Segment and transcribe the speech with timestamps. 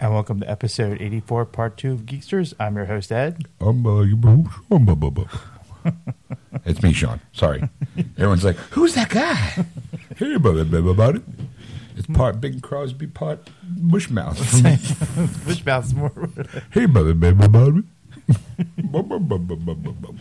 [0.00, 2.54] And welcome to episode 84, part two of Geeksters.
[2.60, 3.44] I'm your host, Ed.
[3.60, 4.14] Um, uh, you-
[4.70, 5.24] um, bu- bu-
[6.64, 7.20] It's me, Sean.
[7.32, 7.62] Sorry.
[8.16, 9.34] Everyone's like, who's that guy?
[10.16, 11.22] Hey, about it.
[11.96, 14.36] It's part Bing Crosby, part Bushmouth.
[15.44, 16.12] Wishmouth's more.
[16.70, 17.84] hey, brother, baby, about it.
[18.92, 20.14] Bu- bu- bu- bu- bu- bu- bu.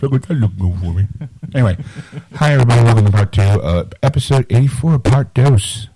[0.00, 1.06] So good, that look good for me.
[1.54, 1.76] Anyway,
[2.34, 2.82] hi, everybody.
[2.82, 5.88] Welcome to part two, uh, episode 84, part dose.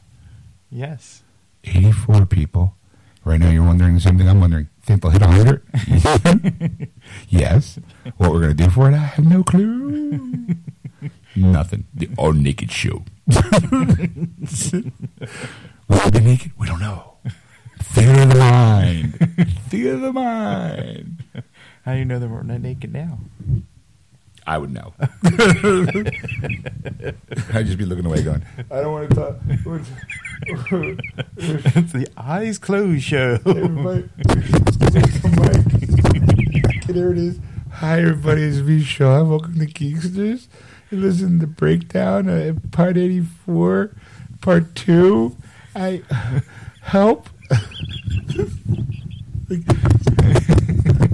[0.70, 1.22] yes.
[1.64, 2.74] 84 people.
[3.24, 4.68] Right now, you're wondering the same thing I'm wondering.
[4.82, 6.88] Think they'll hit 100?
[7.28, 7.78] yes.
[8.16, 10.56] What we're going to do for it, I have no clue.
[11.36, 11.84] Nothing.
[11.92, 13.04] The all naked show.
[13.26, 13.42] Will
[16.04, 16.52] we be naked?
[16.58, 17.18] We don't know.
[17.82, 19.14] Theater of the mind.
[19.68, 21.24] Theater of the mind.
[21.84, 23.18] How do you know that we're not naked now?
[24.46, 24.92] I would know.
[27.54, 29.36] I'd just be looking away going, I don't want to talk.
[31.36, 33.38] it's the Eyes Closed show.
[33.46, 34.08] Everybody,
[36.86, 37.38] there it is.
[37.72, 38.42] Hi, everybody.
[38.42, 39.30] It's me, Sean.
[39.30, 40.48] Welcome to Geeksters.
[40.90, 43.94] You listen to Breakdown, uh, part 84,
[44.42, 45.34] part 2.
[45.74, 46.02] I
[46.82, 47.28] help.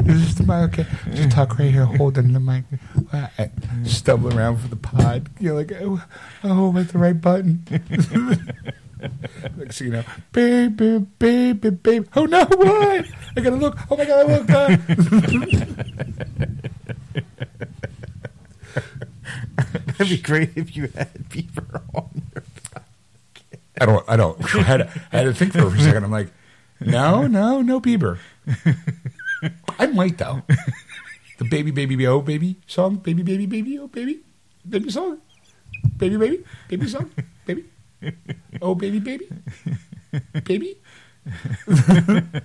[0.08, 0.78] Is this the mic?
[0.78, 0.86] Okay.
[1.14, 2.64] Just talk right here, holding the mic.
[3.12, 3.50] I-
[3.84, 5.28] Stumbling around for the pod.
[5.40, 6.02] You're like, oh,
[6.44, 7.64] oh, hit the right button.
[9.56, 12.06] Next thing you know, baby, baby, baby.
[12.16, 13.04] Oh no, what?
[13.36, 13.76] I gotta look.
[13.90, 14.48] Oh my god, I looked.
[19.98, 22.82] That'd be great if you had Beaver on your podcast.
[23.80, 24.04] I don't.
[24.08, 24.54] I don't.
[24.56, 26.04] I had, to, I had to think for a second.
[26.04, 26.28] I'm like,
[26.80, 28.18] no, no, no, Bieber.
[29.78, 30.42] I might though.
[31.38, 34.20] The baby, baby, oh baby song, baby, baby, baby, oh baby,
[34.68, 35.18] baby song,
[35.98, 37.10] baby, baby, baby song,
[37.44, 37.64] baby,
[38.62, 39.28] oh baby, baby,
[40.44, 40.76] baby.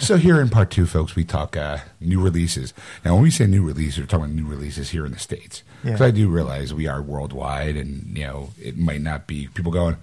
[0.00, 2.74] So here in part two, folks, we talk uh, new releases.
[3.06, 5.62] Now, when we say new releases, we're talking about new releases here in the states.
[5.82, 6.06] Because Yeah.
[6.08, 9.96] I do realize we are worldwide, and you know it might not be people going.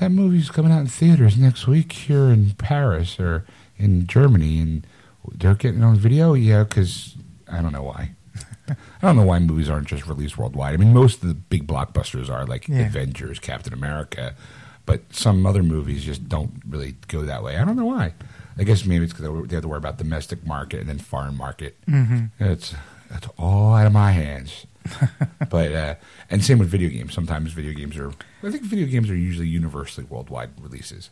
[0.00, 3.44] That movie's coming out in theaters next week here in Paris or
[3.76, 4.86] in Germany, and
[5.34, 6.34] they're getting on video.
[6.34, 7.14] Yeah, because
[7.50, 8.12] I don't know why.
[8.68, 10.74] I don't know why movies aren't just released worldwide.
[10.74, 12.86] I mean, most of the big blockbusters are like Yeah.
[12.86, 14.34] Avengers, Captain America,
[14.86, 17.56] but some other movies just don't really go that way.
[17.56, 18.14] I don't know why.
[18.56, 21.36] I guess maybe it's because they have to worry about domestic market and then foreign
[21.36, 21.76] market.
[21.86, 22.42] Mm-hmm.
[22.42, 22.74] It's
[23.10, 24.66] that's all out of my hands.
[25.50, 25.94] but uh,
[26.30, 27.14] and same with video games.
[27.14, 28.12] Sometimes video games are.
[28.42, 31.10] I think video games are usually universally worldwide releases.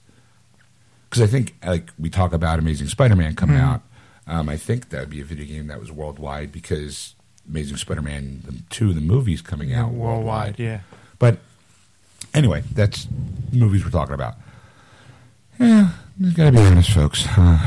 [1.12, 3.66] Because I think like we talk about Amazing Spider-Man coming Mm-hmm.
[3.66, 3.82] out.
[4.26, 7.14] Um, I think that would be a video game that was worldwide because
[7.46, 10.58] Amazing Spider-Man the, two, the movies coming out worldwide.
[10.58, 10.80] Yeah.
[11.18, 11.36] But
[12.32, 13.06] anyway, that's
[13.52, 14.36] movies we're talking about.
[15.60, 17.26] Yeah, there's gotta be honest, folks.
[17.36, 17.58] Uh,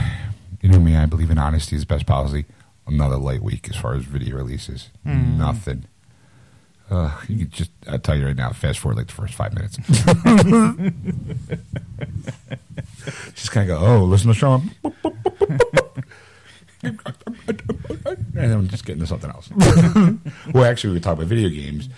[0.61, 2.45] you know me, I believe in honesty is the best policy.
[2.87, 4.89] Another light week as far as video releases.
[5.03, 5.85] Nothing.
[6.89, 9.53] Uh, you could just, I'll tell you right now, fast forward like the first five
[9.55, 9.77] minutes.
[13.33, 14.71] just kind of go, oh, listen to Sean.
[16.83, 16.99] and
[18.33, 19.49] then I'm just getting to something else.
[20.53, 21.89] well, actually, we talk about video games.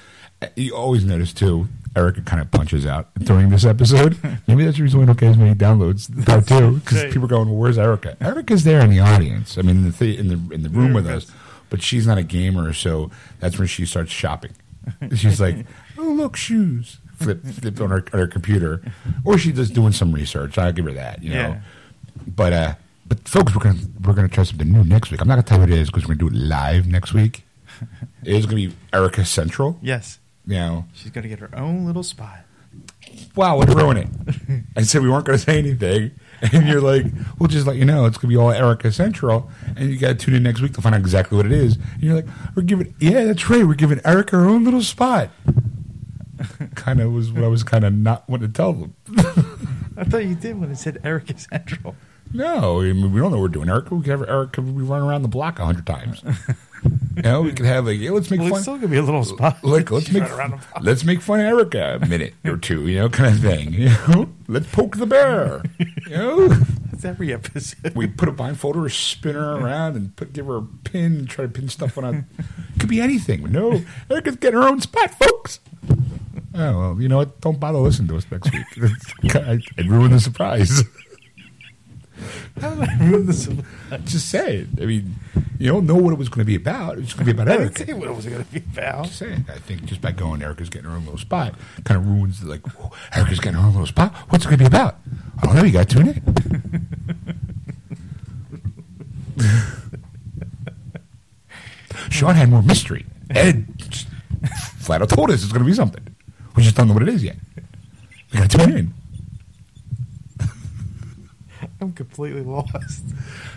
[0.41, 4.17] Uh, You always notice too, Erica kind of punches out during this episode.
[4.47, 7.27] Maybe that's the reason we don't get as many downloads part two because people are
[7.27, 9.57] going, well, "Where's Erica?" Erica's there in the audience.
[9.57, 11.29] I mean, in the th- in the in the room with us,
[11.69, 13.09] but she's not a gamer, so
[13.39, 14.51] that's when she starts shopping.
[15.15, 15.65] She's like,
[15.97, 18.79] "Oh, look, shoes." Flip, flip on her, on her computer,
[19.25, 20.55] or she's just doing some research.
[20.59, 21.39] I'll give her that, you know.
[21.39, 21.61] Yeah.
[22.27, 22.75] But uh,
[23.07, 25.19] but folks, we're gonna we're gonna try something new next week.
[25.19, 27.15] I'm not gonna tell you what it is because we're gonna do it live next
[27.15, 27.43] week.
[28.23, 29.79] it is gonna be Erica Central.
[29.81, 30.19] Yes.
[30.45, 32.39] You know, She's going to get her own little spot.
[33.35, 34.07] wow, would ruin it.
[34.77, 36.11] I said we weren't gonna say anything,
[36.53, 37.05] and you're like,
[37.39, 40.35] we'll just let you know it's gonna be all Erica Central, and you gotta tune
[40.35, 41.75] in next week to find out exactly what it is.
[41.75, 45.29] And you're like, we're giving, yeah, that's right, we're giving Erica her own little spot.
[46.75, 48.95] kind of was what I was kind of not wanting to tell them.
[49.97, 51.95] I thought you did when it said Erica Central.
[52.33, 53.95] No, I mean, we don't know what we're doing, Erica.
[53.95, 56.21] We could have Erica we run around the block a hundred times.
[57.17, 58.57] You know, we could have like, yeah, let's make Well, fun.
[58.57, 59.63] it's still to be a little spot.
[59.63, 60.23] like let's make
[60.81, 63.73] let's make fun of Erica a minute or two, you know, kind of thing.
[63.73, 65.63] You know, let's poke the bear.
[66.07, 66.49] You know,
[66.93, 67.93] It's every episode.
[67.95, 71.29] We put a blindfold or spin her around, and put give her a pin, and
[71.29, 72.25] try to pin stuff on a.
[72.79, 73.51] Could be anything.
[73.51, 75.59] No, Erica's getting her own spot, folks.
[76.53, 77.39] Oh well, you know what?
[77.41, 79.35] Don't bother listening to us next week.
[79.35, 80.83] I, I'd ruin the surprise.
[82.61, 83.47] How did I ruin this?
[84.05, 84.67] Just say it.
[84.81, 85.15] I mean,
[85.59, 86.97] you don't know what it was going to be about.
[86.97, 87.85] It's going to be about I didn't Erica.
[87.85, 89.05] say what it was going to be about.
[89.05, 89.45] Just saying.
[89.49, 91.53] I think just by going, Erica's getting her own little spot,
[91.83, 94.13] kind of ruins the, like, "Whoa, Erica's getting her own little spot.
[94.29, 94.97] What's it going to be about?
[95.41, 95.63] I don't know.
[95.63, 96.87] You got to tune in.
[102.09, 103.05] Sean had more mystery.
[103.29, 103.65] Ed
[104.79, 106.03] flat out told us it's going to be something.
[106.55, 107.35] We just don't know what it is yet.
[108.33, 108.93] We got to tune in.
[111.81, 113.03] I'm completely lost.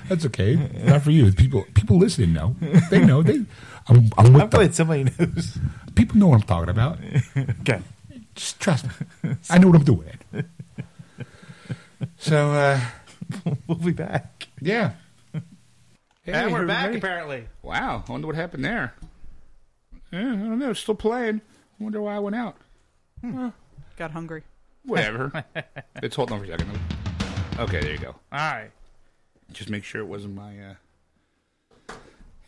[0.08, 0.56] That's okay.
[0.84, 1.32] Not for you.
[1.32, 2.54] People, people listening know.
[2.90, 3.22] They know.
[3.22, 3.44] They.
[3.88, 4.48] I'm, I'm with I'm them.
[4.50, 5.58] glad somebody knows.
[5.94, 6.98] People know what I'm talking about.
[7.60, 7.80] Okay.
[8.34, 8.86] Just trust
[9.24, 9.36] me.
[9.50, 10.06] I know what I'm doing.
[12.18, 12.80] So, uh,
[13.66, 14.48] We'll be back.
[14.60, 14.92] yeah.
[16.26, 16.96] and we're back, everybody.
[16.98, 17.44] apparently.
[17.62, 18.04] Wow.
[18.06, 18.94] I wonder what happened there.
[20.12, 20.70] Yeah, I don't know.
[20.70, 21.40] It's still playing.
[21.80, 22.56] I wonder why I went out.
[23.96, 24.42] Got hungry.
[24.84, 25.44] Whatever.
[26.02, 26.78] Let's hold on for a second.
[27.60, 28.08] Okay, there you go.
[28.08, 28.70] All right.
[29.52, 30.54] Just make sure it wasn't my.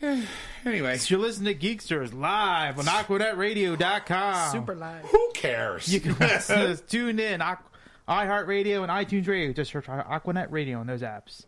[0.01, 0.17] Uh...
[0.65, 4.51] anyway, So you're listening to Geeksters live on AquanetRadio.com.
[4.51, 5.05] Super live.
[5.05, 5.87] who cares?
[5.93, 7.59] You can listen to us tune in Aqu-
[8.07, 9.53] iHeartRadio and iTunes Radio.
[9.53, 11.45] Just search Aquanet Radio on those apps.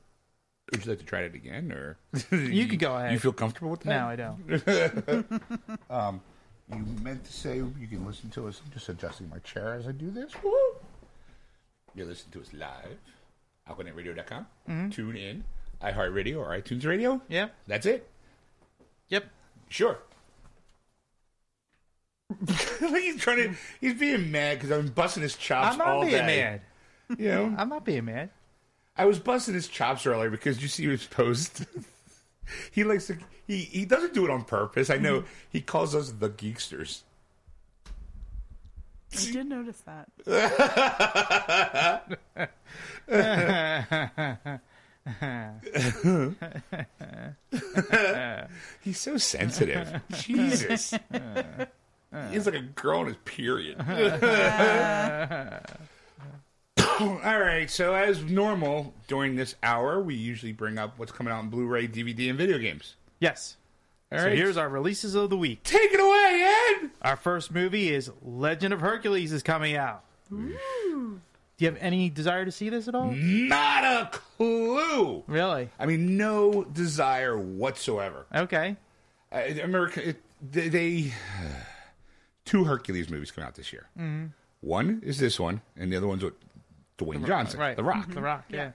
[0.71, 1.97] Would you like to try it again, or
[2.37, 3.11] You could go ahead.
[3.11, 3.89] You feel comfortable with that?
[3.89, 5.25] No, I don't.
[5.89, 6.21] Um,
[6.71, 8.61] you meant to say you can listen to us.
[8.65, 10.31] I'm just adjusting my chair as I do this.
[10.43, 10.51] Woo!
[11.93, 12.97] You listen to us live.
[13.69, 14.47] AquanetRadio.com.
[14.69, 14.89] Mm-hmm.
[14.89, 15.43] Tune in.
[15.81, 17.21] iHeartRadio or iTunes Radio.
[17.29, 17.53] Yep.
[17.67, 18.09] That's it.
[19.09, 19.25] Yep.
[19.69, 19.97] Sure.
[22.79, 23.55] he's trying to.
[23.79, 26.25] He's being mad because I'm busting his chops I'm not all being day.
[26.25, 26.61] mad.
[27.19, 28.31] You know, I'm not being mad.
[28.97, 31.65] I was busting his chops earlier because you see his post.
[32.71, 33.17] he likes to.
[33.45, 34.89] He he doesn't do it on purpose.
[34.89, 35.23] I know.
[35.49, 37.01] He calls us the geeksters.
[39.17, 40.09] I did notice that.
[48.81, 50.01] He's so sensitive.
[50.11, 50.93] Jesus.
[52.31, 53.77] He's like a girl in his period.
[56.99, 61.43] All right, so as normal during this hour, we usually bring up what's coming out
[61.43, 62.95] in Blu-ray, DVD, and video games.
[63.19, 63.57] Yes.
[64.11, 64.37] All so right.
[64.37, 65.63] here's our releases of the week.
[65.63, 66.89] Take it away, Ed.
[67.01, 70.03] Our first movie is Legend of Hercules is coming out.
[70.29, 73.11] Do you have any desire to see this at all?
[73.11, 75.23] Not a clue.
[75.27, 75.69] Really?
[75.79, 78.25] I mean, no desire whatsoever.
[78.33, 78.75] Okay.
[79.31, 81.13] Uh, America, it, they, they
[82.45, 83.87] two Hercules movies come out this year.
[83.97, 84.25] Mm-hmm.
[84.61, 86.33] One is this one, and the other one's with
[86.97, 87.75] Dwayne Johnson, Right.
[87.75, 88.09] The Rock.
[88.11, 88.71] The Rock, yeah.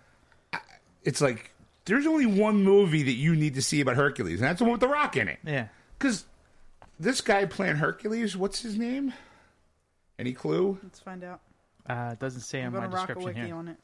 [1.03, 1.53] It's like
[1.85, 4.73] there's only one movie that you need to see about Hercules, and that's the one
[4.73, 5.39] with The Rock in it.
[5.45, 5.69] Yeah.
[5.99, 6.25] Because
[6.99, 9.13] this guy playing Hercules, what's his name?
[10.19, 10.79] Any clue?
[10.83, 11.41] Let's find out.
[11.89, 13.57] Uh, it doesn't say I'm on my going to rock a description wiki here.
[13.57, 13.77] on it.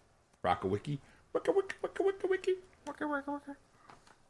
[0.45, 0.99] Rockawiki.
[1.35, 2.53] Rockawiki, Rockawiki, Wiki.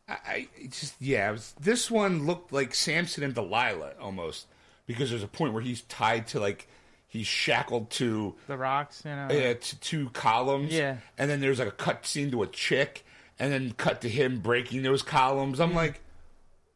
[0.09, 1.29] I, I just yeah.
[1.29, 4.47] It was, this one looked like Samson and Delilah almost
[4.87, 6.69] because there's a point where he's tied to like
[7.09, 9.27] he's shackled to The Rocks, you know.
[9.27, 10.73] uh, to two columns.
[10.73, 10.99] Yeah.
[11.19, 13.05] and then there's like a cut scene to a chick,
[13.39, 15.61] and then cut to him breaking those columns.
[15.61, 16.01] I'm like,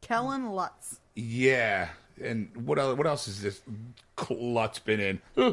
[0.01, 1.01] Kellen Lutz.
[1.15, 1.89] yeah.
[2.23, 2.99] And what else?
[2.99, 3.63] What else is this
[4.15, 5.21] klutz been in?
[5.37, 5.51] Look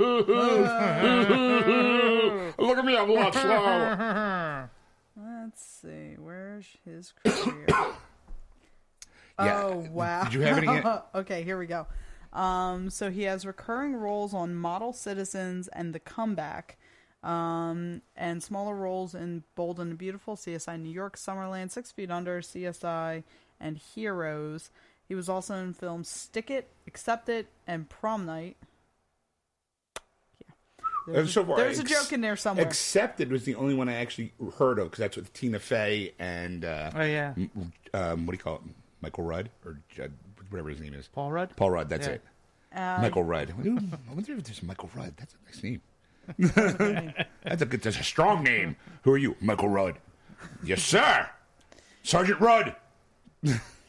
[2.78, 3.38] at me, I'm Lutz.
[3.38, 4.70] Wow.
[5.16, 6.16] Let's see.
[6.20, 7.68] Where's his career?
[9.40, 9.66] Yeah.
[9.66, 10.24] Oh, wow.
[10.24, 10.82] Did you have any?
[11.16, 11.86] okay, here we go.
[12.34, 16.80] Um, so he has recurring roles on Model Citizens and The Comeback,
[17.28, 22.10] um, and smaller roles in Bold and the Beautiful, CSI New York, Summerland, Six Feet
[22.10, 23.24] Under, CSI,
[23.60, 24.70] and Heroes.
[25.08, 28.56] He was also in films Stick It, Accepted, and Prom Night.
[31.08, 31.14] Yeah.
[31.16, 32.66] There's, so a, far, there's a joke in there somewhere.
[32.66, 36.64] Accepted was the only one I actually heard of because that's with Tina Fey and
[36.66, 37.34] uh, Oh, yeah.
[37.94, 38.62] um, what do you call it?
[39.02, 40.12] Michael Rudd or Judd,
[40.50, 41.08] whatever his name is.
[41.08, 41.56] Paul Rudd?
[41.56, 41.90] Paul Rudd.
[41.90, 42.14] That's Yeah.
[42.14, 42.22] it.
[42.76, 43.52] Uh, Michael Rudd.
[43.52, 45.14] I wonder if there's a Michael Rudd.
[45.18, 45.82] That's a nice name.
[46.38, 47.82] that's a good.
[47.82, 48.76] That's a strong name.
[49.04, 49.96] Who are you, Michael Rudd?
[50.64, 51.30] Yes, sir.
[52.04, 52.76] Sergeant Rudd.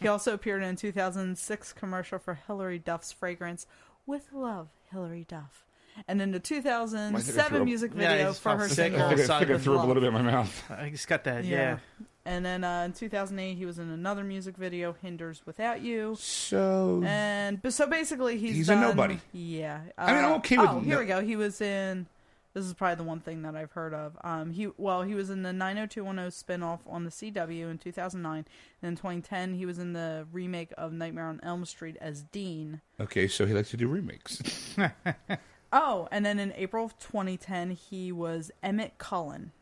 [0.00, 3.66] He also appeared in a 2006 commercial for Hilary Duff's fragrance
[4.06, 5.64] "With Love, Hilary Duff,"
[6.06, 9.38] and in the 2007 music video he's for her single I I think I, Side
[9.40, 9.88] think I with threw up a Love.
[9.88, 10.64] little bit in my mouth.
[10.70, 11.56] I just got that, Yeah.
[11.56, 11.78] yeah.
[12.24, 17.02] And then uh, in 2008, he was in another music video, "Hinders Without You." So
[17.04, 19.18] And but so basically, he's He's a nobody.
[19.32, 19.80] Yeah.
[19.96, 21.20] I mean, I'm Uh, okay with Oh, here we go.
[21.22, 22.06] He was in
[22.58, 24.18] This is probably the one thing that I've heard of.
[24.24, 28.44] Um, he well, he was in the 90210 spinoff on the CW in 2009,
[28.82, 32.80] and in 2010 he was in the remake of Nightmare on Elm Street as Dean.
[32.98, 34.42] Okay, so he likes to do remakes.
[35.72, 39.52] Oh, and then in April of 2010 he was Emmett Cullen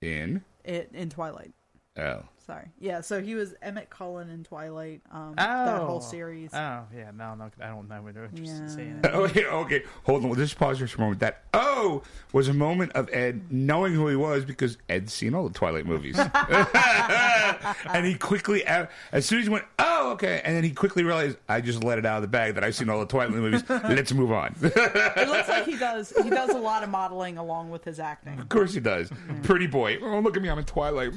[0.00, 1.52] In it, in Twilight.
[1.98, 3.00] Oh, Sorry, yeah.
[3.00, 5.00] So he was Emmett Cullen in Twilight.
[5.10, 6.52] Um, Oh, that whole series.
[6.52, 8.02] Oh yeah, no, no, I don't know.
[8.02, 9.06] We're interested in seeing it.
[9.14, 9.82] oh, yeah, okay.
[10.04, 10.28] Hold on.
[10.28, 11.20] We'll just pause here for a moment.
[11.20, 12.02] That oh
[12.34, 15.86] was a moment of Ed knowing who he was because Ed's seen all the Twilight
[15.86, 16.18] movies,
[17.86, 21.38] and he quickly, as soon as he went, oh, okay, and then he quickly realized
[21.48, 23.64] I just let it out of the bag that I've seen all the Twilight movies.
[23.70, 24.54] Let's move on.
[24.60, 26.12] it looks like he does.
[26.22, 28.38] He does a lot of modeling along with his acting.
[28.38, 29.10] Of course he does.
[29.44, 29.96] Pretty boy.
[30.02, 30.50] Oh, look at me.
[30.50, 31.12] I'm in Twilight.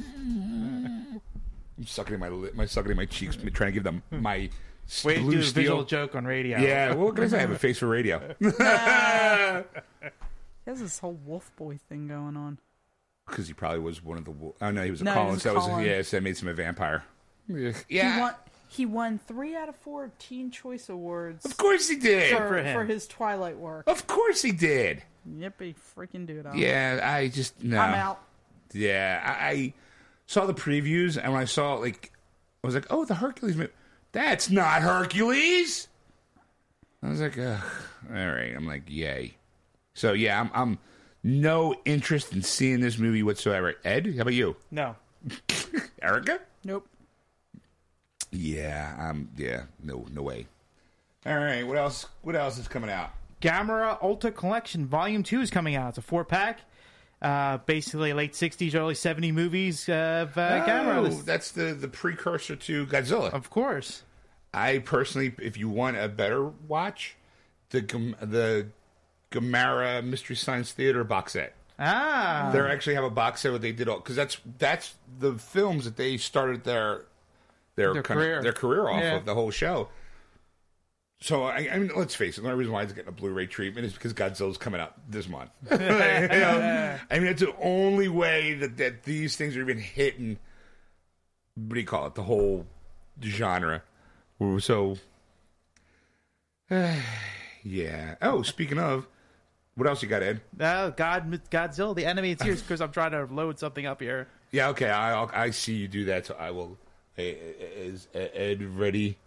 [1.78, 4.22] I'm sucking in my lip, my sucking in my cheeks, trying to give them hmm.
[4.22, 4.50] my
[4.88, 5.62] s- Wait, blue do a steel.
[5.62, 6.60] visual joke on radio.
[6.60, 7.38] Yeah, well, what can I say?
[7.38, 8.36] I have a face for radio.
[10.66, 12.60] He has this whole wolf boy thing going on.
[13.26, 14.32] Because he probably was one of the.
[14.32, 15.32] wo- Oh no, he was a No, he Cullen.
[15.32, 15.86] was a So that was Cullen.
[15.86, 16.02] yeah.
[16.02, 17.04] So that makes him a vampire.
[17.48, 18.34] Yeah, He won.
[18.70, 22.36] He won three out of four Teen Choice Awards of course he did.
[22.36, 22.76] for, for him.
[22.76, 23.88] for his Twilight work.
[23.88, 25.04] Of course he did.
[25.26, 26.46] Yippee freaking dude!
[26.54, 27.78] Yeah, I just no.
[27.80, 28.22] I'm out.
[28.74, 29.74] Yeah, I, I
[30.28, 32.12] saw the previews, and when I saw it, like,
[32.64, 33.72] I was like, "Oh, the Hercules movie.
[34.12, 35.88] That's not Hercules."
[37.04, 37.62] I was like, Ugh.
[38.10, 39.36] "All right." I'm like, "Yay!"
[39.94, 40.78] So yeah, I'm, I'm
[41.24, 43.74] no interest in seeing this movie whatsoever.
[43.84, 44.96] Ed, how about you, No.
[46.02, 46.40] Erica?
[46.64, 46.88] Nope.
[48.32, 50.48] Yeah, um, yeah, no, no way.
[51.26, 52.06] All right, what else?
[52.22, 53.12] What else is coming out?
[53.42, 55.90] Gamera Ultra Collection Volume 2 is coming out.
[55.90, 56.62] It's a four pack.
[57.22, 60.64] Uh, basically, late 60s, early 70s movies of uh.
[60.68, 63.34] Oh, that's the the precursor to Godzilla.
[63.34, 64.04] Of course.
[64.54, 67.16] I personally, if you want a better watch,
[67.72, 67.82] the
[68.22, 68.68] the
[69.32, 71.54] Gamera Mystery Science Theater box set.
[71.80, 72.50] Ah.
[72.54, 75.86] They actually have a box set where they did all because that's that's the films
[75.86, 77.02] that they started their
[77.76, 78.42] their Their kind of- career.
[78.44, 79.16] their career off Yeah.
[79.18, 79.90] of the whole show.
[81.20, 82.42] So I, I mean, let's face it.
[82.42, 85.28] The only reason why it's getting a Blu-ray treatment is because Godzilla's coming out this
[85.28, 85.50] month.
[85.72, 87.00] You know?
[87.12, 90.38] I mean, it's the only way that, that these things are even hitting.
[91.56, 92.16] What do you call it?
[92.16, 92.68] The whole
[93.24, 93.82] genre.
[94.60, 94.98] So,
[97.64, 98.16] yeah.
[98.22, 99.08] Oh, speaking of,
[99.74, 100.42] what else you got, Ed?
[100.60, 104.28] Oh, God, Godzilla, the animated series, because I'm trying to load something up here.
[104.52, 104.90] Yeah, okay.
[104.90, 106.78] I I'll, I see you do that, so I will.
[107.18, 109.18] Eh, eh, eh, is Ed ready?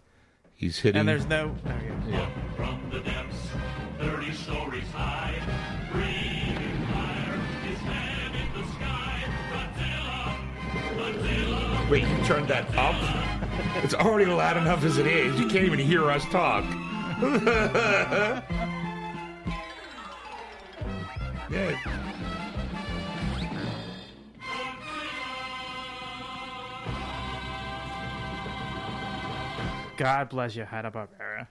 [0.61, 0.99] He's hitting.
[0.99, 1.55] And there's no.
[1.63, 2.27] There we go.
[2.55, 3.47] From the depths,
[3.97, 5.41] 30 stories high,
[5.91, 9.23] breathing fire, his head in the sky.
[9.51, 10.37] Godzilla,
[11.17, 11.89] Godzilla.
[11.89, 12.93] Wait, you turned that up?
[13.83, 15.39] it's already loud enough as it is.
[15.39, 16.63] You can't even hear us talk.
[21.49, 22.10] yeah.
[29.97, 31.47] God bless you, Hanna Barbera.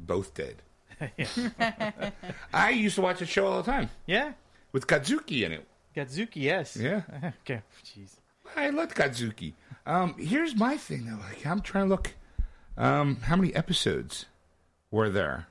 [0.00, 0.56] Both dead.
[2.52, 4.32] I used to watch the show all the time Yeah,
[4.72, 5.66] with Godzuki in it.
[5.96, 6.76] Godzuki, yes.
[6.76, 7.02] Yeah.
[7.42, 8.16] Okay, jeez.
[8.56, 9.54] I loved Godzuki.
[9.86, 11.16] Um, here's my thing though.
[11.16, 12.14] Like, I'm trying to look.
[12.76, 14.26] Um, how many episodes
[14.90, 15.46] were there?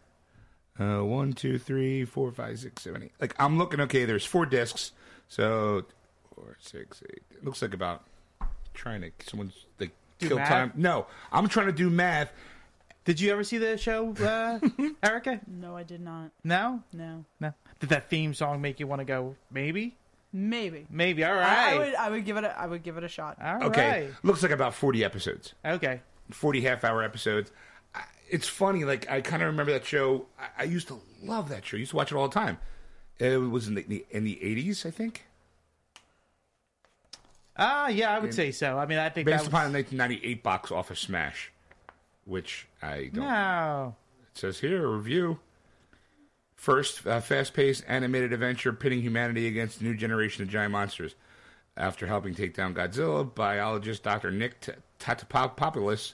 [0.79, 3.12] Uh, one, two, three, four, five, six, seven, eight.
[3.19, 3.79] Like I'm looking.
[3.81, 4.91] Okay, there's four discs.
[5.27, 5.85] So
[6.35, 7.23] four, six, eight.
[7.31, 8.03] It looks like about
[8.73, 9.91] trying to someone's like
[10.27, 10.48] kill math?
[10.48, 10.74] time.
[10.75, 12.32] No, I'm trying to do math.
[13.06, 14.60] Did you ever see the show, uh,
[15.03, 15.42] Erica?
[15.48, 16.32] No, I did not.
[16.44, 16.82] No?
[16.94, 17.25] No.
[17.39, 17.53] No.
[17.80, 19.98] Did that theme song make you want to go, maybe?
[20.32, 20.88] Maybe.
[20.89, 21.24] Maybe.
[21.24, 21.46] All right.
[21.46, 21.75] I.
[21.75, 21.96] I would.
[21.96, 22.44] I would give it.
[22.46, 23.38] A, I would give it a shot.
[23.44, 23.63] All right.
[23.63, 25.53] Okay, looks like about 40 episodes.
[25.65, 26.01] Okay.
[26.32, 27.51] 40 half hour episodes.
[28.30, 30.25] It's funny, like I kind of remember that show.
[30.39, 31.77] I, I used to love that show.
[31.77, 32.58] I used to watch it all the time.
[33.20, 35.25] It was in the in the 80s, I think,
[37.55, 38.77] Ah, yeah, I would say so.
[38.77, 41.51] I mean, I think based upon the 1998 box office smash,
[42.25, 43.25] which I don't.
[43.25, 43.95] No.
[44.31, 45.39] It says here review.
[46.55, 51.13] First, uh, fast-paced animated adventure pitting humanity against a new generation of giant monsters.
[51.75, 54.31] After helping take down Godzilla, biologist Dr.
[54.31, 56.13] Nick T- Tatapopoulos,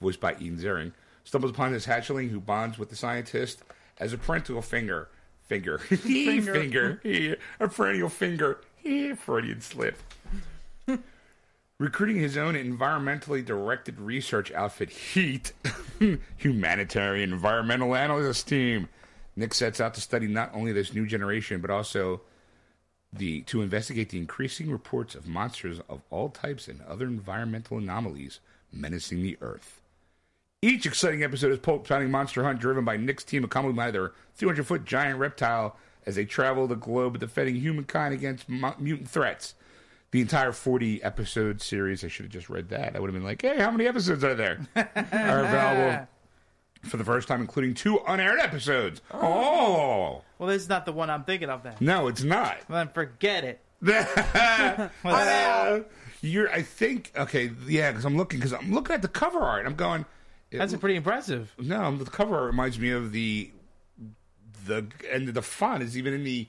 [0.00, 0.92] voiced by Ian Ziering,
[1.24, 3.62] stumbles upon this hatchling who bonds with the scientist
[3.98, 5.08] as a parental finger.
[5.46, 5.78] Finger.
[5.78, 7.00] finger.
[7.02, 7.36] finger.
[7.58, 8.60] a perennial finger.
[9.16, 9.98] Freudian slip.
[11.78, 15.52] Recruiting his own environmentally directed research outfit, HEAT,
[16.36, 18.88] Humanitarian Environmental Analyst Team,
[19.36, 22.22] Nick sets out to study not only this new generation, but also
[23.12, 28.40] the to investigate the increasing reports of monsters of all types and other environmental anomalies
[28.72, 29.80] menacing the Earth.
[30.60, 34.12] Each exciting episode is pulp pounding monster hunt driven by Nick's team, accompanied by their
[34.34, 39.54] 300 foot giant reptile as they travel the globe defending humankind against mu- mutant threats.
[40.10, 42.96] The entire 40 episode series, I should have just read that.
[42.96, 44.58] I would have been like, hey, how many episodes are there?
[44.76, 46.08] are available
[46.84, 49.02] for the first time, including two unaired episodes.
[49.12, 51.74] Oh, Well, this is not the one I'm thinking of then.
[51.80, 52.56] no, it's not.
[52.68, 53.60] Well, then forget it.
[55.04, 55.80] Uh,
[56.22, 59.66] you're, I think, okay, yeah, because I'm looking, because I'm looking at the cover art.
[59.66, 60.04] I'm going,
[60.50, 61.54] it That's pretty impressive.
[61.58, 63.50] No, the cover art reminds me of the
[64.66, 66.46] the and the font is even in the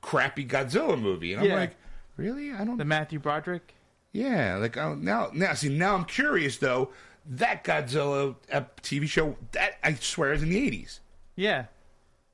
[0.00, 1.54] crappy Godzilla movie, and I'm Yeah.
[1.56, 1.76] like,
[2.16, 2.52] really?
[2.52, 2.68] I don't.
[2.68, 2.76] Know.
[2.76, 3.74] The Matthew Broderick.
[4.12, 6.90] yeah, like oh, now, now, see, now I'm curious though.
[7.24, 10.98] That Godzilla uh, TV show, that I swear is in the '80s.
[11.36, 11.66] Yeah.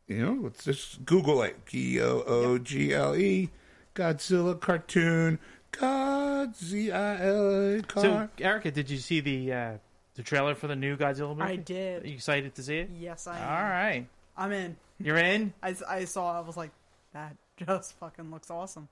[0.06, 1.66] You know, let's just Google it.
[1.66, 3.50] G O O G L E,
[3.94, 5.38] Godzilla cartoon.
[5.72, 7.86] Godzilla.
[7.86, 9.72] Car- So, Erica, did you see the uh,
[10.14, 11.42] the trailer for the new Godzilla movie?
[11.52, 12.04] I did.
[12.04, 12.90] Are you excited to see it?
[12.98, 13.70] Yes, I All am.
[13.70, 14.06] right.
[14.36, 14.76] I'm in.
[15.00, 15.52] You're in?
[15.62, 16.38] I, I saw.
[16.38, 16.70] I was like,
[17.12, 18.88] that just fucking looks awesome.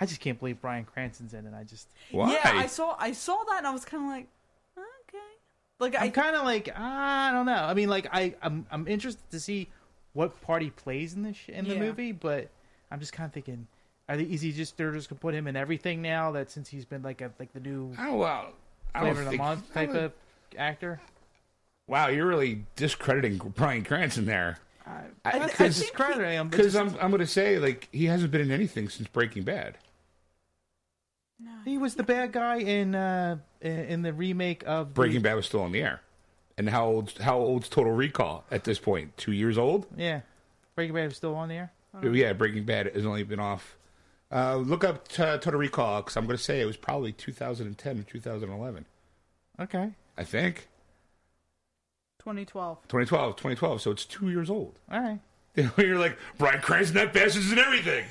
[0.00, 1.52] I just can't believe Bryan Cranston's in it.
[1.54, 2.32] I just, Why?
[2.32, 2.96] Yeah, I saw.
[2.98, 4.26] I saw that, and I was kind of like,
[4.78, 5.18] okay.
[5.78, 7.52] Like I I'm kind of like, I don't know.
[7.52, 9.68] I mean, like, I, I'm, I'm interested to see
[10.14, 11.80] what part he plays in the sh- in the Yeah.
[11.80, 12.48] movie, but
[12.90, 13.66] I'm just kind of thinking,
[14.08, 16.32] are they, is he just they're just gonna put him in everything now?
[16.32, 18.52] That since he's been like a like the new Oh well,
[18.94, 20.12] I don't flavor of the think- month I type don't- of
[20.58, 21.00] actor.
[21.86, 24.58] Wow, you're really discrediting Bryan Cranston there.
[24.86, 26.48] I, I that's think- just discrediting him.
[26.48, 29.08] but Because just- I'm, I'm going to say, like, he hasn't been in anything since
[29.08, 29.76] Breaking Bad.
[31.64, 35.34] He was the bad guy in uh in, in the remake of the- Breaking Bad
[35.34, 36.00] was still on the air.
[36.58, 37.12] And how old?
[37.18, 39.16] How old's Total Recall at this point?
[39.16, 39.86] Two years old?
[39.96, 40.20] Yeah,
[40.74, 41.72] Breaking Bad was still on the air.
[42.02, 43.76] Yeah, Breaking Bad has only been off.
[44.32, 47.98] Uh, look up t- Total Recall because I'm going to say it was probably 2010
[47.98, 48.84] or 2011.
[49.58, 50.68] Okay, I think
[52.20, 52.78] 2012.
[52.88, 53.80] 2012, 2012.
[53.82, 54.78] So it's two years old.
[54.90, 55.18] all right.
[55.78, 58.04] You're like Bryan Cranston, that bastard's in everything.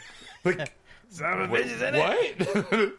[0.44, 0.74] Like
[1.10, 2.72] Son of a Wait, bitch is in it.
[2.72, 2.94] what?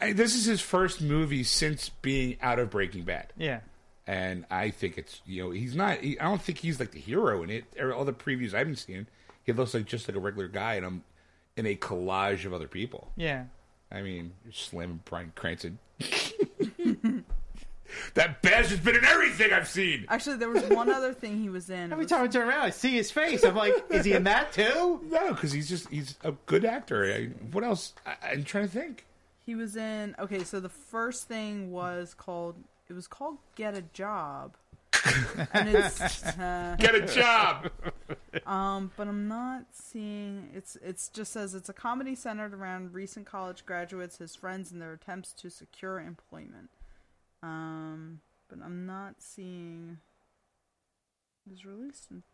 [0.00, 3.60] I, this is his first movie since being out of Breaking Bad, Yeah,
[4.06, 5.98] and I think it's you know he's not.
[6.00, 7.64] He, I don't think he's like the hero in it.
[7.80, 9.06] All the previews I've been seeing,
[9.44, 11.02] he looks like just like a regular guy, and I'm
[11.56, 13.10] in a collage of other people.
[13.16, 13.44] yeah.
[13.90, 15.78] I mean, you're slamming Bryan Cranston.
[18.14, 20.06] that bastard's been in everything I've seen.
[20.08, 21.92] Actually, there was one other thing he was in.
[21.92, 23.44] Every was- time I turn around, I see his face.
[23.44, 25.00] I'm like, is he in that too?
[25.10, 27.04] No, because he's just he's a good actor.
[27.06, 27.92] I, what else?
[28.04, 29.05] I, I'm trying to think.
[29.46, 30.16] He was in.
[30.18, 32.56] Okay, so the first thing was called.
[32.88, 34.56] It was called Get a Job.
[35.52, 36.00] and it's
[36.38, 37.70] uh, Get a job.
[38.44, 40.50] um, but I'm not seeing.
[40.52, 44.82] It's it's just says it's a comedy centered around recent college graduates, his friends, and
[44.82, 46.70] their attempts to secure employment.
[47.42, 49.98] Um, but I'm not seeing.
[51.46, 52.10] It was released.
[52.10, 52.24] In,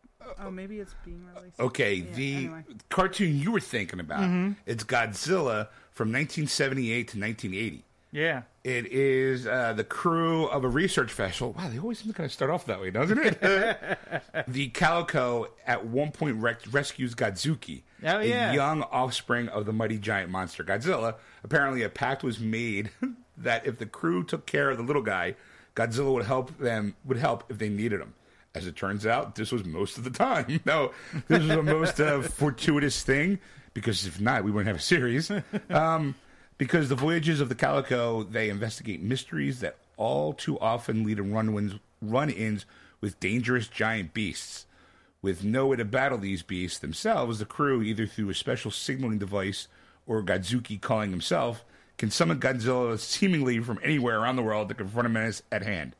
[0.43, 1.59] oh, maybe it's being released.
[1.59, 2.63] Okay, Yeah, the anyway.
[2.89, 7.83] cartoon you were thinking about, it's Godzilla from 1978 to 1980.
[8.11, 8.43] Yeah.
[8.63, 11.53] It is uh, the crew of a research vessel.
[11.57, 13.41] Wow, they always seem to kind of start off that way, doesn't it?
[14.47, 18.51] the Calico at one point rec- rescues Godzuki, Oh, yeah.
[18.51, 21.15] a young offspring of the mighty giant monster Godzilla.
[21.43, 22.91] Apparently, a pact was made
[23.37, 25.35] that if the crew took care of the little guy,
[25.75, 26.95] Godzilla would help them.
[27.05, 28.13] Would help if they needed him.
[28.55, 30.59] As it turns out, this was most of the time.
[30.65, 30.91] No,
[31.27, 33.39] this was the most uh, fortuitous thing
[33.73, 35.31] because if not, we wouldn't have a series.
[35.69, 36.15] Um,
[36.59, 41.23] because the voyages of the Calico, they investigate mysteries that all too often lead to
[41.23, 42.65] run-ins, run-ins
[43.01, 44.65] with dangerous giant beasts.
[45.21, 49.17] With no way to battle these beasts themselves, the crew, either through a special signaling
[49.17, 49.67] device
[50.05, 51.65] or Godzuki calling himself,
[51.97, 55.95] can summon Godzilla seemingly from anywhere around the world to confront a menace at hand.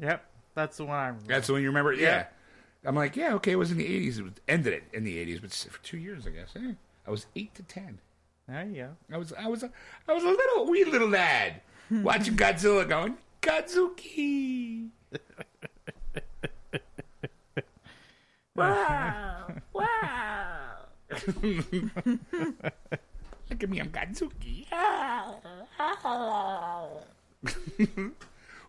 [0.00, 0.24] Yep.
[0.54, 1.28] That's the one I remember.
[1.28, 1.92] That's the one you remember?
[1.92, 2.02] Yeah.
[2.02, 2.26] Yeah.
[2.84, 4.18] I'm like, yeah, okay, it was in the 80s.
[4.18, 6.48] It was, ended it in the 80s, but for two years, I guess.
[6.56, 6.72] Eh,
[7.06, 7.98] I was 8 to 10.
[8.48, 8.88] There you go.
[9.14, 9.70] I was I was a,
[10.08, 11.60] I was a little wee little lad
[11.90, 14.88] watching Godzilla going Godzuki.
[18.56, 19.46] wow!
[19.72, 20.76] Wow!
[21.10, 21.24] Look
[23.62, 24.66] at me, I'm Godzuki.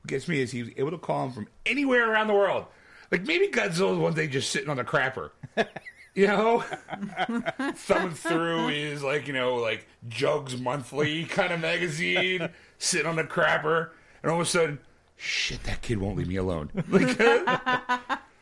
[0.01, 2.65] What gets me is he was able to call him from anywhere around the world.
[3.11, 5.31] Like maybe Godzilla's one day just sitting on the crapper.
[6.13, 6.59] You know,
[7.75, 13.23] thumbing through his like you know like Jugs Monthly kind of magazine, sitting on the
[13.23, 14.79] crapper, and all of a sudden,
[15.15, 16.69] shit, that kid won't leave me alone.
[16.89, 17.17] Like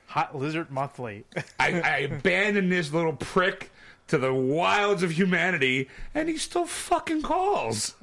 [0.07, 1.25] Hot Lizard Monthly.
[1.59, 3.71] I, I abandoned this little prick
[4.07, 7.93] to the wilds of humanity, and he still fucking calls.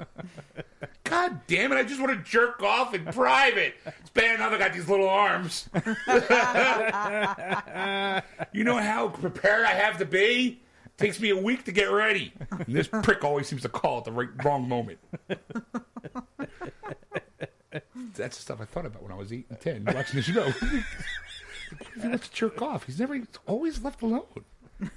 [1.09, 1.77] God damn it!
[1.77, 3.75] I just want to jerk off in private.
[3.85, 5.69] It's bad enough I got these little arms.
[8.53, 10.61] you know how prepared I have to be.
[10.85, 12.33] It Takes me a week to get ready.
[12.51, 14.99] And this prick always seems to call at the right wrong moment.
[18.17, 20.51] That's the stuff I thought about when I was eight and ten watching the show.
[22.01, 24.25] he wants to jerk off, he's never he's always left alone.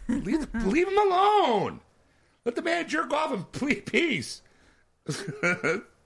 [0.08, 1.82] Leave, leave him alone.
[2.45, 3.43] Let the man jerk off in
[3.82, 4.41] peace.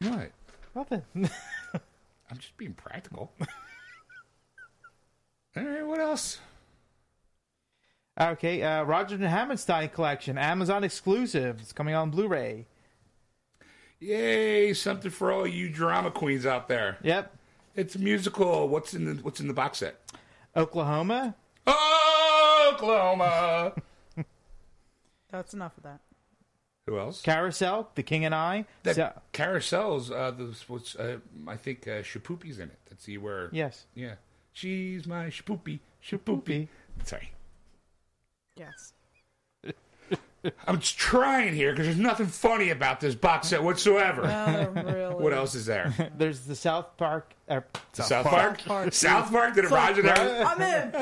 [0.00, 0.30] what?
[0.74, 1.02] Nothing.
[1.14, 3.32] I'm just being practical.
[5.56, 6.38] All right, what else?
[8.20, 11.58] okay, uh, Roger and Hammerstein collection, Amazon exclusive.
[11.60, 12.66] It's coming on Blu-ray.
[13.98, 14.72] Yay!
[14.74, 16.96] Something for all you drama queens out there.
[17.02, 17.36] Yep.
[17.76, 18.68] It's a musical.
[18.68, 20.00] What's in the What's in the box set?
[20.56, 21.34] Oklahoma.
[21.68, 23.74] Oklahoma.
[25.30, 26.00] That's enough of that.
[26.90, 27.22] Who else?
[27.22, 28.64] Carousel, The King and I.
[28.82, 30.10] That So- carousels.
[30.10, 32.78] Uh, the, what's uh, I think uh, Shapoopi's in it.
[32.90, 33.48] Let's see where.
[33.52, 33.86] yes.
[33.94, 34.14] Yeah.
[34.52, 35.78] She's my Shapoopy.
[36.04, 36.66] Shapoopy.
[37.04, 37.30] Sorry.
[38.56, 38.92] Yes.
[40.66, 44.22] I'm just trying here because there's nothing funny about this box set whatsoever.
[44.26, 45.14] Oh, really?
[45.22, 45.94] what else is there?
[46.18, 47.34] There's the South Park.
[47.48, 47.60] Uh,
[47.92, 48.64] South, Park?
[48.64, 48.92] Park.
[48.92, 49.54] South Park?
[49.54, 50.44] Did it Roger there?
[50.44, 50.94] I'm in.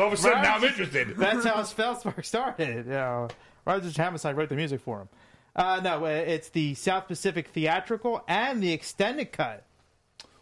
[0.00, 1.16] All of a sudden, now I'm interested.
[1.16, 2.86] That's how South Park started.
[2.86, 3.28] You know,
[3.64, 5.08] Roger Hammerstein wrote the music for him.
[5.56, 9.64] Uh, no, uh, it's the South Pacific theatrical and the extended cut.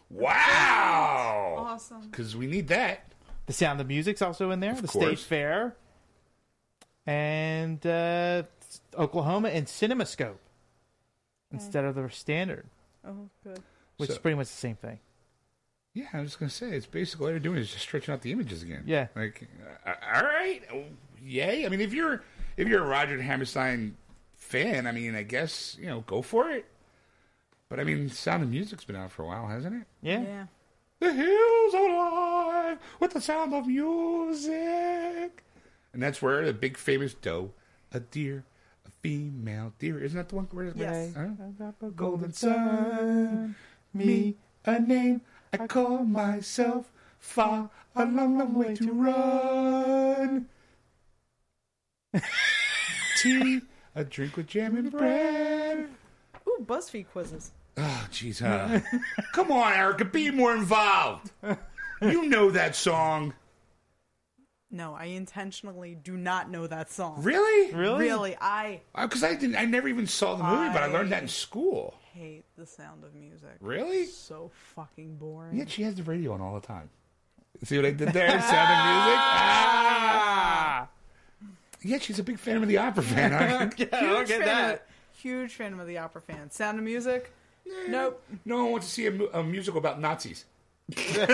[0.09, 1.55] Wow!
[1.59, 2.01] Awesome.
[2.09, 3.11] Because we need that.
[3.45, 4.73] The Sound of Music's also in there.
[4.73, 5.05] the course.
[5.05, 5.75] State Fair,
[7.05, 8.43] and uh,
[8.97, 10.37] Oklahoma and CinemaScope
[11.51, 12.65] instead of the standard,
[13.05, 13.61] Oh, good.
[13.97, 14.99] which So- is pretty much the same thing.
[15.93, 18.21] Yeah, I was just gonna say it's basically all they're doing is just stretching out
[18.21, 18.81] the images again.
[18.87, 19.07] Yeah.
[19.15, 19.47] like
[19.85, 20.85] uh, all right, oh,
[21.21, 21.67] yay.
[21.67, 22.23] I mean, if you're
[22.57, 23.95] if you're a Roger Hammerstein
[24.35, 26.65] fan, I mean, I guess you know go for it.
[27.69, 29.87] But I mean, Sound of Music's been out for a while, hasn't it?
[30.01, 30.21] Yeah.
[30.21, 30.45] Yeah.
[30.99, 35.43] The hills are alive with the sound of music,
[35.91, 37.51] and that's where the big famous doe,
[37.91, 38.45] a deer,
[38.87, 39.99] a female deer.
[40.01, 41.13] Isn't that the one where it's Yes.
[41.13, 41.89] Huh?
[41.95, 43.55] golden sun,
[43.93, 45.21] me a name.
[45.51, 46.89] I call myself
[47.19, 50.47] far a long, long way to run.
[53.21, 53.61] Tea,
[53.95, 55.87] a drink with jam and bread.
[56.47, 57.51] Ooh, BuzzFeed quizzes.
[57.77, 58.79] Oh, jeez, huh?
[59.33, 61.31] Come on, Erica, be more involved.
[62.01, 63.33] You know that song.
[64.69, 67.21] No, I intentionally do not know that song.
[67.21, 67.73] Really?
[67.73, 67.99] Really?
[67.99, 69.55] Really, I Because I didn't.
[69.55, 71.93] I never even saw the movie, but I learned that in school.
[72.13, 73.55] hate the sound of music.
[73.61, 74.05] Really?
[74.07, 75.55] So fucking boring.
[75.57, 76.89] Yet she has the radio on all the time.
[77.63, 78.29] See what I did there?
[78.29, 79.19] Sound of music.
[79.25, 80.89] Ah!
[81.83, 83.31] Yet she's a big fan of the opera fan.
[83.31, 83.69] Huh?
[83.77, 84.73] Yeah, I don't Huge get fan that.
[84.75, 84.79] Of,
[85.19, 86.49] huge fan of the opera fan.
[86.51, 87.31] Sound of music?
[87.87, 88.21] Nope.
[88.45, 90.45] no one wants to see a, mu- a musical about Nazis.
[90.97, 91.29] all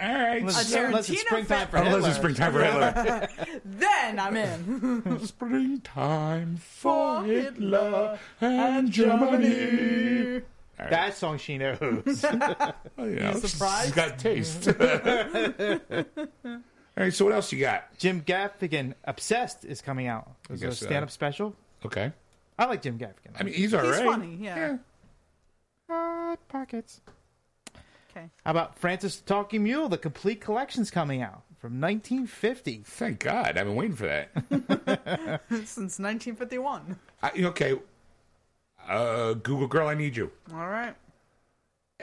[0.00, 0.40] right.
[0.40, 2.08] Unless, A unless it's Tarantino springtime for Unless Hitler.
[2.08, 3.28] it's springtime for Hitler.
[3.64, 5.20] Then I'm in.
[5.26, 10.42] springtime for Hitler and Germany.
[10.78, 11.78] That song she knows.
[11.78, 13.84] Oh, you know, surprised?
[13.86, 14.64] She's got taste.
[16.96, 17.96] All right, so what else you got?
[17.98, 20.30] Jim Gaffigan, Obsessed, is coming out.
[20.50, 20.86] It's a guess so.
[20.86, 21.54] stand-up special.
[21.86, 22.12] Okay.
[22.58, 23.32] I like Jim Gaffigan.
[23.38, 24.04] I mean, he's all He's right.
[24.04, 24.76] funny, yeah.
[25.88, 27.00] Hot pockets.
[28.10, 28.28] Okay.
[28.44, 29.88] How about Francis the Talking Mule?
[29.88, 32.82] The complete collection's coming out from 1950.
[32.84, 33.56] Thank God.
[33.56, 34.30] I've been waiting for that.
[35.48, 36.96] Since 1951.
[37.22, 37.78] I, okay.
[38.86, 40.30] Uh, Google Girl, I need you.
[40.52, 40.94] All right.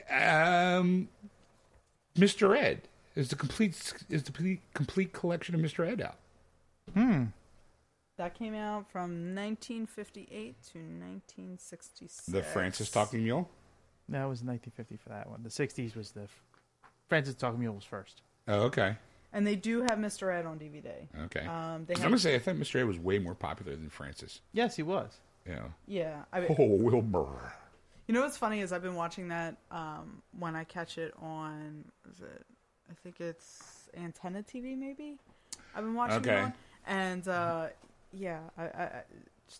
[0.09, 1.09] Um,
[2.17, 2.57] Mr.
[2.57, 2.88] Ed
[3.19, 3.71] is the complete
[4.09, 5.87] is the complete, complete collection of Mr.
[5.87, 6.15] Ed out.
[6.93, 7.25] Hmm.
[8.17, 12.25] That came out from 1958 to 1966.
[12.27, 13.49] The Francis Talking Mule.
[14.07, 15.41] No, it was 1950 for that one.
[15.43, 16.27] The 60s was the
[17.07, 18.21] Francis Talking Mule was first.
[18.47, 18.95] Oh, okay.
[19.31, 20.33] And they do have Mr.
[20.33, 21.07] Ed on DVD.
[21.25, 21.45] Okay.
[21.45, 22.79] Um, they 'Cause have, I'm gonna say I thought Mr.
[22.79, 24.41] Ed was way more popular than Francis.
[24.53, 25.19] Yes, he was.
[25.47, 25.65] Yeah.
[25.87, 26.23] yeah.
[26.33, 27.53] I mean, Oh, Wilbur.
[28.07, 31.85] You know what's funny is I've been watching that um, when I catch it on
[32.11, 32.45] is it
[32.89, 35.17] I think it's Antenna TV maybe.
[35.75, 36.37] I've been watching Okay.
[36.37, 36.53] it on
[36.87, 37.67] and uh,
[38.13, 38.89] yeah, I, I,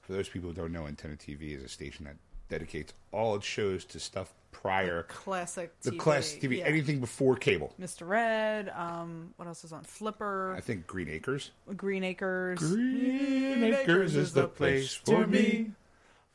[0.02, 2.16] For those people who don't know, Antenna TV is a station that
[2.50, 6.64] dedicates all its shows to stuff prior classic the TV, classic TV, yeah.
[6.66, 7.72] anything before cable.
[7.80, 8.18] Mr.
[8.18, 11.52] Ed, um, what else is on Flipper, I think Green Acres.
[11.78, 12.60] Green Acres.
[12.60, 15.72] Green Acres is the place for me.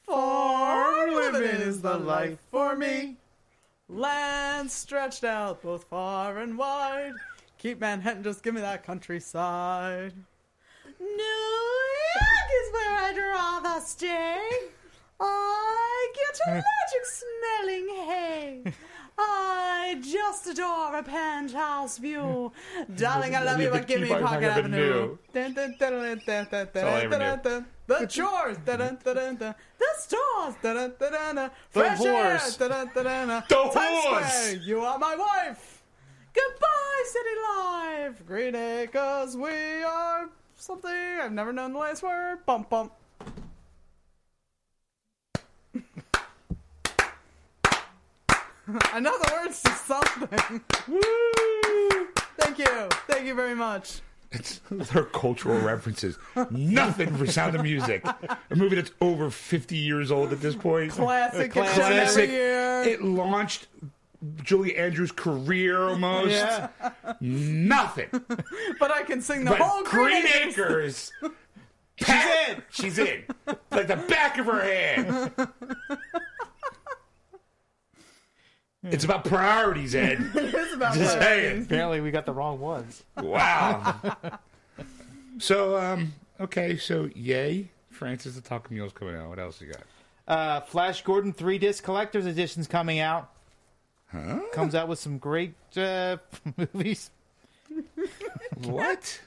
[0.07, 3.17] Farm living is the life for me.
[3.89, 7.13] Land stretched out both far and wide.
[7.59, 10.15] Keep Manhattan, just give me that countryside.
[10.99, 14.57] New York is birthday,
[15.21, 18.63] I get a magic smelling hay.
[19.19, 22.53] I just adore a penthouse view.
[22.97, 25.19] Darling, I love you, but give me Park Avenue.
[27.21, 27.37] I.
[27.87, 28.99] The chores, the dun.
[31.37, 32.33] The fresh air.
[33.49, 34.55] The horse.
[34.67, 35.83] You are my wife.
[36.35, 38.27] Goodbye, city life.
[38.27, 42.39] Green Acres, we are something I've never known the last word.
[42.47, 42.93] Bump, bump.
[48.95, 50.63] The words to something.
[50.89, 51.01] Woo!
[52.39, 52.89] Thank you.
[53.09, 54.01] Thank you very much.
[54.33, 56.19] It's their cultural references.
[56.51, 58.05] Nothing for Sound of Music.
[58.05, 60.93] A movie that's over 50 years old at this point.
[60.93, 61.53] Classic.
[61.53, 61.75] Classic.
[61.75, 62.31] Classic.
[62.31, 62.83] year.
[62.83, 63.69] It launched
[64.43, 66.31] Julie Andrews' career almost.
[66.33, 66.69] Yeah.
[67.21, 68.09] Nothing.
[68.81, 71.13] but I can sing the But whole Green Acres.
[71.23, 71.33] Acres.
[71.97, 72.63] She's in.
[72.71, 73.25] She's in.
[73.71, 75.31] Like the back of her hand.
[78.85, 80.31] It's about priorities, Ed.
[80.35, 81.63] It's about Just what- saying.
[81.63, 83.03] Apparently, we got the wrong ones.
[83.17, 83.97] Wow.
[85.39, 87.69] so, um, okay, so yay.
[87.91, 89.29] Francis the Talking Mule's coming out.
[89.29, 89.83] What else you got?
[90.27, 93.31] Uh, Flash Gordon three disc collector's edition's coming out.
[94.11, 94.41] Huh?
[94.53, 96.17] Comes out with some great uh,
[96.57, 97.11] movies.
[98.65, 99.21] What?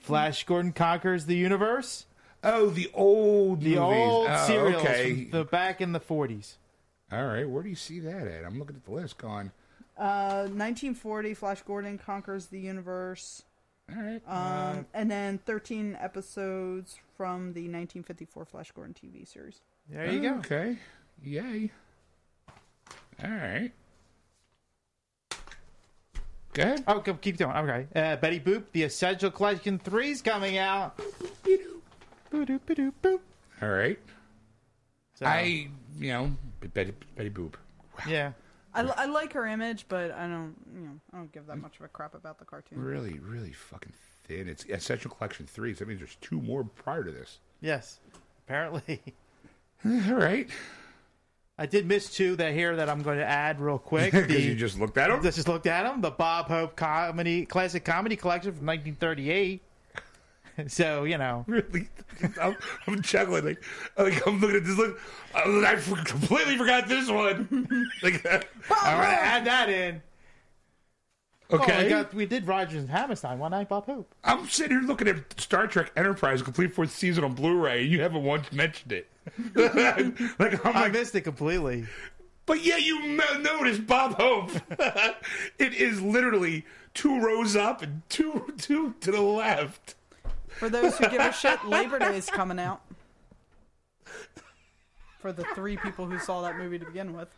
[0.00, 2.06] Flash Gordon conquers the universe.
[2.44, 3.78] Oh, the old The movies.
[3.78, 5.24] old Oh, serials Okay.
[5.24, 6.56] from the back in the forties.
[7.12, 7.48] All right.
[7.48, 8.44] Where do you see that at?
[8.44, 9.18] I'm looking at the list.
[9.18, 9.50] Going.
[9.96, 13.42] Uh, 1940, Flash Gordon conquers the universe.
[13.94, 14.20] All right.
[14.26, 19.60] Um, and then 13 episodes from the 1954 Flash Gordon TV series.
[19.88, 20.34] There you go.
[20.38, 20.76] Okay.
[21.22, 21.70] Yay.
[23.22, 23.70] All right.
[26.52, 26.84] Go ahead.
[26.88, 27.56] Oh, go- keep going.
[27.56, 27.86] Okay.
[27.94, 30.96] Uh, Betty Boop, the Essential Collection three's coming out.
[32.30, 33.20] Boo-doop, boo-doop, boop.
[33.62, 33.98] All right.
[35.14, 37.54] So, I, you know, Betty, Betty Boop.
[38.08, 38.32] yeah.
[38.74, 41.76] I, I like her image, but I don't, you know, I don't give that much
[41.78, 42.78] of a crap about the cartoon.
[42.78, 43.92] Really, really fucking
[44.24, 44.48] thin.
[44.48, 47.38] It's Essential Collection 3, so that means there's two more prior to this.
[47.62, 48.00] Yes.
[48.46, 49.00] Apparently.
[49.84, 50.48] All right.
[51.58, 54.12] I did miss two that here that I'm going to add real quick.
[54.26, 55.22] Because you just looked at them?
[55.22, 56.02] Just looked at them.
[56.02, 59.62] The Bob Hope comedy classic comedy collection from 1938.
[60.68, 61.88] so you know, really,
[62.40, 63.44] I'm, I'm chuckling.
[63.44, 63.64] Like,
[63.98, 64.76] like I'm looking at this.
[64.76, 64.98] Look,
[65.34, 67.88] I completely forgot this one.
[68.02, 68.40] like, uh,
[68.70, 70.02] I'm gonna add that in.
[71.48, 71.84] Oh, okay.
[71.84, 73.68] we, got, we did Rodgers and Hammerstein one night.
[73.68, 74.12] Bob Hope.
[74.24, 78.00] I'm sitting here looking at Star Trek Enterprise complete fourth season on Blu-ray, and you
[78.00, 79.08] haven't once mentioned it.
[80.40, 81.86] like I'm I like, missed it completely.
[82.46, 84.50] but yeah, you m- noticed Bob Hope.
[85.58, 86.64] it is literally
[86.94, 89.94] two rows up and two two to the left.
[90.58, 92.80] For those who give a shit, Labor Day is coming out.
[95.18, 97.28] For the three people who saw that movie to begin with.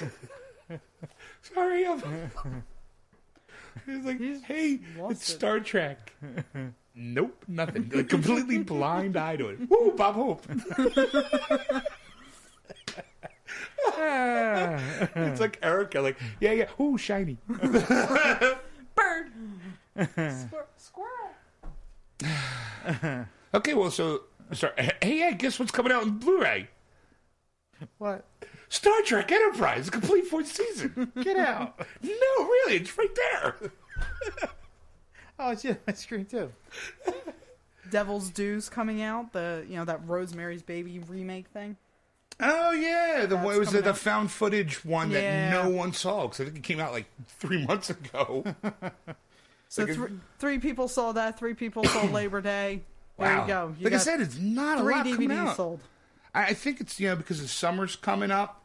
[1.42, 2.02] Sorry, I'm.
[3.86, 5.32] It's like, hey, lost it's it.
[5.32, 6.12] Star Trek.
[6.94, 7.90] nope, nothing.
[7.92, 9.60] Like completely blind eye to it.
[9.70, 10.46] Woo, Bob Hope.
[15.16, 17.38] it's like Erica, like, yeah, yeah, ooh, shiny.
[18.94, 19.32] Bird!
[19.96, 21.30] Squir- squirrel!
[23.54, 24.72] Okay, well, so, sorry.
[25.02, 26.68] Hey, yeah, guess what's coming out in Blu-ray?
[27.98, 28.24] What?
[28.70, 31.12] Star Trek Enterprise, complete fourth season.
[31.20, 31.78] Get out!
[32.02, 33.56] no, really, it's right there.
[35.38, 36.50] oh, it's yeah, my screen too.
[37.90, 41.76] Devil's Due coming out, the you know that Rosemary's Baby remake thing.
[42.42, 45.50] Oh yeah, the That's what was the, coming the found footage one Yeah.
[45.50, 48.44] that no one saw because I think it came out like three months ago.
[49.68, 51.38] So Like a- three people saw that.
[51.38, 52.82] Three people saw Labor Day.
[53.18, 53.74] There wow, you go.
[53.78, 55.56] You like I said, it's not a three lot coming DVDs out.
[55.56, 55.80] sold.
[56.34, 58.58] I I think it's you know because the summer's coming up.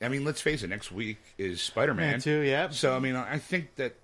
[0.00, 0.68] I mean, let's face it.
[0.68, 2.40] Next week is Spider Man Man, too.
[2.40, 2.74] Yep.
[2.74, 3.94] So I mean, I think that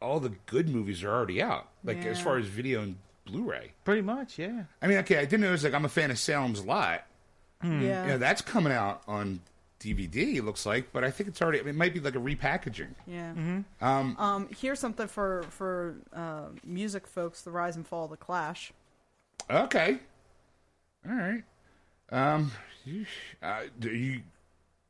[0.00, 1.68] all the good movies are already out.
[1.84, 3.72] Like as far as video and Blu-ray.
[3.84, 4.64] Pretty much, yeah.
[4.80, 5.48] I mean, okay, I didn't know.
[5.48, 7.04] It was like I'm a fan of Salem's Lot.
[7.62, 8.02] Yeah.
[8.04, 9.40] You know, that's coming out on
[9.80, 10.36] DVD.
[10.36, 11.58] It looks like, but I think it's already.
[11.58, 12.94] It might be like a repackaging.
[13.06, 13.32] Yeah.
[13.80, 18.16] Um, Um, here's something for for uh, music folks: The Rise and Fall of the
[18.16, 18.72] Clash.
[19.50, 19.98] Okay.
[21.08, 21.42] All right.
[22.10, 22.52] Um,
[22.84, 23.04] you,
[23.42, 24.22] uh, do you,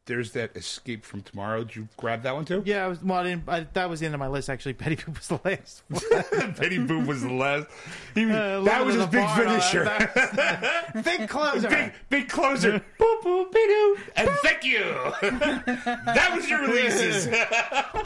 [0.07, 1.64] there's that Escape from Tomorrow.
[1.64, 2.62] Did you grab that one too?
[2.64, 3.03] Yeah, I was.
[3.03, 4.49] Well, I didn't, I, that was the end of my list.
[4.49, 5.83] Actually, Betty Boop was the last.
[5.88, 6.53] one.
[6.59, 7.66] Betty Boop was the last.
[8.14, 9.85] He, Uh, that was his big uh, finisher.
[9.85, 11.69] that- Big closer.
[11.69, 12.81] big, big closer.
[12.99, 13.99] boop, boop, be-doo.
[14.16, 14.81] And thank you.
[15.21, 17.27] that was your releases.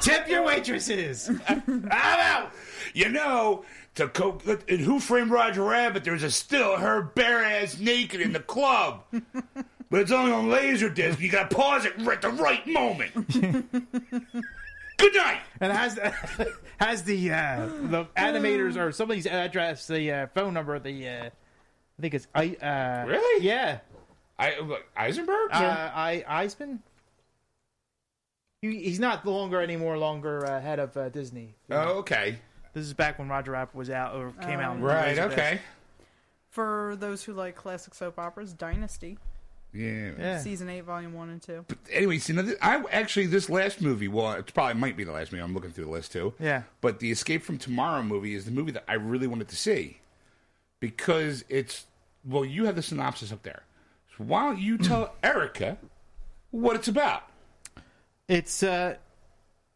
[0.01, 1.31] Tip your waitresses.
[1.49, 2.51] I'm out.
[2.95, 7.79] You know, to co- in Who Framed Roger Rabbit, there's a still her bare ass
[7.79, 9.05] naked in the club.
[9.91, 11.19] But it's only on Laserdisc.
[11.21, 13.13] You got to pause it at the right moment.
[14.99, 15.41] Good night.
[15.61, 15.99] And has
[16.81, 22.03] has the uh, the animators or somebody's address, the uh, phone number, the uh, I
[22.03, 22.57] think it's I.
[22.57, 23.45] Uh, Really?
[23.45, 23.81] Yeah.
[24.39, 25.51] I, Eisenberg?
[25.53, 26.79] Uh, I Eisman.
[28.63, 31.55] He, he's not longer anymore longer uh, head of uh, Disney.
[31.71, 32.39] oh, okay.
[32.73, 34.81] This is back when Roger Rabbit was out or came out.
[34.81, 35.61] Right, okay.
[36.49, 39.19] For those who like classic soap operas, Dynasty,
[39.73, 40.11] Yeah.
[40.19, 40.39] Yeah.
[40.41, 41.65] season eight, volume one and two.
[41.69, 44.09] But Anyway, see, now, th- I actually this last movie.
[44.09, 45.43] Well, it probably might be the last movie.
[45.43, 46.35] I'm looking through the list too.
[46.41, 46.63] Yeah.
[46.81, 49.99] But the Escape from Tomorrow movie is the movie that I really wanted to see
[50.81, 51.87] because it's
[52.25, 53.63] well, you have the synopsis up there.
[54.17, 55.79] So why don't you tell Erica
[56.51, 57.23] what it's about?
[58.29, 58.97] It's uh,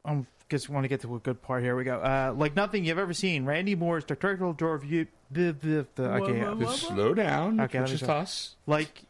[0.05, 1.63] I just want to get to a good part.
[1.63, 1.99] Here we go.
[1.99, 3.45] Uh, like nothing you've ever seen.
[3.45, 5.07] Randy Moore's directorial review.
[5.31, 7.61] The, the, the, okay, Whoa, whoa, Just slow down.
[7.61, 8.23] Okay, let which me is start.
[8.23, 8.55] us.
[8.67, 9.03] like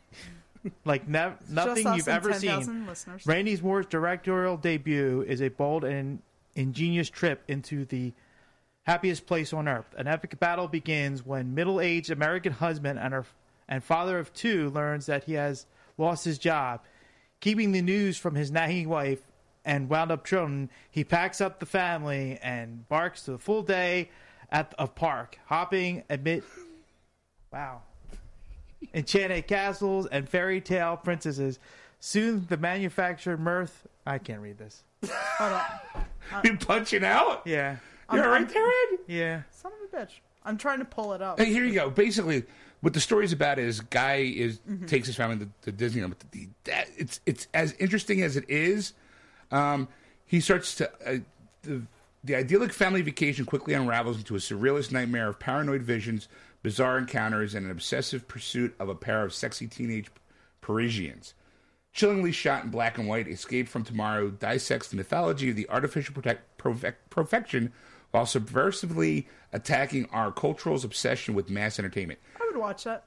[0.85, 2.87] like nothing you've ever 10,000 seen.
[2.87, 3.27] Listeners.
[3.27, 6.21] Randy Moore's directorial debut is a bold and
[6.55, 8.13] ingenious trip into the
[8.85, 9.95] happiest place on earth.
[9.97, 13.27] An epic battle begins when middle-aged American husband and her
[13.69, 16.81] and father of two learns that he has lost his job.
[17.41, 19.23] Keeping the news from his nagging wife
[19.65, 24.11] and wound up children, he packs up the family and barks to the full day
[24.51, 26.45] at of park, hopping amid
[27.53, 27.81] wow
[28.93, 31.59] enchanted castles and fairy tale princesses.
[32.01, 33.87] Soon the manufactured mirth.
[34.07, 34.83] I can't read this.
[35.39, 36.05] Hold on.
[36.43, 37.43] You punching out?
[37.47, 37.77] Yeah,
[38.11, 38.99] You're right there, Ed.
[39.07, 39.43] yeah.
[39.51, 40.13] Son of a bitch.
[40.43, 41.39] I'm trying to pull it up.
[41.39, 41.91] Hey, here you go.
[41.91, 42.45] Basically,
[42.81, 44.87] what the story's about is guy is Mm-hmm.
[44.87, 46.09] takes his family to, to Disneyland.
[46.19, 48.95] But the, that, it's it's as interesting as it is.
[49.51, 49.87] Um,
[50.25, 51.19] he starts to uh,
[51.63, 51.83] the
[52.25, 56.27] the idyllic family vacation quickly unravels into a surrealist nightmare of paranoid visions,
[56.65, 60.09] bizarre encounters, and an obsessive pursuit of a pair of sexy teenage
[60.61, 61.35] Parisians.
[61.93, 66.13] Chillingly shot in black and white, Escape from Tomorrow dissects the mythology of the artificial
[66.15, 67.73] protect, perfec- perfection
[68.11, 72.19] while subversively attacking our cultural obsession with mass entertainment.
[72.41, 73.05] I would watch that.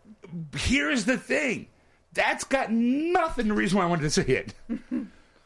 [0.56, 1.67] Here's the thing
[2.13, 4.54] that's got nothing the reason why I wanted to see it.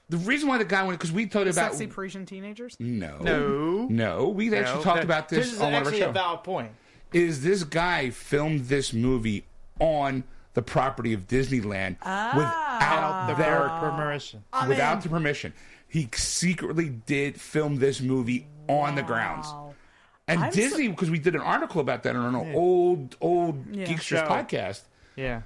[0.09, 1.71] the reason why the guy went, because we talked about.
[1.71, 2.75] Sexy Parisian teenagers.
[2.79, 3.17] no.
[3.19, 3.87] No.
[3.89, 6.11] No, we actually No, talked about this, This is on one of our actually a
[6.11, 6.71] valid point.
[7.13, 9.45] Is this guy filmed this movie
[9.79, 13.25] on the property of Disneyland without ah.
[13.29, 14.43] The their permission.
[14.53, 15.53] I without mean- the permission.
[15.87, 19.47] He secretly did film this movie on the grounds.
[20.27, 23.85] And I'm Disney, because we did an article about that on an old, old Yeah.
[23.87, 24.81] Geeksters podcast,
[25.17, 25.41] Yeah.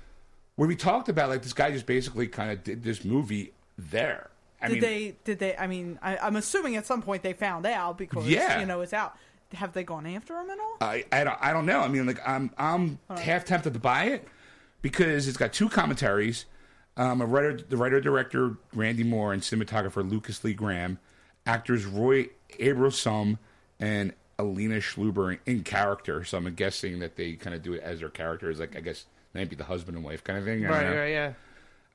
[0.56, 4.30] where we talked about like this guy just basically kind of did this movie there.
[4.62, 5.16] I Did mean, they?
[5.24, 5.58] Did they?
[5.58, 8.60] I mean, I, I'm assuming at some point they found out because Yeah.
[8.60, 9.16] you know it's out.
[9.54, 10.78] Have they gone after him at all?
[10.82, 11.80] I, I don't I don't know.
[11.80, 14.28] I mean, like I'm I'm half tempted to buy it
[14.82, 16.46] because it's got two commentaries.
[16.98, 20.98] Um, a writer, the writer director Randy Moore and cinematographer Lucas Lee Graham,
[21.46, 22.30] actors Roy
[22.60, 23.38] Abraham
[23.80, 26.24] and Elena Schuber in character.
[26.24, 29.06] So I'm guessing that they kind of do it as their characters, like I guess
[29.34, 30.64] maybe the husband and wife kind of thing.
[30.64, 31.34] Right, right, yeah.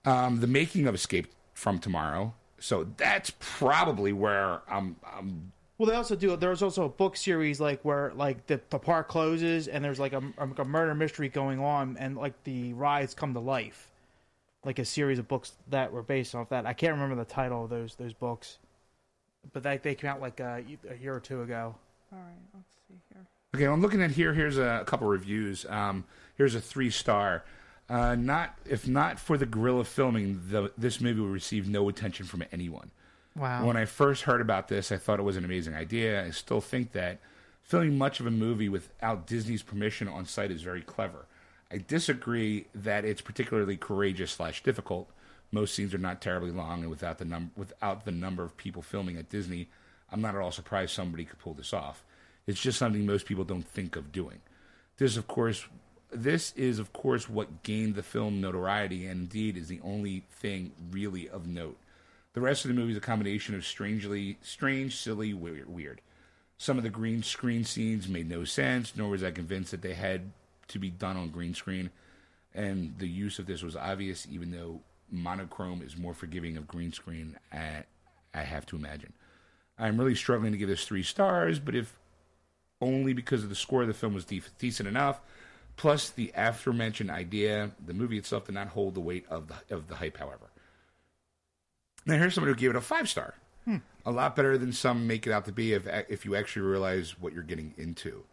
[0.04, 2.34] Um, the making of Escape from Tomorrow.
[2.58, 4.96] So that's probably where I'm.
[5.16, 6.36] I'm Well, they also do.
[6.36, 10.12] There's also a book series like where like the, the park closes and there's like
[10.12, 13.90] a, a murder mystery going on and like the rides come to life,
[14.62, 16.66] like a series of books that were based off that.
[16.66, 18.58] I can't remember the title of those those books,
[19.54, 21.74] but they they came out like a, a year or two ago.
[22.12, 23.26] All right, let's see here.
[23.54, 24.34] Okay, well, I'm looking at here.
[24.34, 25.64] Here's a, couple reviews.
[25.66, 26.04] Um,
[26.36, 27.42] here's a three star.
[27.88, 32.26] Uh, not if not for the guerrilla filming, the, this movie would receive no attention
[32.26, 32.90] from anyone.
[33.37, 33.66] Wow.
[33.66, 36.24] When I first heard about this, I thought it was an amazing idea.
[36.24, 37.18] I still think that
[37.62, 41.26] filming much of a movie without Disney's permission on site is very clever.
[41.72, 45.08] I disagree that it's particularly courageous slash difficult.
[45.52, 48.83] Most scenes are not terribly long, and without the num- without the number of people
[48.83, 49.68] filming at Disney,
[50.10, 52.04] I'm not at all surprised somebody could pull this off.
[52.46, 54.40] It's just something most people don't think of doing.
[54.98, 55.66] This, of course,
[56.12, 60.72] this is of course what gained the film notoriety, and indeed is the only thing
[60.90, 61.78] really of note.
[62.33, 66.00] The rest of the movie is a combination of strangely strange, silly, weird.
[66.58, 69.94] Some of the green screen scenes made no sense, nor was I convinced that they
[69.94, 70.31] had
[70.68, 71.90] to be done on green screen.
[72.54, 76.92] And the use of this was obvious, even though monochrome is more forgiving of green
[76.92, 77.85] screen, I,
[78.33, 79.12] I have to imagine.
[79.78, 81.98] I'm really struggling to give this three stars, but if
[82.81, 85.20] only because of the score of the film was de- decent enough,
[85.76, 89.88] plus the aforementioned idea, the movie itself did not hold the weight of the, of
[89.88, 90.50] the hype, however.
[92.07, 93.35] Now, here's somebody who gave it a five star.
[94.07, 97.21] A lot better than some make it out to be if if you actually realize
[97.21, 98.25] what you're getting into.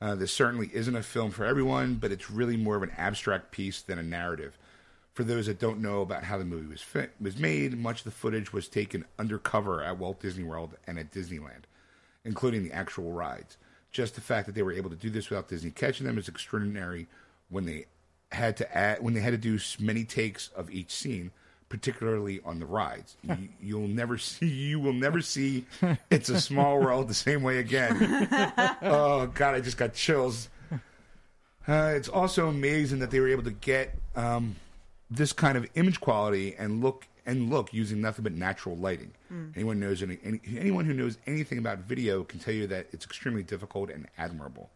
[0.00, 3.52] Uh, this certainly isn't a film for everyone, but it's really more of an abstract
[3.52, 4.58] piece than a narrative.
[5.14, 8.04] For those that don't know about how the movie was fi- was made, much of
[8.04, 11.62] the footage was taken undercover at Walt Disney World and at Disneyland,
[12.24, 13.56] including the actual rides.
[13.92, 16.28] Just the fact that they were able to do this without Disney catching them is
[16.28, 17.06] extraordinary.
[17.48, 17.86] When they
[18.32, 21.30] had to add, when they had to do many takes of each scene,
[21.68, 25.66] particularly on the rides, you, you'll never see you will never see
[26.10, 27.96] it's a small world the same way again.
[28.82, 30.48] oh God, I just got chills.
[31.66, 34.56] Uh, it's also amazing that they were able to get um,
[35.10, 39.12] this kind of image quality and look and look using nothing but natural lighting.
[39.56, 43.04] Anyone knows any, any anyone who knows anything about video can tell you that it's
[43.04, 44.70] extremely difficult and admirable.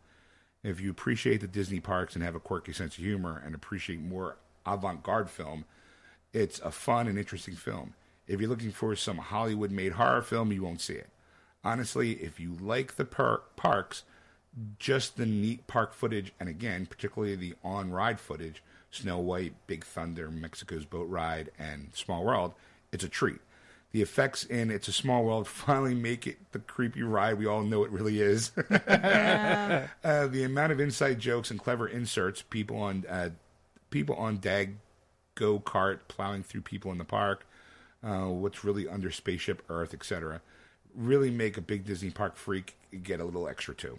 [0.65, 4.01] If you appreciate the Disney parks and have a quirky sense of humor and appreciate
[4.01, 4.37] more
[4.67, 5.65] avant-garde film,
[6.33, 7.95] it's a fun and interesting film.
[8.27, 11.09] If you're looking for some Hollywood-made horror film, you won't see it.
[11.65, 14.05] Honestly, if you like the par- parks,
[14.79, 19.85] just the neat park footage, and again, particularly the on ride footage Snow White, Big
[19.85, 22.55] Thunder, Mexico's Boat Ride, and Small World
[22.93, 23.41] it's a treat.
[23.93, 27.63] The effects in It's a Small World finally make it the creepy ride we all
[27.63, 28.53] know it really is.
[28.71, 33.31] uh, the amount of inside jokes and clever inserts, people on uh,
[33.91, 34.77] people on Dag
[35.39, 37.47] go kart plowing through people in the park,
[38.03, 40.41] uh, what's really under Spaceship Earth, etc.,
[40.95, 43.99] really make a big Disney park freak get a little extra too.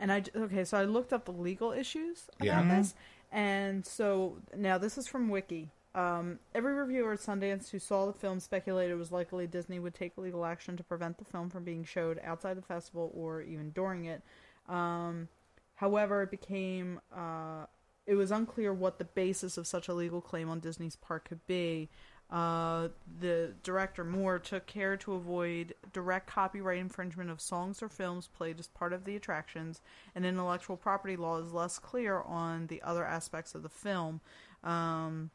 [0.00, 2.78] And I okay, so I looked up the legal issues about Yeah.
[2.78, 2.94] this,
[3.30, 5.70] and so now this is from Wiki.
[5.94, 9.94] Um, every reviewer at Sundance who saw the film speculated it was likely Disney would
[9.94, 13.70] take legal action to prevent the film from being showed outside the festival or even
[13.70, 14.20] during it.
[14.68, 15.28] Um,
[15.76, 17.66] however, it became uh,
[18.06, 21.46] it was unclear what the basis of such a legal claim on Disney's part could
[21.46, 21.88] be.
[22.30, 22.88] Uh,
[23.20, 28.58] the director Moore took care to avoid direct copyright infringement of songs or films played
[28.58, 29.80] as part of the attractions,
[30.14, 34.20] and intellectual property law is less clear on the other aspects of the film.
[34.62, 35.30] Um,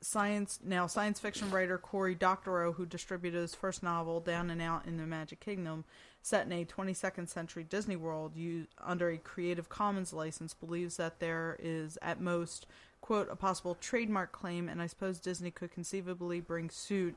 [0.00, 4.86] science now science fiction writer Cory Doctorow, who distributed his first novel Down and Out
[4.86, 5.84] in the Magic Kingdom,
[6.22, 11.20] set in a 22nd century Disney World u- under a Creative Commons license, believes that
[11.20, 12.66] there is at most
[13.00, 17.14] quote a possible trademark claim, and I suppose Disney could conceivably bring suit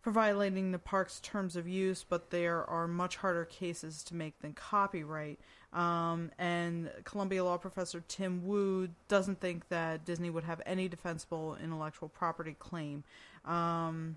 [0.00, 4.40] for violating the park's terms of use, but there are much harder cases to make
[4.40, 5.38] than copyright.
[5.72, 11.56] Um, and Columbia law professor Tim Wu doesn't think that Disney would have any defensible
[11.62, 13.04] intellectual property claim.
[13.44, 14.16] Um,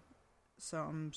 [0.58, 1.12] so I'm,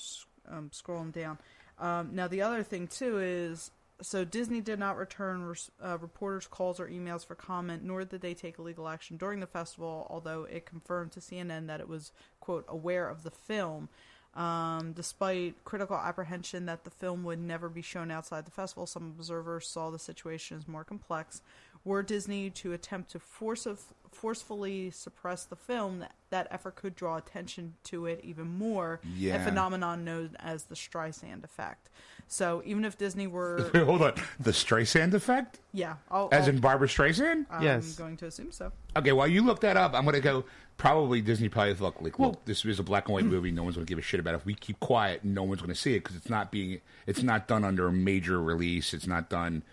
[0.51, 1.37] I'm scrolling down.
[1.79, 3.71] Um, now the other thing too is
[4.01, 8.21] so Disney did not return res- uh, reporters' calls or emails for comment, nor did
[8.21, 10.07] they take legal action during the festival.
[10.09, 13.89] Although it confirmed to CNN that it was quote aware of the film.
[14.35, 19.15] Um, despite critical apprehension that the film would never be shown outside the festival, some
[19.17, 21.41] observers saw the situation as more complex.
[21.83, 23.65] Were Disney to attempt to force
[24.11, 29.35] forcefully suppress the film, that, that effort could draw attention to it even more, Yeah.
[29.35, 31.89] a phenomenon known as the Streisand effect.
[32.27, 34.13] So even if Disney were, hold on.
[34.39, 35.59] The Streisand effect?
[35.73, 37.45] yeah, I'll, As I'll- in Barbara Streisand?
[37.49, 37.95] I'm Yes.
[37.95, 38.71] going to assume so.
[38.95, 40.43] Okay, while you look that up, I'm going to go.
[40.77, 43.49] Probably Disney probably thought like, well, this is a black and white movie.
[43.51, 44.37] No one's going to give a shit about it.
[44.37, 47.23] If we keep quiet, no one's going to see it because it's not being, it's
[47.23, 48.93] not done under a major release.
[48.93, 49.63] It's not done,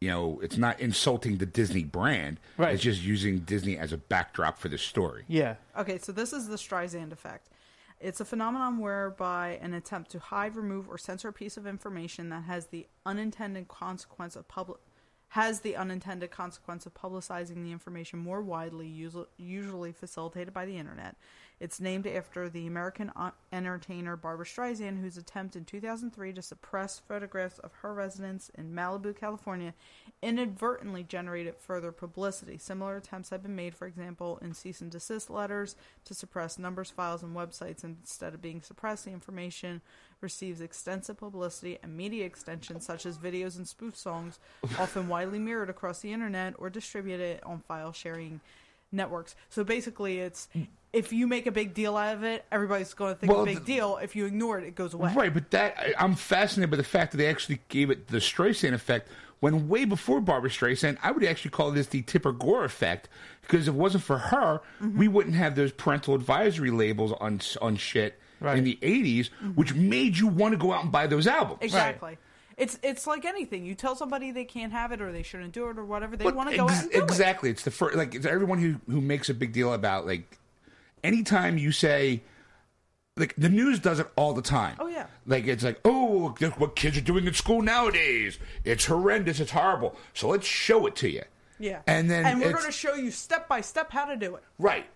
[0.00, 2.40] you know, it's not insulting the Disney brand.
[2.56, 2.74] Right.
[2.74, 5.24] It's just using Disney as a backdrop for the story.
[5.28, 5.56] Yeah.
[5.76, 7.48] Okay, so this is the Streisand effect.
[8.00, 12.30] It's a phenomenon whereby an attempt to hide, remove, or censor a piece of information
[12.30, 14.78] that has the unintended consequence of public
[15.34, 18.88] has the unintended consequence of publicizing the information more widely,
[19.36, 21.14] usually facilitated by the internet.
[21.60, 23.12] It's named after the American
[23.52, 29.14] entertainer Barbara Streisand, whose attempt in 2003 to suppress photographs of her residence in Malibu,
[29.14, 29.74] California,
[30.22, 32.56] inadvertently generated further publicity.
[32.56, 36.88] Similar attempts have been made, for example, in cease and desist letters to suppress numbers,
[36.88, 37.84] files, and websites.
[37.84, 39.82] Instead of being suppressed, the information
[40.22, 44.38] receives extensive publicity and media extensions, such as videos and spoof songs,
[44.78, 48.40] often widely mirrored across the internet or distributed on file sharing
[48.92, 49.34] networks.
[49.48, 50.66] So basically, it's mm.
[50.92, 53.52] if you make a big deal out of it, everybody's going to think Well, it's
[53.52, 53.98] a big the- deal.
[54.02, 55.12] If you ignore it, it goes away.
[55.14, 58.18] Right, but that I, I'm fascinated by the fact that they actually gave it the
[58.18, 59.08] Streisand effect
[59.40, 63.08] when way before Barbara Streisand, I would actually call this the Tipper Gore effect
[63.42, 64.98] because if it wasn't for her, mm-hmm.
[64.98, 68.56] we wouldn't have those parental advisory labels on on shit Right.
[68.56, 69.48] in the '80s, mm-hmm.
[69.50, 71.58] which made you want to go out and buy those albums.
[71.60, 72.16] Exactly.
[72.60, 73.64] It's it's like anything.
[73.64, 76.16] You tell somebody they can't have it or they shouldn't do it or whatever.
[76.16, 77.50] They But want to go ex- out and do exactly.
[77.50, 77.96] It's the first.
[77.96, 80.38] Like it's everyone who who makes a big deal about like
[81.02, 82.22] anytime you say
[83.16, 84.76] like the news does it all the time.
[84.78, 85.06] Oh, yeah.
[85.26, 88.38] Like it's like, oh, look what kids are doing in school nowadays.
[88.64, 89.40] It's horrendous.
[89.40, 89.96] It's horrible.
[90.14, 91.22] So let's show it to you.
[91.58, 91.80] Yeah.
[91.86, 94.36] And then and we're it's- going to show you step by step how to do
[94.36, 94.42] it.
[94.58, 94.86] Right.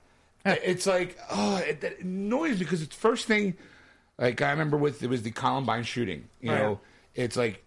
[0.47, 3.55] It's like, oh, it, that annoys me because it's first thing.
[4.19, 6.29] Like I remember with it was the Columbine shooting.
[6.41, 6.81] You Oh, know,
[7.15, 7.63] it's like,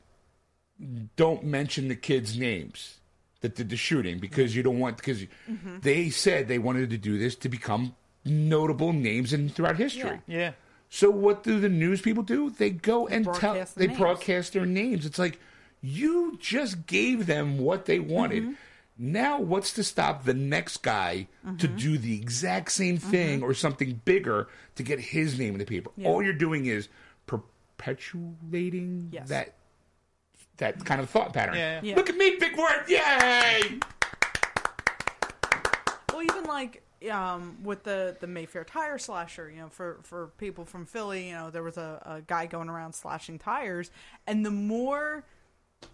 [1.16, 3.00] don't mention the kids' names
[3.42, 5.80] that did the shooting because you don't want because Mm-hmm.
[5.82, 7.96] they said they wanted to do this to become
[8.26, 10.20] notable names in throughout history.
[10.28, 10.52] Yeah.
[10.90, 12.50] So what do the news people do?
[12.50, 14.00] They go and tell the they names.
[14.00, 15.06] broadcast their names.
[15.06, 15.40] It's like
[15.82, 18.44] you just gave them what they wanted.
[18.44, 18.54] Mm-hmm.
[19.00, 21.28] Now what's to stop the next guy
[21.60, 21.78] to Mm-hmm.
[21.78, 25.92] do the exact same thing or something bigger to get his name in the paper?
[25.98, 26.08] Yeah.
[26.08, 26.88] All you're doing is
[27.78, 29.30] perpetuating Yes.
[29.30, 29.54] that
[30.58, 31.56] that kind of thought pattern.
[31.56, 31.80] Yeah.
[31.84, 31.96] Yeah.
[31.96, 32.86] Look at me, big word.
[32.88, 33.80] Yay!
[36.12, 40.66] Well, even like um, with the the Mayfair tire slasher, you know, for for people
[40.66, 43.92] from Philly, you know, there was a, a guy going around slashing tires,
[44.26, 45.24] and the more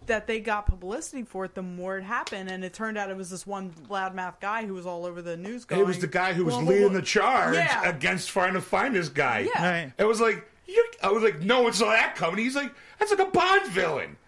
[0.06, 3.16] that they got publicity for it, the more it happened, and it turned out it
[3.18, 5.66] was this one loudmouth guy who was all over the news.
[5.66, 7.86] Going, It was the guy who was "Blah, blah, leading blah." the charge Yeah.
[7.86, 9.40] against trying to find this guy.
[9.54, 9.70] Yeah.
[9.82, 9.92] Right.
[9.98, 12.38] It was like you, I was like, no one saw that coming.
[12.44, 14.16] He's like, that's like a Bond villain.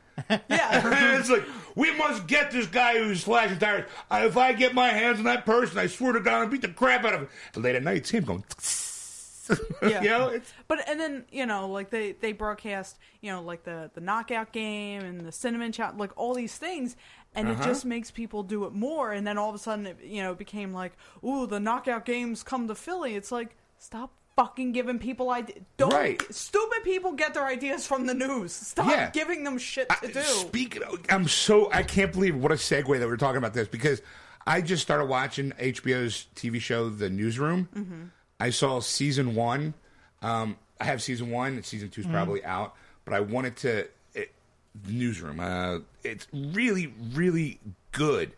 [0.49, 3.85] Yeah, it's like we must get this guy who's slashing tires.
[4.11, 6.69] If I get my hands on that person, I swear to God, I'll beat the
[6.69, 7.29] crap out of him.
[7.55, 8.43] And late at night, it's him going.
[9.83, 10.03] Yeah.
[10.03, 13.91] you know, But and then you know, like they they broadcast, you know, like the
[13.95, 16.97] the knockout game and the cinnamon chat, like all these things,
[17.35, 17.63] and Uh-huh.
[17.63, 19.13] it just makes people do it more.
[19.13, 22.05] And then all of a sudden, it, you know, it became like, ooh, the knockout
[22.05, 23.15] games come to Philly.
[23.15, 25.59] It's like, stop fucking giving people ideas.
[25.79, 26.23] Don't Right.
[26.35, 28.53] stupid people get their ideas from the news.
[28.53, 29.11] Stop Yeah.
[29.11, 30.23] giving them shit to do.
[30.23, 34.03] Speaking, I'm so I can't believe what a segue that we're talking about this because
[34.47, 37.69] I just started watching HBO's TV show The Newsroom.
[37.75, 38.03] Mm-hmm.
[38.39, 39.75] I saw season one.
[40.23, 41.63] Um, I have season one.
[41.63, 42.75] Season two is probably out,
[43.05, 43.89] but I wanted to.
[44.15, 44.33] It,
[44.85, 45.41] the Newsroom.
[45.41, 47.59] Uh, it's really, really
[47.93, 48.33] good.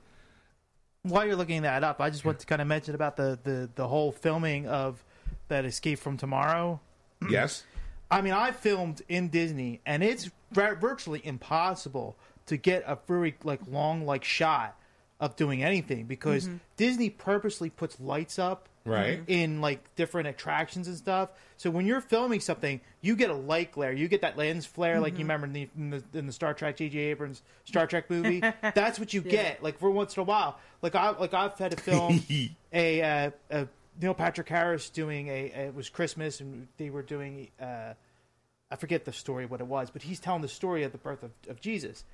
[1.03, 3.69] While you're looking that up, I just want to kind of mention about the, the,
[3.75, 5.03] the whole filming of
[5.49, 6.81] that Escape from Tomorrow.
[7.31, 7.65] yes.
[8.11, 13.37] I mean, I filmed in Disney, and it's vir- virtually impossible to get a very
[13.45, 14.79] like long like shot
[15.21, 16.57] of doing anything because mm-hmm.
[16.77, 19.19] Disney purposely puts lights up Right.
[19.19, 19.31] Mm-hmm.
[19.31, 21.29] in like different attractions and stuff.
[21.59, 24.99] So when you're filming something, you get a light glare, you get that lens flare,
[24.99, 25.31] like you mm-hmm.
[25.31, 26.99] remember in the, in the in the Star Trek J.J.
[26.99, 28.41] Abrams Star Trek movie.
[28.75, 29.63] That's what you get.
[29.63, 32.25] Like for once in a while, like I like I've had to film
[32.73, 33.69] a, uh, a
[34.01, 37.49] Neil Patrick Harris doing a, a it was Christmas and they were doing.
[37.61, 37.95] Uh,
[38.71, 41.23] I forget the story what it was, but he's telling the story of the birth
[41.23, 42.05] of, of Jesus,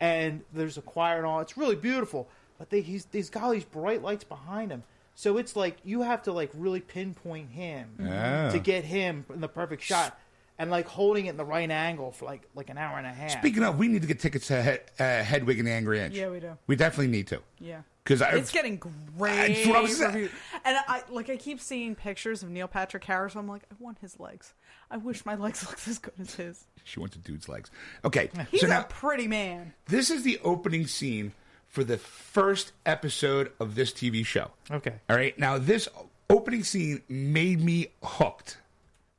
[0.00, 1.40] and there's a choir and all.
[1.40, 2.28] It's really beautiful,
[2.58, 4.84] but they, he's he's got all these bright lights behind him,
[5.16, 8.50] so it's like you have to like really pinpoint him Ah.
[8.52, 10.16] to get him in the perfect shot,
[10.58, 13.10] and like holding it in the right angle for like like an hour and a
[13.12, 13.32] half.
[13.32, 16.14] Speaking of, we need to get tickets to Head, uh, Hedwig and the Angry Inch.
[16.14, 16.56] Yeah, we do.
[16.66, 17.40] We definitely need to.
[17.60, 17.82] Yeah.
[18.04, 19.34] Because It's getting great.
[19.54, 20.12] That's what I was saying.
[20.12, 20.30] reviews.
[20.66, 23.34] And I like I keep seeing pictures of Neil Patrick Harris.
[23.34, 24.52] I'm like, I want his legs.
[24.90, 26.64] I wish my legs looked as good as his.
[26.84, 27.70] she wants a dude's legs.
[28.04, 29.72] Okay, He's so a now pretty man.
[29.86, 31.32] this is the opening scene
[31.66, 34.50] for the first episode of this TV show.
[34.70, 35.88] Okay, All right, now this
[36.28, 38.58] opening scene made me hooked.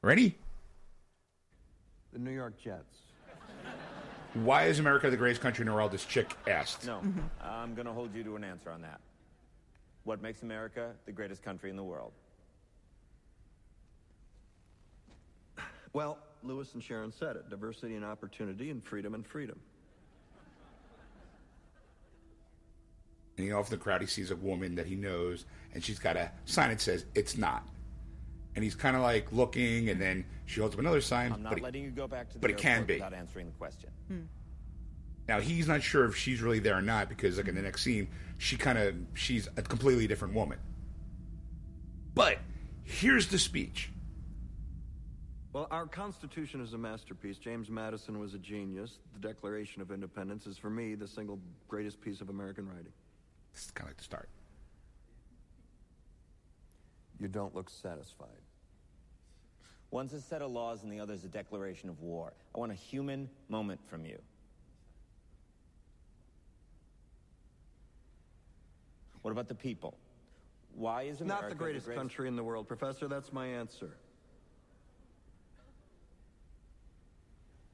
[0.04, 0.38] Ready?
[2.16, 2.96] The New York Jets.
[4.36, 5.92] Why is America the greatest country in the world?
[5.92, 6.86] This chick asked.
[6.86, 7.02] No,
[7.44, 9.02] I'm going to hold you to an answer on that.
[10.06, 12.14] What makes America the greatest country in the world?
[15.92, 19.60] Well, Lewis and Sharon said it diversity and opportunity, and freedom and freedom.
[23.36, 25.44] And he off in the crowd, he sees a woman that he knows,
[25.74, 27.68] and she's got a sign that says "It's not."
[28.56, 31.32] And he's kind of like looking, and then she holds up another sign.
[31.34, 32.96] I'm not but he- letting you go back to the but it can be.
[32.96, 33.90] without answering the question.
[34.08, 34.22] Hmm.
[35.28, 37.82] Now he's not sure if she's really there or not because, like in the next
[37.84, 40.60] scene, she kind of she's a completely different woman.
[42.14, 42.40] But
[42.84, 43.90] here's the speech.
[45.52, 47.38] Well, our Constitution is a masterpiece.
[47.38, 49.00] James Madison was a genius.
[49.14, 51.40] The Declaration of Independence is, for me, the single
[51.70, 52.92] greatest piece of American writing.
[53.54, 54.28] This is kind of like the start.
[57.22, 58.28] You don't look satisfied.
[59.96, 62.34] One's a set of laws and the other's a declaration of war.
[62.54, 64.20] I want a human moment from you.
[69.22, 69.98] What about the people?
[70.76, 73.08] Why is America Not the greatest country in the world, Professor.
[73.08, 73.96] That's my answer.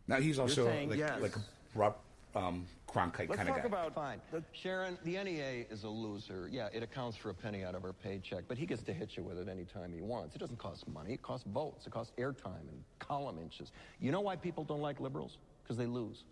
[0.07, 1.19] Now he's also like yes.
[1.19, 1.39] like a
[1.73, 1.95] Rob,
[2.35, 3.67] um, Cronkite Let's kind of talk guy.
[3.67, 4.21] about fine.
[4.51, 6.49] Sharon, the NEA is a loser.
[6.51, 9.15] Yeah, it accounts for a penny out of our paycheck, but he gets to hit
[9.15, 10.35] you with it anytime he wants.
[10.35, 11.13] It doesn't cost money.
[11.13, 11.87] It costs votes.
[11.87, 13.71] It costs airtime and column inches.
[13.99, 15.37] You know why people don't like liberals?
[15.63, 16.23] Because they lose.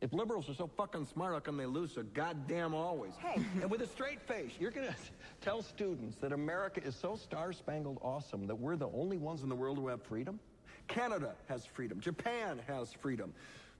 [0.00, 3.14] If liberals are so fucking smart, how come they lose so goddamn always?
[3.18, 3.42] Hey.
[3.62, 4.94] and with a straight face, you're gonna
[5.40, 9.54] tell students that America is so star-spangled awesome that we're the only ones in the
[9.54, 10.38] world who have freedom?
[10.86, 11.98] Canada has freedom.
[12.00, 13.32] Japan has freedom.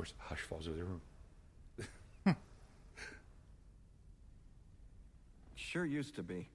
[0.00, 1.02] Of course, hush falls over the room.
[5.54, 6.48] Sure used to be.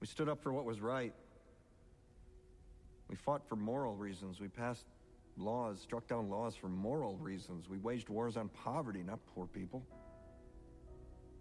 [0.00, 1.12] We stood up for what was right.
[3.08, 4.38] We fought for moral reasons.
[4.38, 4.84] We passed
[5.36, 7.68] laws, struck down laws for moral reasons.
[7.68, 9.82] We waged wars on poverty, not poor people.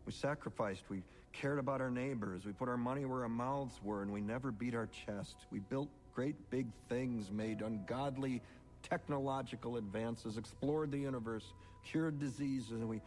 [0.06, 0.86] We sacrificed.
[0.90, 1.04] We
[1.34, 2.46] cared about our neighbors.
[2.46, 5.46] We put our money where our mouths were, and we never beat our chest.
[5.52, 8.42] We built great big things, made ungodly
[8.90, 13.02] technological advances, explored the universe, cured diseases, and we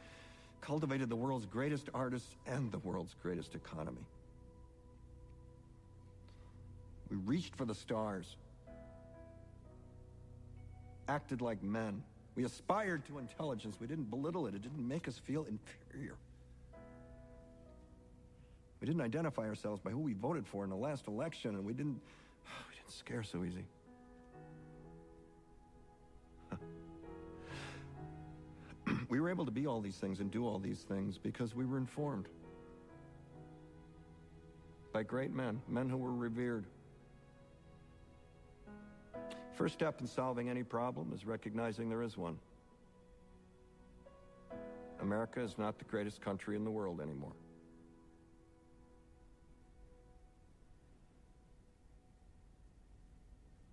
[0.60, 4.04] cultivated the world's greatest artists and the world's greatest economy.
[7.10, 8.36] We reached for the stars,
[11.08, 12.02] acted like men.
[12.34, 13.76] We aspired to intelligence.
[13.80, 16.16] We didn't belittle it, it didn't make us feel inferior.
[18.80, 21.72] We didn't identify ourselves by who we voted for in the last election, and we
[21.72, 22.00] didn't,
[22.68, 23.64] we didn't scare so easy.
[29.08, 31.64] we were able to be all these things and do all these things because we
[31.64, 32.26] were informed
[34.92, 36.64] by great men, men who were revered.
[39.54, 42.38] First step in solving any problem is recognizing there is one.
[45.00, 47.32] America is not the greatest country in the world anymore.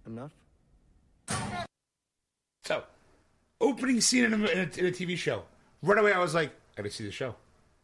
[0.05, 0.31] Enough?
[2.65, 2.83] So,
[3.61, 5.43] opening scene in a, in a, in a TV show.
[5.81, 7.35] Right away, I was like, I gotta see the show.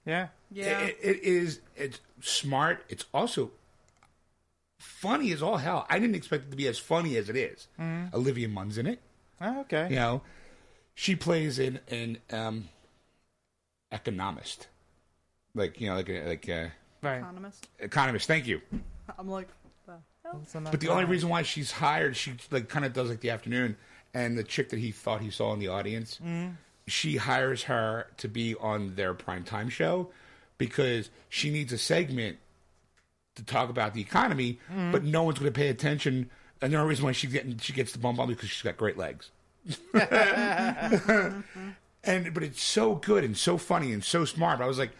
[0.05, 0.27] Yeah.
[0.51, 0.79] Yeah.
[0.81, 1.59] It, it is.
[1.75, 2.83] It's smart.
[2.89, 3.51] It's also
[4.79, 5.85] funny as all hell.
[5.89, 7.67] I didn't expect it to be as funny as it is.
[8.13, 8.99] Olivia Munn's in it.
[9.39, 9.87] Oh, okay.
[9.89, 10.21] You know,
[10.95, 12.69] she plays an an um,
[13.91, 14.67] economist,
[15.55, 16.71] like you know, like a, like a
[17.03, 17.17] Right.
[17.17, 17.67] Economist.
[17.79, 18.27] economist.
[18.27, 18.61] Thank you.
[19.17, 19.47] I'm like,
[19.87, 20.41] the hell?
[20.69, 23.75] But the only reason why she's hired, she like kind of does like the afternoon,
[24.13, 26.19] and the chick that he thought he saw in the audience,
[26.87, 30.09] she hires her to be on their primetime show
[30.57, 32.37] because she needs a segment
[33.35, 34.59] to talk about the economy,
[34.91, 36.29] but no one's going to pay attention.
[36.61, 38.77] And the only reason why she getting she gets the bump on because she's got
[38.77, 39.31] great legs.
[42.03, 44.61] and but it's so good and so funny and so smart.
[44.61, 44.91] I was like,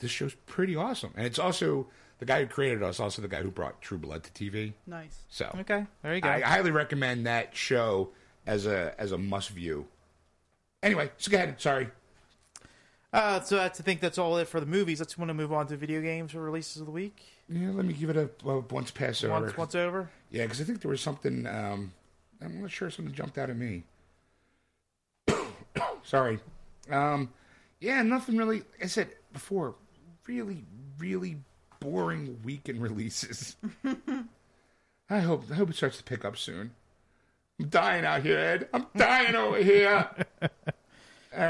[0.00, 1.86] this show's pretty awesome, and it's also
[2.18, 4.72] the guy who created us, also the guy who brought True Blood to TV.
[4.86, 5.18] Nice.
[5.28, 5.86] So Okay.
[6.02, 6.28] There you go.
[6.28, 8.10] I highly recommend that show
[8.46, 9.86] as a as a must view.
[10.82, 11.60] Anyway, so go ahead.
[11.60, 11.88] Sorry.
[13.12, 15.00] Uh, so I think that's all it for the movies.
[15.00, 17.22] Let's want to move on to video games or releases of the week.
[17.48, 19.32] Yeah, let me give it a well, once pass over.
[19.32, 20.10] Once, once over.
[20.30, 21.46] Yeah, because I think there was something.
[21.46, 21.92] Um,
[22.42, 23.84] I'm not sure something jumped out at me.
[26.02, 26.40] Sorry.
[26.90, 27.30] Um,
[27.80, 28.62] yeah, nothing really.
[28.82, 29.76] I said before,
[30.26, 30.64] really,
[30.98, 31.38] really
[31.80, 33.56] boring weekend releases.
[35.08, 36.72] I hope I hope it starts to pick up soon.
[37.58, 38.68] I'm dying out here, Ed.
[38.74, 40.08] I'm dying over here.
[40.42, 40.48] All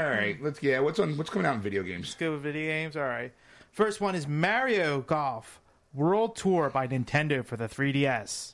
[0.09, 0.79] right, let's yeah.
[0.79, 1.17] What's on?
[1.17, 2.07] What's coming out in video games?
[2.07, 2.95] Let's go with video games.
[2.97, 3.31] All right.
[3.71, 5.61] First one is Mario Golf
[5.93, 8.53] World Tour by Nintendo for the 3DS.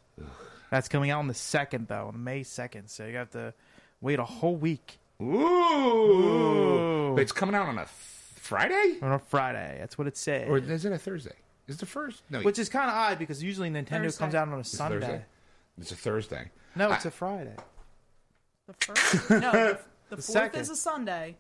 [0.70, 2.90] That's coming out on the second though, on May second.
[2.90, 3.54] So you have to
[4.02, 9.78] wait a whole week Ooh, But it's coming out on a Friday, on a Friday.
[9.80, 10.50] That's what it said.
[10.50, 11.36] or is it a Thursday?
[11.68, 12.24] Is it the first?
[12.30, 14.20] No, Which is kind of odd because usually Nintendo Thursday.
[14.20, 15.24] comes out on a Sunday.
[15.78, 15.82] Thursday?
[15.82, 16.52] It's a Thursday.
[16.76, 17.56] No, it's a Friday.
[18.68, 19.30] The first?
[19.30, 20.62] No, the, the fourth second.
[20.62, 21.38] is a Sunday.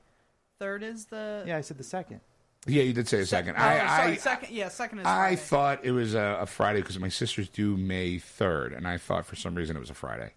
[0.60, 1.44] Third is the.
[1.48, 2.22] Yeah, I said the second.
[2.66, 3.56] Yeah, you did say a second.
[3.58, 4.56] Oh, I, sorry, I, second.
[4.56, 5.06] Yeah, second is.
[5.06, 5.36] I Friday.
[5.36, 9.26] thought it was a, a Friday because my sister's due May third, and I thought
[9.26, 10.32] for some reason it was a Friday.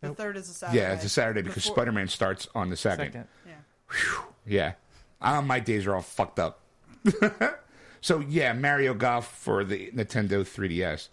[0.00, 0.78] the third is a Saturday.
[0.78, 3.12] Yeah, it's a Saturday because Before- Spider Man starts on the second.
[3.12, 3.26] Second.
[3.46, 4.22] Yeah.
[4.46, 4.72] Yeah,
[5.20, 6.60] uh, my days are all fucked up.
[8.00, 11.08] so yeah, Mario Golf for the Nintendo 3DS.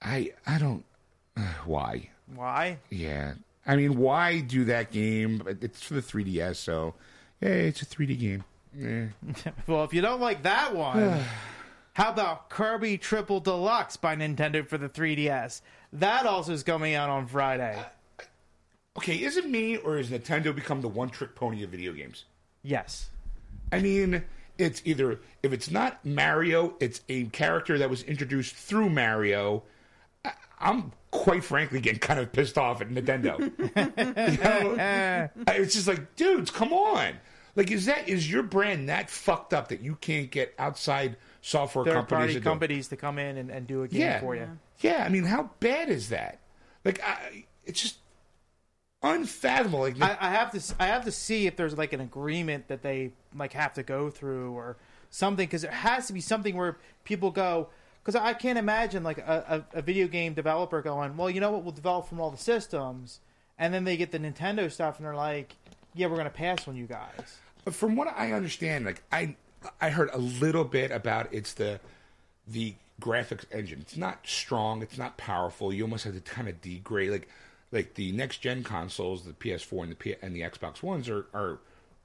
[0.00, 0.84] I I don't
[1.64, 2.10] why.
[2.34, 2.78] Why?
[2.90, 3.34] Yeah,
[3.66, 5.42] I mean, why do that game?
[5.60, 6.94] It's for the 3DS, so
[7.40, 8.44] yeah, it's a 3D game.
[8.78, 9.06] Yeah.
[9.66, 11.18] Well, if you don't like that one,
[11.94, 15.62] how about Kirby Triple Deluxe by Nintendo for the 3DS?
[15.94, 17.74] That also is coming out on Friday.
[17.74, 18.24] Uh, uh,
[18.98, 22.26] okay, is it me or has Nintendo become the one trick pony of video games?
[22.62, 23.08] Yes.
[23.72, 24.22] I mean,
[24.58, 29.62] it's either if it's not Mario, it's a character that was introduced through Mario.
[30.58, 33.38] I'm quite frankly getting kind of pissed off at Nintendo.
[34.32, 35.28] you know?
[35.48, 37.14] It's just like, dudes, come on.
[37.56, 41.84] Like, is that is your brand that fucked up that you can't get outside software
[41.84, 44.20] Third companies to companies to come in and, and do a game Yeah.
[44.20, 44.48] for you.
[44.80, 46.40] Yeah, I mean, how bad is that?
[46.84, 47.96] Like, I, it's just
[49.02, 49.80] unfathomable.
[49.80, 52.82] Like, I, I have to I have to see if there's like an agreement that
[52.82, 54.76] they like have to go through or
[55.10, 57.68] something because there has to be something where people go
[58.06, 61.50] because I can't imagine like a, a, a video game developer going well you know
[61.50, 63.20] what we'll develop from all the systems
[63.58, 65.56] and then they get the Nintendo stuff and they're like
[65.94, 67.38] yeah we're gonna pass on you guys
[67.72, 69.36] from what I understand, like I
[69.80, 71.80] I heard a little bit about it's the
[72.46, 73.80] the graphics engine.
[73.80, 74.82] It's not strong.
[74.82, 75.72] It's not powerful.
[75.72, 77.28] You almost have to kind of degrade like
[77.72, 81.26] like the next gen consoles, the PS4 and the P- and the Xbox Ones are
[81.34, 81.58] are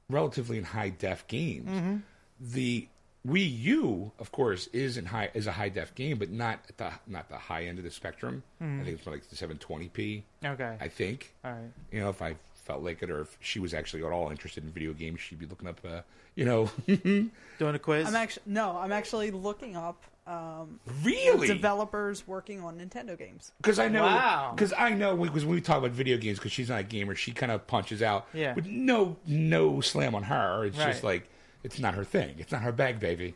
[0.10, 1.70] relatively in high def games.
[1.70, 1.98] Mm-hmm.
[2.40, 2.88] The
[3.28, 6.78] Wii U, of course, is in high is a high def game, but not at
[6.78, 8.44] the not the high end of the spectrum.
[8.60, 10.24] I think it's more like the 720p.
[10.46, 11.34] okay I think.
[11.46, 14.12] all right You know, if I felt like it, or if she was actually at
[14.12, 16.02] all interested in video games, she'd be looking up, uh,
[16.36, 18.78] you know, doing a quiz I'm actually no.
[18.78, 23.52] I'm actually looking up um, really, developers working on Nintendo games.
[23.58, 24.54] because I know, Wow.
[24.56, 27.16] because I know, because when we talk about video games, because she's not a gamer,
[27.16, 28.54] she kind of punches out, Yeah.
[28.54, 30.66] with no, no slam on her.
[30.66, 31.28] It's just like
[31.64, 32.36] it's not her thing.
[32.40, 33.36] It's not her bag, baby.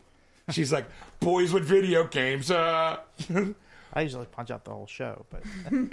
[0.50, 0.86] She's like
[1.20, 2.50] boys with video games.
[2.50, 2.98] Uh,
[3.94, 5.42] I usually punch out the whole show but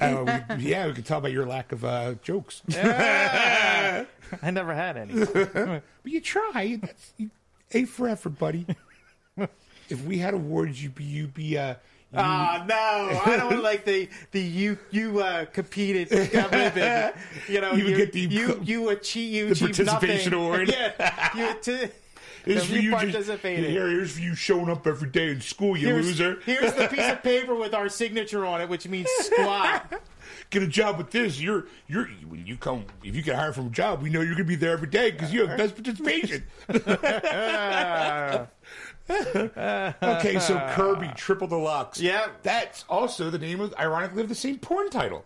[0.01, 2.61] uh, we, yeah, we can tell by your lack of uh, jokes.
[2.73, 4.05] I
[4.51, 6.79] never had any But you try.
[6.81, 7.29] That's, you,
[7.71, 8.65] A for effort, buddy.
[9.89, 11.75] if we had awards, you'd be, you'd be, uh, you,
[12.19, 13.21] Ah no!
[13.25, 16.09] I don't like the the you you uh, competed.
[16.31, 17.15] got rid of it.
[17.49, 20.45] You know You would get the- you you achieve you the achieved participation nothing.
[20.45, 20.69] award.
[20.69, 21.89] Yeah, you t-
[22.45, 25.87] Here's for you you just- here's for you showing up every day in school, you
[25.87, 26.39] here's, loser.
[26.45, 29.93] here's the piece of paper with our signature on it, which means squat.
[30.49, 31.39] Get a job with this.
[31.39, 34.33] You're you're when you come if you get hired from a job, we know you're
[34.35, 36.43] gonna be there every day because you have best participation.
[39.09, 41.99] okay, so Kirby Triple Deluxe.
[41.99, 42.27] Yeah.
[42.41, 45.23] that's also the name of ironically of the same porn title.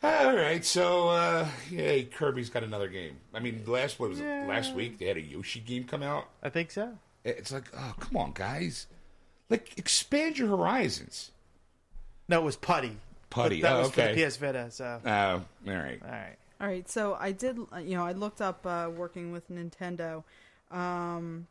[0.00, 3.16] All right, so uh, yeah, Kirby's got another game.
[3.34, 4.48] I mean, last what was it?
[4.48, 6.28] Last week they had a Yoshi game come out.
[6.42, 6.92] I think so.
[7.24, 8.86] It's like, oh, come on, guys,
[9.50, 11.32] like expand your horizons.
[12.28, 12.96] No, it was putty.
[13.30, 13.60] Putty.
[13.62, 14.14] That oh, was okay.
[14.14, 14.70] for the PS Vita.
[14.70, 16.00] So Oh, all right.
[16.04, 16.36] all right.
[16.60, 20.24] All right, so I did, uh, you know, I looked up uh, working with Nintendo,
[20.72, 21.46] um,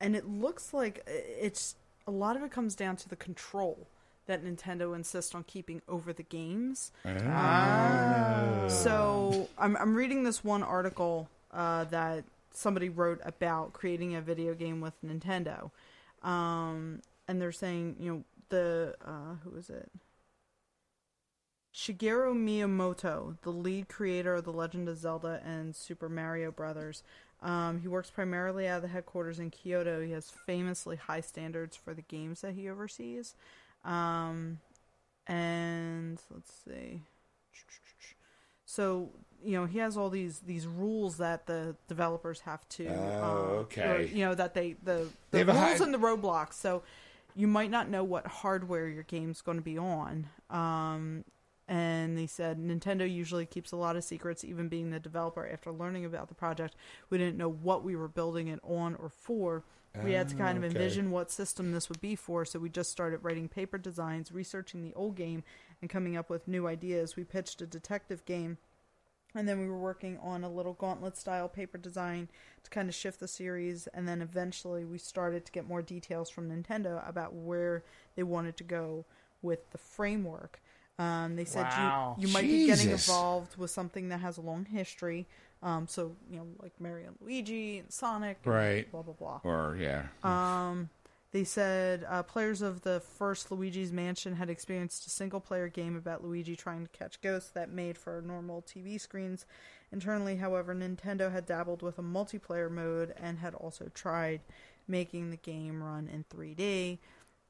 [0.00, 3.86] and it looks like it's a lot of it comes down to the control
[4.26, 6.92] that Nintendo insists on keeping over the games.
[7.04, 14.20] Um, so I'm I'm reading this one article uh, that somebody wrote about creating a
[14.20, 15.70] video game with Nintendo,
[16.22, 19.90] um, and they're saying, you know, the uh, who is it?
[21.74, 27.02] Shigeru Miyamoto, the lead creator of The Legend of Zelda and Super Mario Brothers.
[27.42, 30.00] Um, he works primarily out of the headquarters in Kyoto.
[30.00, 33.34] He has famously high standards for the games that he oversees.
[33.84, 34.58] Um,
[35.26, 37.02] and let's see.
[38.64, 39.10] So
[39.42, 42.88] you know he has all these these rules that the developers have to.
[42.88, 43.82] Oh, uh, okay.
[43.82, 46.54] or, you know that they the the a rules and the roadblocks.
[46.54, 46.82] So
[47.36, 50.28] you might not know what hardware your game's going to be on.
[50.50, 51.24] Um,
[51.66, 55.48] and they said Nintendo usually keeps a lot of secrets, even being the developer.
[55.50, 56.76] After learning about the project,
[57.10, 59.64] we didn't know what we were building it on or for.
[60.02, 60.76] We had to kind of Ah, okay.
[60.78, 64.82] envision what system this would be for, so we just started writing paper designs, researching
[64.82, 65.44] the old game,
[65.80, 67.14] and coming up with new ideas.
[67.16, 68.58] We pitched a detective game,
[69.36, 72.28] and then we were working on a little gauntlet style paper design
[72.64, 76.28] to kind of shift the series, and then eventually we started to get more details
[76.28, 77.84] from Nintendo about where
[78.16, 79.04] they wanted to go
[79.42, 80.60] with the framework.
[80.98, 82.16] Um, they said Wow.
[82.18, 85.26] you you might be getting involved with something that has a long history.
[85.64, 88.92] Um, so you know, like Mario and Luigi and Sonic, and Right.
[88.92, 89.40] Blah blah blah.
[89.42, 90.04] Or yeah.
[90.22, 90.90] Um,
[91.32, 95.96] They said uh, players of the first Luigi's Mansion had experienced a single player game
[95.96, 99.46] about Luigi trying to catch ghosts that made for normal TV screens.
[99.90, 104.42] Internally, however, Nintendo had dabbled with a multiplayer mode and had also tried
[104.86, 106.98] making the game run in 3D.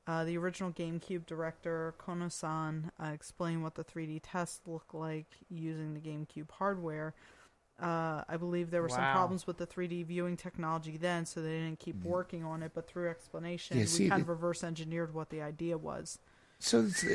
[0.06, 5.26] Uh, the original GameCube director, Kono san, uh, explained what the 3D tests looked like
[5.50, 7.14] using the GameCube hardware.
[7.80, 11.50] Uh, I believe there were some problems with the 3D viewing technology then, so they
[11.58, 12.70] didn't keep working on it.
[12.74, 16.18] But through explanation, Yeah, we kind the- of reverse engineered what the idea was.
[16.60, 17.14] So uh,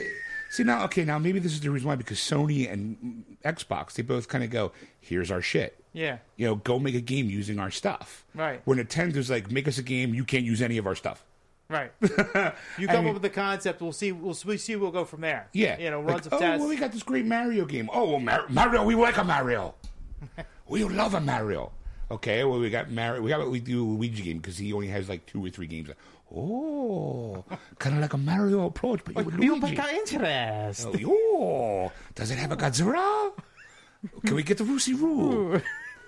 [0.51, 4.03] see now, okay, now maybe this is the reason why because Sony and Xbox they
[4.03, 5.82] both kind of go, here's our shit.
[5.93, 6.18] Yeah.
[6.36, 8.26] You know, go make a game using our stuff.
[8.36, 8.62] Right.
[8.66, 11.24] Where Nintendo's like, make us a game, you can't use any of our stuff.
[11.70, 11.91] Right.
[12.78, 13.82] You come mean- up with the concept.
[13.82, 14.12] We'll see.
[14.12, 14.76] We'll, we see.
[14.76, 15.47] We'll go from there.
[15.53, 15.80] Yeah.
[15.80, 16.60] You know, Like, runs of oh, tests.
[16.60, 17.89] well, we got this great Mario game.
[17.93, 19.74] Oh, well, Mar- Mario, we like a Mario.
[20.67, 21.72] we love a Mario.
[22.11, 23.22] Okay, well, we got Mario.
[23.22, 25.67] We got we do a Luigi game because he only has like two or three
[25.67, 25.89] games.
[26.36, 27.43] Oh,
[27.80, 29.76] kind of like a Mario approach, but oh, you with You Luigi.
[29.76, 30.88] got interest.
[30.88, 33.32] Oh, oh, does it have a Godzilla?
[34.26, 35.61] Can we get the Roo?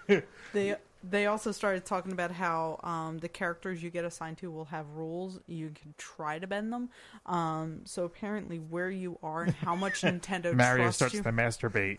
[0.53, 4.65] They they also started talking about how um, the characters you get assigned to will
[4.65, 5.39] have rules.
[5.47, 6.89] You can try to bend them.
[7.25, 11.23] Um, so apparently, where you are and how much Nintendo Mario trusts starts you.
[11.23, 11.97] to masturbate.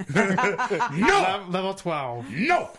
[0.99, 2.31] No, Level twelve.
[2.31, 2.71] no.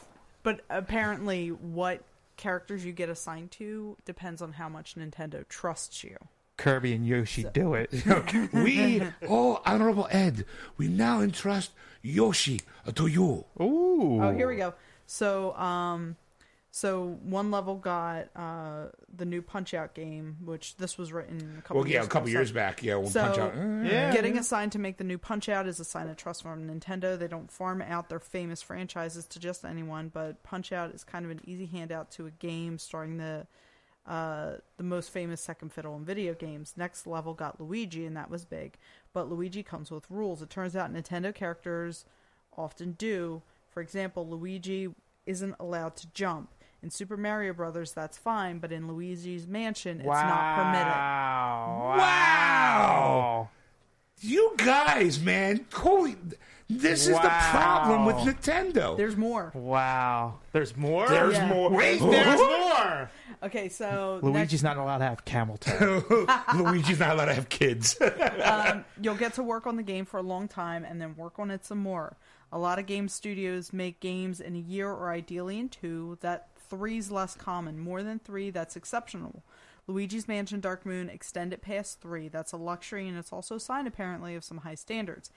[0.44, 2.04] But apparently, what
[2.38, 6.18] characters you get assigned to depends on how much Nintendo trusts you.
[6.58, 7.92] Kirby and Yoshi do it.
[8.54, 10.46] We, oh, Honorable Ed,
[10.78, 11.72] we now entrust
[12.02, 12.62] Yoshi
[12.94, 13.46] to you.
[13.60, 14.20] Ooh.
[14.22, 14.74] Oh, here we go.
[15.06, 16.16] So, um,
[16.72, 18.86] so one level got uh,
[19.16, 21.78] the new Punch Out game, which this was written a couple.
[21.82, 22.40] Well, yeah, years a couple ago.
[22.40, 23.56] years So- back, yeah, when So, Punch Out.
[23.86, 24.12] Yeah.
[24.12, 27.18] Getting assigned to make the new Punch Out is a sign of trust from Nintendo.
[27.18, 31.26] They don't farm out their famous franchises to just anyone, but Punch Out is kind
[31.26, 33.46] of an easy handout to a game starring the
[34.06, 36.74] uh, the most famous second fiddle in video games.
[36.76, 38.78] Next level got Luigi, and that was big.
[39.14, 40.42] But Luigi comes with rules.
[40.42, 42.04] It turns out Nintendo characters
[42.58, 43.44] often do.
[43.74, 44.90] For example, Luigi
[45.26, 46.50] isn't allowed to jump.
[46.82, 50.88] In Super Mario Brothers, that's fine, but in Luigi's Mansion, it's not permitted.
[50.88, 51.96] Wow.
[51.98, 53.50] Wow.
[54.20, 56.16] You guys, man, holy.
[56.70, 58.96] This is the problem with Nintendo.
[58.98, 59.52] There's more.
[59.54, 60.40] Wow.
[60.54, 61.08] There's more.
[61.08, 61.48] There's Yeah.
[61.48, 61.70] more.
[61.70, 63.12] Wait, there's more.
[63.44, 66.04] Okay, so Luigi's not allowed to have camel toe.
[66.56, 67.98] Luigi's not allowed to have kids.
[68.44, 71.38] um, you'll get to work on the game for a long time and then work
[71.40, 72.16] on it some more.
[72.54, 76.20] A lot of game studios make games in a year or ideally in two.
[76.22, 77.80] That three's less common.
[77.80, 79.42] More than three, that's exceptional.
[79.88, 82.28] Luigi's Mansion Dark Moon extend it past three.
[82.28, 85.32] That's a luxury, and it's also a sign, apparently, of some high standards.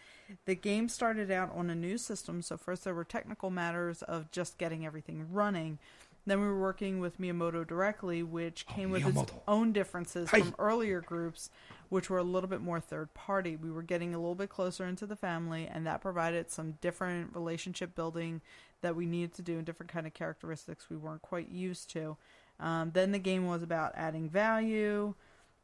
[0.45, 4.31] The game started out on a new system, so first there were technical matters of
[4.31, 5.79] just getting everything running.
[6.27, 11.01] Then we were working with Miyamoto directly, which came with its own differences from earlier
[11.01, 11.51] groups,
[11.89, 13.55] which were a little bit more third party.
[13.55, 17.35] We were getting a little bit closer into the family, and that provided some different
[17.35, 18.41] relationship building
[18.81, 22.17] that we needed to do and different kind of characteristics we weren't quite used to.
[22.59, 25.15] Um, then the game was about adding value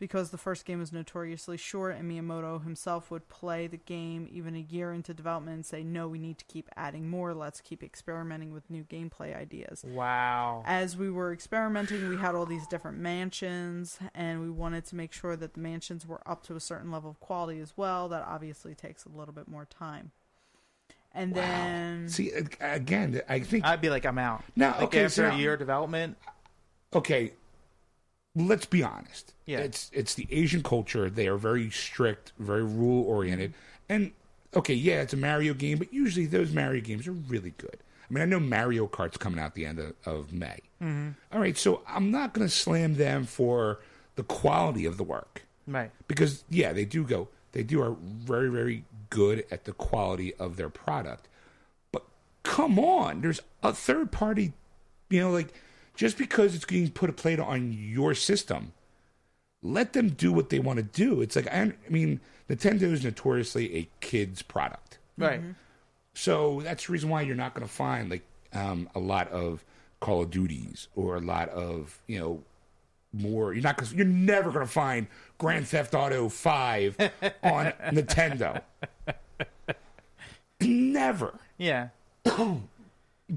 [0.02, 4.56] because the first game was notoriously short, and Miyamoto himself would play the game even
[4.56, 7.32] a year into development and say, "No, we need to keep adding more.
[7.32, 10.64] Let's keep experimenting with new gameplay ideas." wow.
[10.66, 15.12] as we were experimenting, we had all these different mansions, and we wanted to make
[15.12, 18.08] sure that the mansions were up to a certain level of quality as well.
[18.08, 20.10] That obviously takes a little bit more time.
[21.12, 23.64] And then, See, again, I think.
[23.64, 24.42] I'd be like, I'm out.
[24.56, 26.16] Now, like okay, after so a year of development.
[26.92, 27.34] okay,
[28.34, 29.34] let's be honest.
[29.46, 29.58] Yeah.
[29.58, 31.10] It's it's the Asian culture.
[31.10, 33.54] They are very strict, very rule oriented.
[33.88, 34.12] And
[34.56, 37.78] okay, yeah, it's a Mario game, but usually those Mario games are really good.
[38.08, 40.58] I mean, I know Mario Kart's coming out the end of, of May.
[40.82, 41.38] Mm-hmm.
[41.38, 43.78] right, so I'm not going to slam them for
[44.16, 45.90] the quality of the work Right.
[46.08, 47.28] because yeah, they do go.
[47.52, 51.28] They do are very very good at the quality of their product.
[51.92, 52.02] But
[52.42, 54.52] come on, there's a third party.
[55.10, 55.52] You know, like
[55.94, 58.72] just because it's being put a plate on your system,
[59.62, 61.20] let them do what they want to do.
[61.20, 64.98] It's like I, I mean, Nintendo is notoriously a kids product.
[65.16, 65.40] Right.
[66.14, 68.22] So that's the reason why you're not going to find like
[68.52, 69.64] um, a lot of
[70.00, 72.42] Call of Duties or a lot of you know
[73.12, 73.52] more.
[73.54, 73.76] You're not.
[73.76, 75.06] Gonna, you're never going to find
[75.38, 76.96] Grand Theft Auto Five
[77.42, 78.62] on Nintendo.
[80.60, 81.38] never.
[81.56, 81.88] Yeah.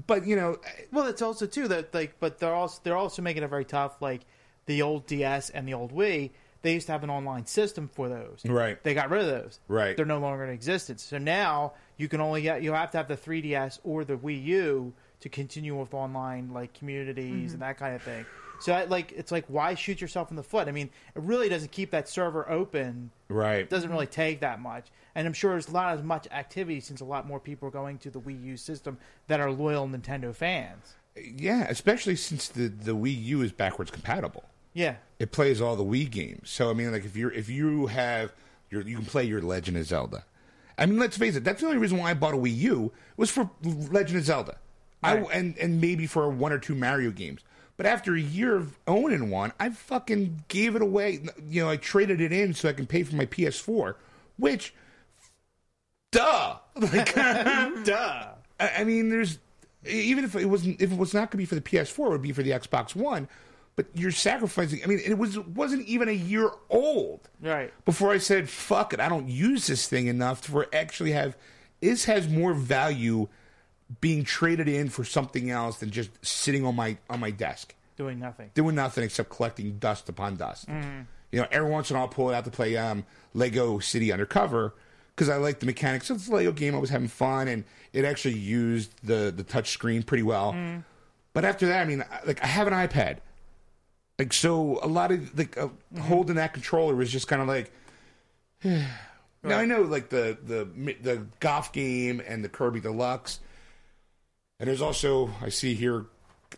[0.06, 0.58] But you know,
[0.92, 4.02] Well, it's also too that like, but they're also they're also making it very tough.
[4.02, 4.22] Like
[4.66, 6.30] the old DS and the old Wii,
[6.62, 8.42] they used to have an online system for those.
[8.44, 8.82] Right.
[8.82, 9.60] They got rid of those.
[9.68, 9.96] Right.
[9.96, 11.02] They're no longer in existence.
[11.02, 14.44] So now you can only get you have to have the 3DS or the Wii
[14.44, 17.52] U to continue with online like communities mm-hmm.
[17.54, 18.26] and that kind of thing.
[18.60, 20.68] So I, like it's like why shoot yourself in the foot?
[20.68, 23.10] I mean, it really doesn't keep that server open.
[23.28, 23.60] Right.
[23.60, 24.86] It doesn't really take that much.
[25.14, 27.98] And I'm sure there's not as much activity since a lot more people are going
[27.98, 28.98] to the Wii U system
[29.28, 30.94] that are loyal Nintendo fans.
[31.16, 34.44] Yeah, especially since the the Wii U is backwards compatible.
[34.72, 34.96] Yeah.
[35.18, 36.50] It plays all the Wii games.
[36.50, 38.32] So I mean, like if you're if you have
[38.70, 40.24] your you can play your Legend of Zelda.
[40.78, 41.44] I mean, let's face it.
[41.44, 44.58] That's the only reason why I bought a Wii U was for Legend of Zelda.
[45.02, 47.40] I and and maybe for one or two Mario games.
[47.76, 51.20] But after a year of owning one, I fucking gave it away.
[51.48, 53.94] You know, I traded it in so I can pay for my PS4,
[54.38, 54.74] which,
[56.12, 56.56] duh.
[56.76, 57.14] Like,
[57.84, 58.28] Duh.
[58.60, 59.38] I mean, there's
[59.86, 62.10] even if it wasn't if it was not going to be for the PS4, it
[62.10, 63.28] would be for the Xbox One.
[63.76, 64.80] But you're sacrificing.
[64.82, 67.72] I mean, it was wasn't even a year old Right.
[67.84, 71.36] before I said, "Fuck it, I don't use this thing enough to actually have."
[71.82, 73.28] This has more value
[74.00, 78.18] being traded in for something else than just sitting on my on my desk Doing
[78.18, 78.50] nothing.
[78.54, 80.68] doing nothing except collecting dust upon dust.
[81.32, 83.78] You know, every once in a while I'll pull it out to play um, Lego
[83.78, 84.74] City Undercover
[85.14, 86.10] because I like the mechanics.
[86.10, 86.74] It's a Lego game.
[86.74, 90.54] I was having fun, and it actually used the the touch screen pretty well.
[91.32, 93.18] But after that, I mean, like I have an iPad,
[94.18, 95.68] like so a lot of like uh,
[96.00, 97.72] holding that controller was just kind of like.
[99.42, 100.64] Now I know like the the
[101.02, 103.38] the golf game and the Kirby Deluxe,
[104.58, 106.06] and there's also I see here.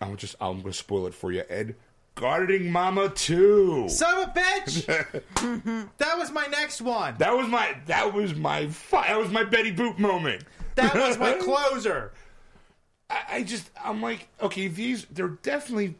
[0.00, 1.76] I'm just I'm going to spoil it for you, Ed.
[2.14, 3.88] Gardening Mama Two.
[3.88, 4.86] Son of a bitch!
[5.98, 7.14] that was my next one.
[7.18, 10.44] That was my that was my fi- that was my Betty Boop moment.
[10.74, 12.12] That was my closer.
[13.08, 15.96] I, I just I'm like okay these they're definitely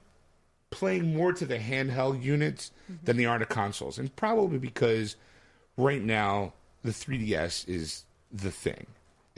[0.71, 3.05] playing more to the handheld units mm-hmm.
[3.05, 5.17] than they are to consoles, and probably because
[5.77, 8.87] right now the 3DS is the thing.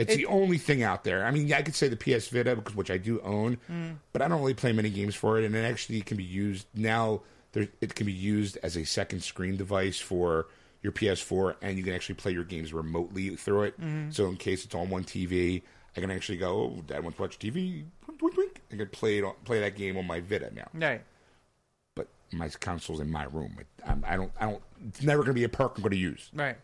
[0.00, 1.24] It's the only thing out there.
[1.24, 3.96] I mean, I could say the PS Vita, because which I do own, mm.
[4.12, 6.66] but I don't really play many games for it, and it actually can be used
[6.74, 7.22] now.
[7.52, 10.46] There, it can be used as a second screen device for
[10.82, 13.80] your PS4, and you can actually play your games remotely through it.
[13.80, 14.10] Mm-hmm.
[14.12, 15.62] So in case it's on one TV,
[15.96, 17.84] I can actually go, "Oh, Dad wants to watch TV."
[18.20, 18.60] Wink, wink.
[18.72, 21.02] I can play it, play that game on my Vita now Right.
[21.94, 23.56] but my console's in my room.
[23.58, 24.62] It, I'm, I don't, I don't.
[24.88, 26.30] It's never going to be a perk I'm going to use.
[26.34, 26.56] Right.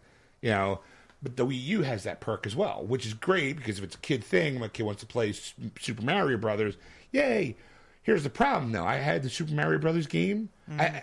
[0.43, 0.81] You know,
[1.23, 3.95] but the Wii U has that perk as well, which is great because if it's
[3.95, 6.77] a kid thing, my kid wants to play Super Mario Brothers.
[7.13, 7.57] Yay!
[8.03, 8.85] Here's the problem, though.
[8.85, 10.49] I had the Super Mario Brothers game.
[10.79, 11.03] I,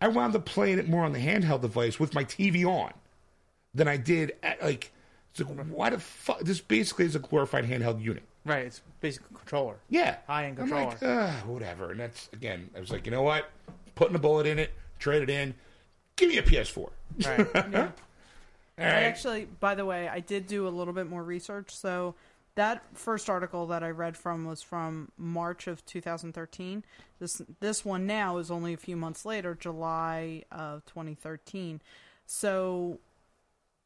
[0.00, 2.92] I wound up playing it more on the handheld device with my TV on
[3.74, 4.92] than I did at like.
[5.30, 6.40] It's like why the fuck?
[6.40, 8.22] This basically is a glorified handheld unit.
[8.44, 8.64] Right.
[8.64, 9.76] It's basically a controller.
[9.90, 10.16] Yeah.
[10.26, 11.14] High-end I'm like, controller.
[11.28, 11.90] "Ah, whatever.
[11.90, 13.50] And that's, again, I was like, you know what?
[13.94, 15.54] Putting a bullet in it, trade it in,
[16.16, 16.88] give me a PS4.
[17.26, 17.92] Right.
[18.78, 21.74] I actually, by the way, I did do a little bit more research.
[21.74, 22.14] So
[22.54, 26.84] that first article that I read from was from March of 2013.
[27.20, 31.80] This this one now is only a few months later, July of 2013.
[32.26, 32.98] So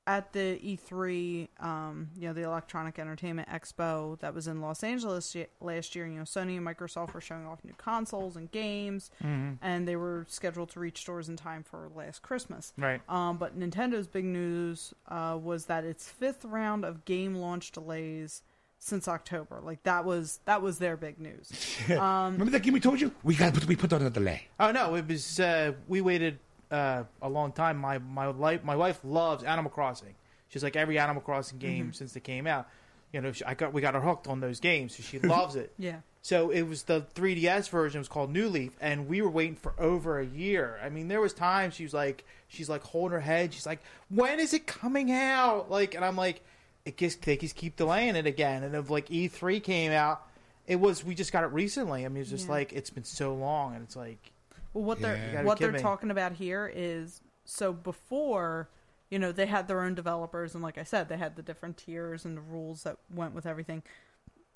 [0.06, 5.32] at the E3, um, you know, the Electronic Entertainment Expo that was in Los Angeles
[5.34, 9.10] y- last year, you know, Sony and Microsoft were showing off new consoles and games,
[9.20, 12.72] and they were scheduled to reach stores in time for last Christmas.
[12.76, 13.00] Right.
[13.08, 18.42] Um, but Nintendo's big news uh, was that its fifth round of game launch delays
[18.80, 19.60] since October.
[19.62, 21.52] Like that was that was their big news.
[21.88, 23.12] Remember that game we told you?
[23.22, 24.48] We got we put on a delay.
[24.58, 26.40] Oh no, it was uh, we waited
[26.72, 27.76] uh, a long time.
[27.76, 30.14] My my life my wife loves Animal Crossing.
[30.48, 32.66] She's like every Animal Crossing game since they came out.
[33.12, 35.54] You know, she, I got we got her hooked on those games, so she loves
[35.56, 35.72] it.
[35.78, 35.98] Yeah.
[36.24, 37.98] So it was the 3DS version.
[37.98, 40.78] It was called New Leaf, and we were waiting for over a year.
[40.82, 43.52] I mean, there was times she was like, she's like holding her head.
[43.52, 46.40] She's like, "When is it coming out?" Like, and I'm like,
[46.84, 50.22] "It just they just keep delaying it again." And if like E3 came out,
[50.68, 52.04] it was we just got it recently.
[52.06, 52.52] I mean, it's just Yeah.
[52.52, 54.30] like it's been so long, and it's like,
[54.74, 55.14] Well, what Yeah.
[55.32, 55.78] They're what they're me.
[55.80, 58.68] talking about here is so before
[59.10, 61.76] you know they had their own developers and like I said they had the different
[61.76, 63.82] tiers and the rules that went with everything.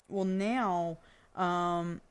[0.07, 0.97] Well, now
[1.35, 2.01] um,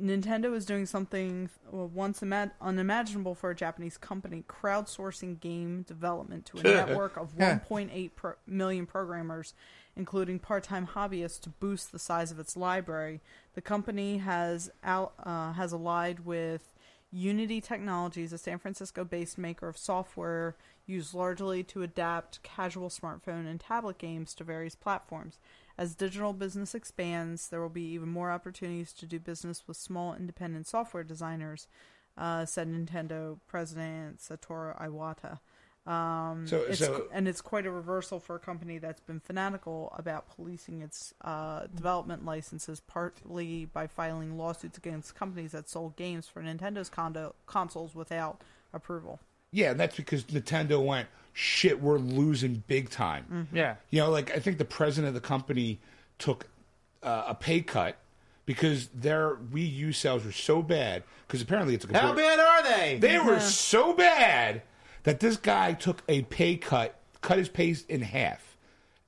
[0.00, 6.46] Nintendo is doing something well, once ima- unimaginable for a Japanese company, crowdsourcing game development
[6.46, 7.60] to a network of Yeah.
[7.68, 9.54] 1.8 pro- million programmers,
[9.94, 13.20] including part-time hobbyists, to boost the size of its library.
[13.54, 16.72] The company has al- uh, has allied with
[17.14, 20.56] Unity Technologies, a San Francisco-based maker of software
[20.86, 25.38] used largely to adapt casual smartphone and tablet games to various platforms.
[25.76, 30.14] As digital business expands, there will be even more opportunities to do business with small
[30.14, 31.68] independent software designers.
[32.16, 35.40] uh, said Nintendo president Satoru Iwata.
[35.86, 39.92] Um, So, it's, so and it's quite a reversal for a company that's been fanatical
[39.98, 46.28] about policing its uh, development licenses, partly by filing lawsuits against companies that sold games
[46.28, 48.40] for Nintendo's condo- consoles without
[48.72, 49.18] approval.
[49.50, 51.80] yeah, and that's because Nintendo went shit.
[51.82, 53.48] We're losing big time.
[53.52, 53.74] Yeah.
[53.90, 55.80] You know, like I think the president of the company
[56.18, 56.46] took
[57.02, 57.96] uh, a pay cut
[58.46, 61.02] because their Wii U sales were so bad.
[61.26, 62.98] Because apparently it's a How bad are they?
[62.98, 64.62] They were so bad
[65.04, 68.56] that this guy took a pay cut, cut his pay in half,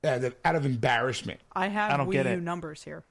[0.03, 1.39] uh, the- out of embarrassment.
[1.55, 2.41] I have I don't Wii get U it.
[2.41, 3.03] numbers here.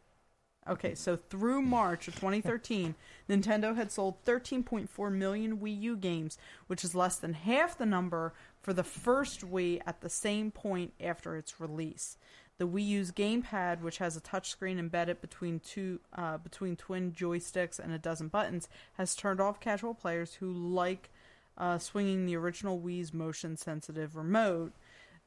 [0.66, 2.94] Okay, so through March of 2013,
[3.28, 8.32] Nintendo had sold 13.4 million Wii U games, which is less than half the number
[8.62, 12.16] for the first Wii at the same point after its release.
[12.56, 17.78] The Wii U's gamepad, which has a touchscreen embedded between two uh, between twin joysticks
[17.78, 21.10] and a dozen buttons, has turned off casual players who like
[21.56, 24.72] uh, swinging the original Wii's motion-sensitive remote.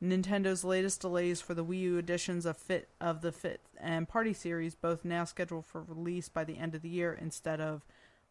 [0.03, 4.31] Nintendo's latest delays for the Wii U editions of Fit of the Fit and Party
[4.33, 7.83] series, both now scheduled for release by the end of the year instead of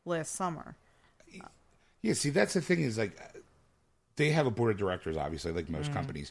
[0.04, 0.76] last summer.
[2.02, 3.18] Yeah, see, that's the thing is like
[4.14, 6.30] they have a board of directors, obviously, like most companies,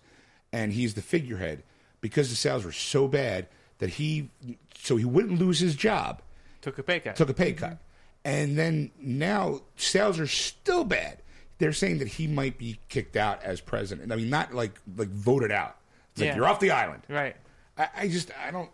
[0.53, 1.63] and he's the figurehead
[1.99, 3.47] because the sales were so bad
[3.79, 4.29] that he,
[4.77, 6.21] so he wouldn't lose his job,
[6.61, 7.17] Took a pay cut.
[7.17, 7.77] took a pay cut,
[8.23, 11.17] and then now sales are still bad.
[11.57, 14.11] They're saying that he might be kicked out as president.
[14.11, 15.77] I mean, not like like voted out.
[16.11, 16.35] It's like Yeah.
[16.35, 17.03] you're off the island.
[17.09, 17.35] right.
[17.77, 18.69] I, I just I don't.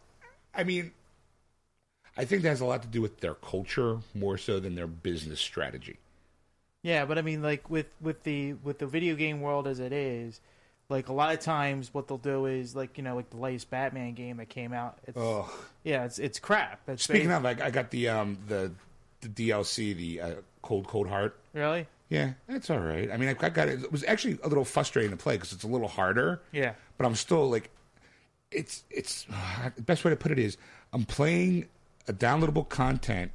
[0.53, 0.91] I mean,
[2.17, 4.87] I think that has a lot to do with their culture more so than their
[4.87, 5.97] business strategy.
[6.83, 9.93] Yeah, but I mean, like with with the with the video game world as it
[9.93, 10.41] is,
[10.89, 13.69] like a lot of times what they'll do is like you know like the latest
[13.69, 14.97] Batman game that came out.
[15.07, 15.49] It's, Ugh.
[15.83, 16.81] Yeah, it's it's crap.
[16.87, 18.71] It's Speaking of, I, I got the um the
[19.21, 20.31] the DLC, the uh,
[20.63, 21.37] Cold Cold Heart.
[21.53, 23.09] really, Yeah, that's all right.
[23.09, 23.83] I mean, I, got it.
[23.85, 26.41] It was actually a little frustrating to play because it's a little harder.
[26.51, 26.73] Yeah.
[26.97, 27.69] but I'm still like,
[28.51, 29.25] it's it's
[29.77, 30.57] the best way to put it is
[30.91, 31.67] I'm playing
[32.09, 33.31] a downloadable content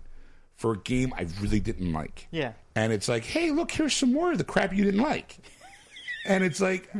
[0.56, 2.28] for a game I really didn't like.
[2.30, 2.52] Yeah.
[2.74, 5.38] and it's like, hey, look, here's some more of the crap you didn't like,
[6.26, 6.92] and it's like.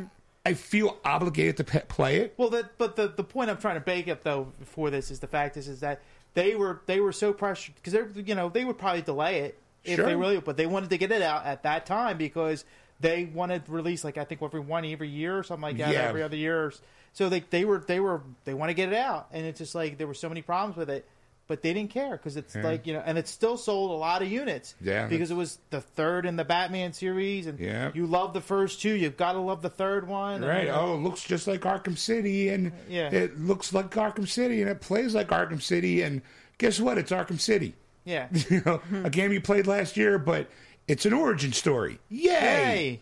[0.47, 2.35] I feel obligated to pe- play it.
[2.37, 5.19] Well, that but the the point I'm trying to bake up though for this is
[5.19, 6.03] the fact is is that
[6.35, 9.59] they were they were so pressured because they're you know they would probably delay it
[9.87, 10.07] if Sure.
[10.07, 12.65] they really but they wanted to get it out at that time because
[13.01, 15.93] they wanted to release like I think every one every year or something like that
[15.93, 16.03] Yeah.
[16.09, 16.73] every other year.
[17.13, 19.75] So they they were they were they want to get it out and it's just
[19.75, 21.07] like there were so many problems with it.
[21.49, 24.21] But they didn't care because it's like you know, and it still sold a lot
[24.21, 24.75] of units.
[24.81, 27.93] Yeah, because it was the third in the Batman series, and Yeah.
[27.95, 28.93] you love the first two.
[28.93, 30.67] You've got to love the third one, and, Right.
[30.67, 33.11] know, Oh, it looks just like Arkham City, and Yeah.
[33.15, 36.21] it looks like Arkham City, and it plays like Arkham City, and
[36.59, 36.99] guess what?
[36.99, 37.75] It's Arkham City.
[38.07, 38.29] Yeah.
[38.49, 40.49] You know, a game you played last year, but
[40.89, 41.99] it's an origin story.
[42.09, 42.31] Yay!
[42.33, 43.01] Hey,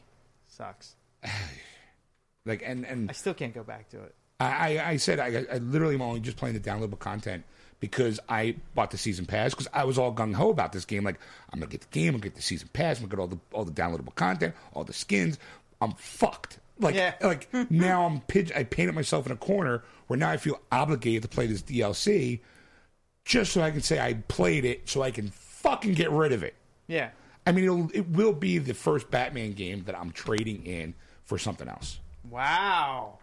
[0.48, 0.96] sucks.
[2.46, 4.14] Like, and and I still can't go back to it.
[4.38, 7.44] I, I, I said I, I literally am only just playing the downloadable content
[7.80, 11.04] because I bought the season pass because I was all gung ho about this game.
[11.04, 11.18] Like
[11.52, 13.28] I'm gonna get the game, I'm gonna get the season pass, I'm gonna get all
[13.28, 15.38] the all the downloadable content, all the skins.
[15.80, 16.58] I'm fucked.
[16.78, 17.14] Like Yeah.
[17.22, 18.22] like now I'm
[18.54, 22.40] I painted myself in a corner where now I feel obligated to play this DLC
[23.24, 26.42] just so I can say I played it so I can fucking get rid of
[26.42, 26.54] it.
[26.86, 27.10] Yeah,
[27.46, 30.94] I mean, it'll, it will be the first Batman game that I'm trading in
[31.24, 31.98] for something else.
[32.30, 33.18] wow.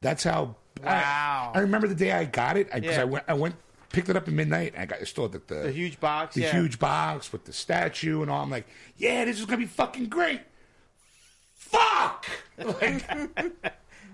[0.00, 0.54] That's how.
[0.84, 1.50] Wow.
[1.54, 3.00] I, I remember the day I got it because Yeah.
[3.00, 3.24] I went.
[3.26, 3.56] I went
[3.90, 4.74] picked it up at midnight.
[4.74, 6.52] And I got I still the, the The huge box, the yeah.
[6.52, 8.42] huge box with the statue and all.
[8.42, 8.66] I'm like,
[8.96, 10.40] yeah, this is gonna be fucking great.
[11.54, 12.26] Fuck.
[12.58, 13.04] Like,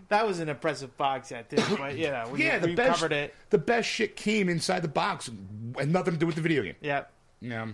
[0.09, 1.63] That was an impressive box set too.
[1.77, 3.01] But you know, yeah, the we best.
[3.01, 3.35] covered it.
[3.51, 6.77] The best shit came inside the box and nothing to do with the video game.
[6.81, 7.11] Yep.
[7.41, 7.67] Yeah.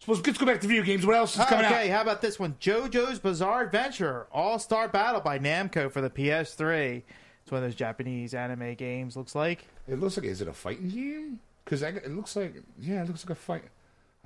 [0.00, 1.04] So let's, go back to video games.
[1.04, 1.96] What else is coming okay, out?
[1.96, 2.54] how about this one?
[2.60, 7.02] JoJo's Bizarre Adventure All Star Battle by Namco for the PS3.
[7.42, 9.16] It's one of those Japanese anime games.
[9.16, 9.66] Looks like.
[9.88, 11.40] It looks like is it a fighting game?
[11.64, 13.64] Because it looks like yeah, it looks like a fight.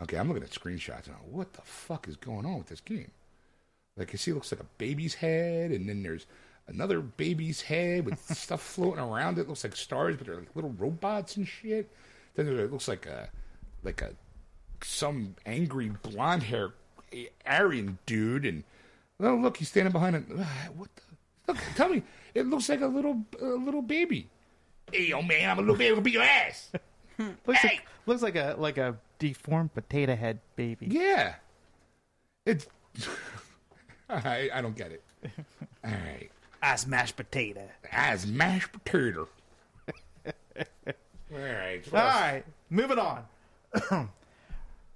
[0.02, 2.80] Okay, I'm looking at screenshots and I'm, what the fuck is going on with this
[2.80, 3.10] game?
[3.96, 6.26] Like you see, it looks like a baby's head, and then there's
[6.66, 9.38] another baby's head with stuff floating around.
[9.38, 11.90] It looks like stars, but they're like little robots and shit.
[12.34, 13.28] Then there, it looks like a
[13.82, 14.10] like a
[14.82, 16.72] some angry blonde hair
[17.46, 18.64] Aryan dude, and
[19.20, 20.24] oh look, he's standing behind it.
[20.38, 21.02] Ah, what the?
[21.48, 22.02] Look, tell me,
[22.34, 24.28] it looks like a little a little baby.
[24.90, 25.88] Hey, yo, man, I'm a little baby.
[25.88, 26.70] I'm gonna beat your ass.
[27.46, 27.68] Looks Hey!
[27.68, 30.86] like looks like a like a deformed potato head baby.
[30.90, 31.34] Yeah.
[32.46, 32.66] It's.
[34.08, 35.02] I, I don't get it.
[35.84, 36.30] All right.
[36.62, 37.68] As mashed potato.
[37.90, 39.28] As mashed potato.
[40.24, 40.32] All
[41.38, 41.82] right.
[41.92, 43.24] All right, moving on.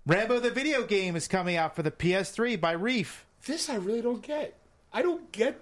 [0.07, 3.27] Rambo the video game is coming out for the PS3 by Reef.
[3.47, 4.55] This I really don't get.
[4.93, 5.61] I don't get.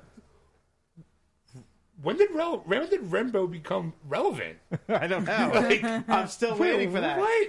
[2.02, 4.58] When did Rel- when did Rambo become relevant?
[4.88, 5.52] I don't know.
[5.54, 7.18] Like, I'm still waiting for that.
[7.18, 7.48] What?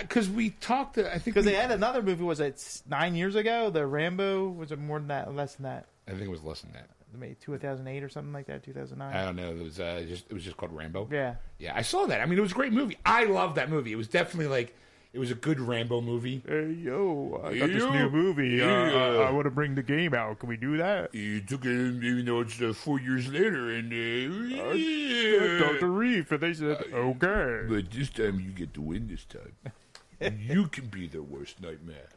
[0.00, 0.98] Because we talked.
[0.98, 3.70] uh, I think Because we, they had another movie, was it nine years ago?
[3.70, 5.86] The Rambo was it more than that, less than that?
[6.08, 6.88] I think it was less than that.
[7.16, 9.14] Maybe 2008 or something like that, 2009.
[9.16, 9.50] I don't know.
[9.50, 11.08] It was uh, just it was just called Rambo.
[11.10, 12.20] yeah, Yeah, I saw that.
[12.20, 12.98] I mean, it was a great movie.
[13.06, 13.92] I love that movie.
[13.92, 14.74] It was definitely like
[15.14, 16.42] it was a good Rambo movie.
[16.46, 18.62] Hey yo, I got this new movie.
[18.62, 20.38] Uh, I- I want to bring the game out.
[20.38, 21.14] Can we do that?
[21.14, 26.52] You took it, even though it's uh, four years later, and uh, Reef, and they
[26.54, 27.60] said okay.
[27.68, 29.08] But this time you get to win.
[29.08, 29.52] This time,
[30.20, 32.08] you can be their worst nightmare.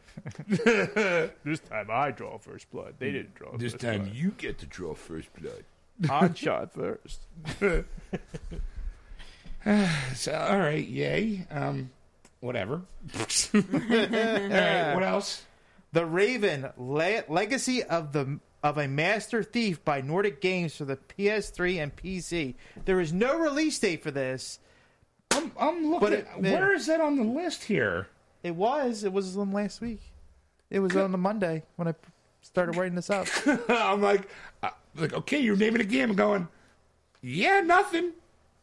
[1.43, 2.95] This time I draw first blood.
[2.99, 3.55] They didn't draw.
[3.57, 5.63] This time you get to draw first blood.
[6.07, 7.21] Han shot first.
[10.15, 11.45] So, all right, yay.
[11.51, 11.91] Um,
[12.39, 12.81] whatever.
[13.13, 15.43] all right, what else?
[15.93, 20.97] The Raven: Le- Legacy of the of a Master Thief by Nordic Games for the
[20.97, 22.55] PS3 and PC.
[22.85, 24.59] There is no release date for this.
[25.31, 25.99] I'm, I'm looking.
[25.99, 28.07] But it- where is that on the list here?
[28.43, 29.03] It was.
[29.03, 30.01] It was on last week.
[30.69, 31.93] It was on the Monday when I
[32.41, 33.27] started writing this up.
[33.69, 34.27] I'm like,
[34.63, 36.09] uh, like, okay, you're naming a game.
[36.11, 36.47] I'm going,
[37.21, 38.11] yeah, nothing.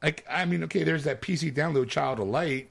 [0.02, 2.70] Like, I mean, okay, there's that PC download Child of Light,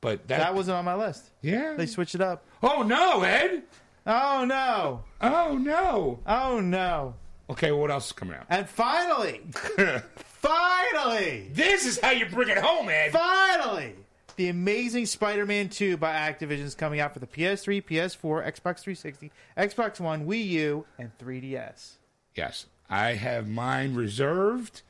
[0.00, 1.30] but that, that wasn't on my list.
[1.40, 1.74] yeah.
[1.76, 2.44] They switched it up.
[2.62, 3.62] oh no, Ed.
[4.06, 5.02] Oh no!
[5.22, 6.18] Oh no.
[6.26, 7.14] Oh no!
[7.48, 8.44] Okay, what else is coming out?
[8.50, 9.40] And finally,
[10.44, 13.12] finally, This is how you bring it home, Ed.
[13.12, 13.94] finally,
[14.36, 19.30] the Amazing Spider-Man 2 by Activision is coming out for the PS3, PS4, Xbox 360,
[19.56, 21.92] Xbox One, Wii U, and 3DS.
[22.34, 24.82] Yes, I have mine reserved.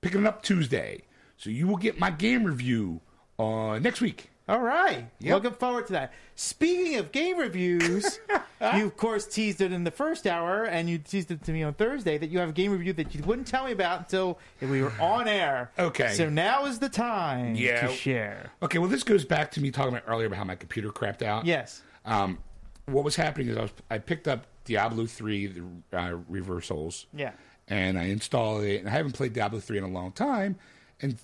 [0.00, 1.02] Picking it up Tuesday,
[1.36, 3.00] so you will get my game review
[3.38, 4.30] uh, next week.
[4.46, 5.08] All right.
[5.20, 5.42] Yep.
[5.42, 6.12] Looking forward to that.
[6.34, 8.20] Speaking of game reviews,
[8.76, 11.62] you of course teased it in the first hour, and you teased it to me
[11.62, 14.38] on Thursday that you have a game review that you wouldn't tell me about until
[14.60, 15.70] we were on air.
[15.78, 16.12] Okay.
[16.12, 17.86] So now is the time Yeah.
[17.86, 18.50] to share.
[18.62, 21.22] Okay, well, this goes back to me talking about earlier about how my computer crapped
[21.22, 21.46] out.
[21.46, 21.80] Yes.
[22.04, 22.38] Um,
[22.84, 25.62] what was happening is I was I picked up Diablo three, the
[25.98, 27.06] uh, Reaper of Souls.
[27.14, 27.32] Yeah.
[27.68, 28.80] and I installed it.
[28.80, 30.56] And I haven't played Diablo three in a long time,
[31.00, 31.16] and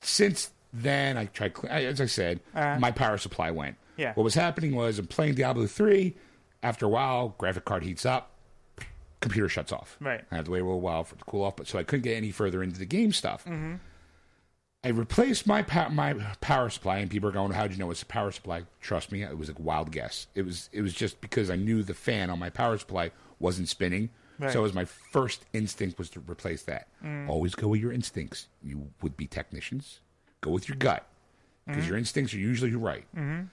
[0.00, 1.52] since then I tried.
[1.66, 2.78] As I said, Uh-huh.
[2.80, 3.76] my power supply went.
[3.96, 4.12] Yeah.
[4.14, 6.16] What was happening was I'm playing Diablo three.
[6.62, 8.30] After a while, graphic card heats up,
[9.20, 9.96] computer shuts off.
[10.00, 10.24] Right.
[10.32, 11.84] I had to wait a little while for it to cool off, but so I
[11.84, 13.44] couldn't get any further into the game stuff.
[13.44, 13.74] Mm-hmm.
[14.82, 18.02] I replaced my pow- my power supply, and people are going, "How'd you know it's
[18.02, 20.26] a power supply?" Trust me, it was a wild guess.
[20.34, 23.68] It was it was just because I knew the fan on my power supply wasn't
[23.68, 24.52] spinning, Right.
[24.52, 26.88] so it was my first instinct was to replace that.
[27.28, 28.48] Always go with your instincts.
[28.62, 30.00] You would be technicians.
[30.44, 31.06] Go with your gut
[31.64, 31.88] because mm-hmm.
[31.88, 33.06] your instincts are usually right.
[33.16, 33.44] Mm-hmm.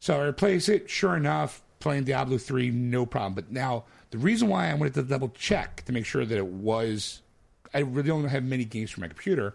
[0.00, 0.90] So I replace it.
[0.90, 3.34] Sure enough, playing Diablo three, no problem.
[3.34, 6.46] But now the reason why I wanted to double check to make sure that it
[6.46, 7.22] was,
[7.72, 9.54] I really don't have many games for my computer,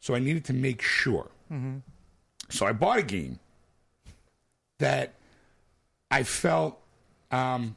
[0.00, 1.30] so I needed to make sure.
[1.52, 1.76] Mm-hmm.
[2.48, 3.38] So I bought a game
[4.78, 5.14] that
[6.10, 6.80] I felt,
[7.30, 7.76] um,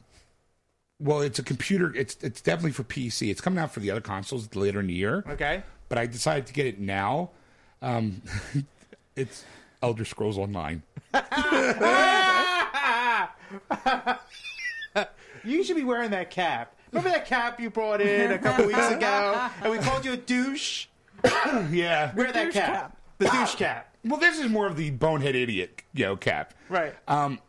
[0.98, 1.94] well, it's a computer.
[1.94, 3.30] It's it's definitely for PC.
[3.30, 5.62] It's coming out for the other consoles later in the year Okay.
[5.88, 7.30] but I decided to get it now.
[7.82, 8.22] Um,
[9.16, 9.44] it's
[9.82, 10.82] Elder Scrolls Online.
[15.44, 16.76] You should be wearing that cap.
[16.92, 20.16] Remember that cap you brought in a couple weeks ago, and we called you a
[20.16, 20.86] douche?
[21.72, 22.14] Yeah.
[22.14, 22.72] Wear that cap.
[22.72, 22.96] cap.
[23.18, 23.96] The douche cap.
[24.04, 26.54] Well, this is more of the bonehead idiot, you know, cap.
[26.68, 26.94] Right.
[27.08, 27.40] Um,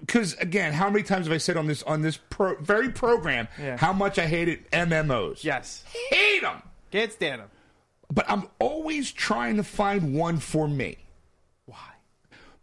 [0.00, 3.46] because again, how many times have I said on this on this pro, very program
[3.60, 3.76] Yeah.
[3.76, 5.44] how much I hated MMOs?
[5.44, 5.84] yes.
[6.10, 6.62] hate them.
[6.90, 7.50] Can't stand him.
[8.12, 10.96] But I'm always trying to find one for me.
[11.66, 11.76] Why?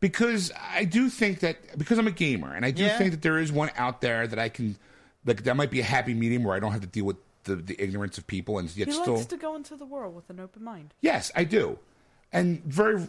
[0.01, 2.97] because I do think that because I'm a gamer and I do Yeah.
[2.97, 4.75] think that there is one out there that I can
[5.25, 7.15] like that might be a happy medium where I don't have to deal with
[7.45, 10.13] the, the ignorance of people and yet He still likes to go into the world
[10.15, 10.93] with an open mind.
[11.01, 11.79] yes I do
[12.33, 13.07] and very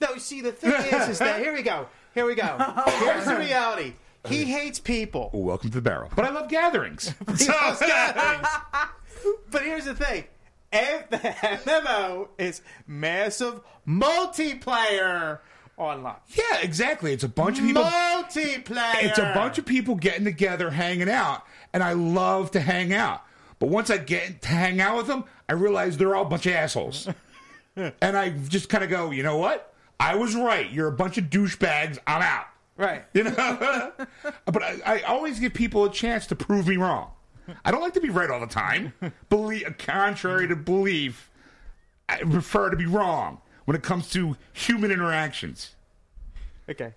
[0.00, 1.86] No, see, the thing is, is that here we go.
[2.14, 2.56] Here we go.
[2.98, 3.92] Here's the reality.
[4.26, 5.30] He hates people.
[5.34, 8.48] welcome to the barrel but I love gatherings He loves gatherings.
[9.50, 10.24] But here's the thing.
[10.74, 15.38] If the MMO is massive multiplayer
[15.76, 16.16] online.
[16.28, 19.02] yeah exactly it's a bunch of people Multiplayer.
[19.02, 21.42] it's a bunch of people getting together hanging out
[21.72, 23.22] and I love to hang out
[23.58, 26.46] but once I get to hang out with them I realize they're all a bunch
[26.46, 27.08] of assholes
[27.76, 31.18] and I just kind of go you know what I was right you're a bunch
[31.18, 32.46] of douchebags I'm out
[32.76, 33.04] right.
[33.12, 33.92] You know,
[34.46, 37.10] but I, I always give people a chance to prove me wrong.
[37.64, 38.92] I don't like to be right all the time.
[39.28, 41.30] Believe, contrary to belief,
[42.08, 45.74] I prefer to be wrong when it comes to human interactions.
[46.68, 46.94] Okay.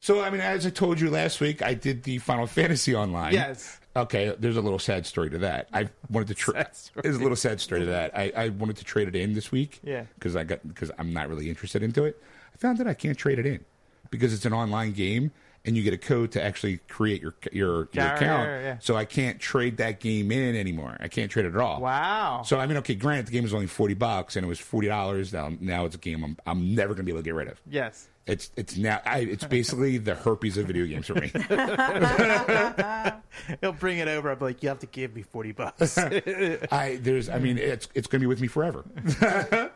[0.00, 3.34] So, I mean, as I told you last week, I did the Final Fantasy online.
[3.34, 3.78] Yes.
[3.94, 5.68] Okay, there's a little sad story to that.
[5.72, 6.66] I wanted to trade.
[7.02, 8.16] There's a little sad story to that.
[8.16, 9.80] I, I wanted to trade it in this week.
[9.82, 10.04] Yeah.
[10.14, 12.22] Because I got because I'm not really interested into it.
[12.54, 13.64] I found that I can't trade it in
[14.10, 15.32] because it's an online game
[15.64, 18.48] and you get a code to actually create your your, your Character, account.
[18.64, 18.76] yeah.
[18.80, 20.96] So I can't trade that game in anymore.
[21.00, 21.80] I can't trade it at all.
[21.80, 22.42] Wow.
[22.44, 24.88] So I mean, okay, granted, the game is only forty bucks and it was forty
[24.88, 25.32] dollars.
[25.32, 27.60] Now, now it's a game I'm, I'm never gonna be able to get rid of.
[27.68, 28.08] yes.
[28.26, 31.28] It's it's now I, it's basically the herpes of video games for me.
[33.60, 34.30] He'll bring it over.
[34.30, 35.98] I'll be like, you have to give me 40 bucks.
[35.98, 38.84] I there's I mean it's it's gonna be with me forever.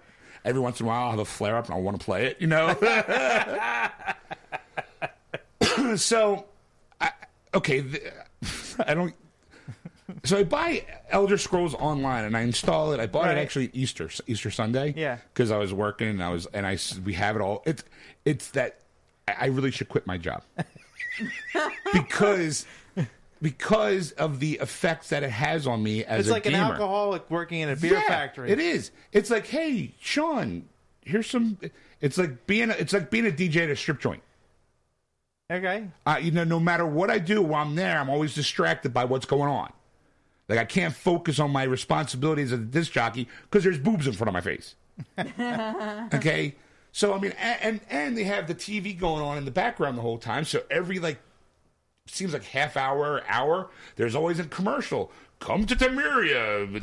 [0.44, 2.26] Every once in a while I'll have a flare up and I want to play
[2.26, 2.68] it, you know.
[5.96, 6.46] so,
[7.00, 7.10] I,
[7.54, 8.02] okay, th
[8.86, 9.14] I don't.
[10.24, 13.00] So I buy Elder Scrolls Online and I install it.
[13.00, 13.38] I bought Right.
[13.38, 14.92] it actually Easter Easter Sunday.
[14.96, 15.18] Yeah.
[15.32, 17.62] because I was working and I was and I we have it all.
[17.66, 17.84] It's
[18.24, 18.80] it's that
[19.26, 20.42] I I really should quit my job
[21.92, 22.66] because
[23.42, 26.56] because of the effects that it has on me as it's like gamer.
[26.56, 28.50] an alcoholic working in a beer Yeah, factory.
[28.50, 28.90] It is.
[29.12, 30.64] It's like, hey, Sean,
[31.04, 31.58] here's some.
[32.00, 32.70] It's like being.
[32.70, 34.22] A, it's like being a DJ at a strip joint.
[35.54, 35.86] Okay.
[36.04, 39.04] Uh, you know, no matter what I do while I'm there, I'm always distracted by
[39.04, 39.72] what's going on.
[40.48, 44.12] Like I can't focus on my responsibilities as a disc jockey because there's boobs in
[44.12, 44.74] front of my face.
[46.14, 46.54] okay,
[46.92, 49.96] so I mean, and, and and they have the TV going on in the background
[49.96, 50.44] the whole time.
[50.44, 51.18] So every like
[52.06, 55.10] seems like half hour, hour, there's always a commercial.
[55.40, 56.82] Come to Tamriel,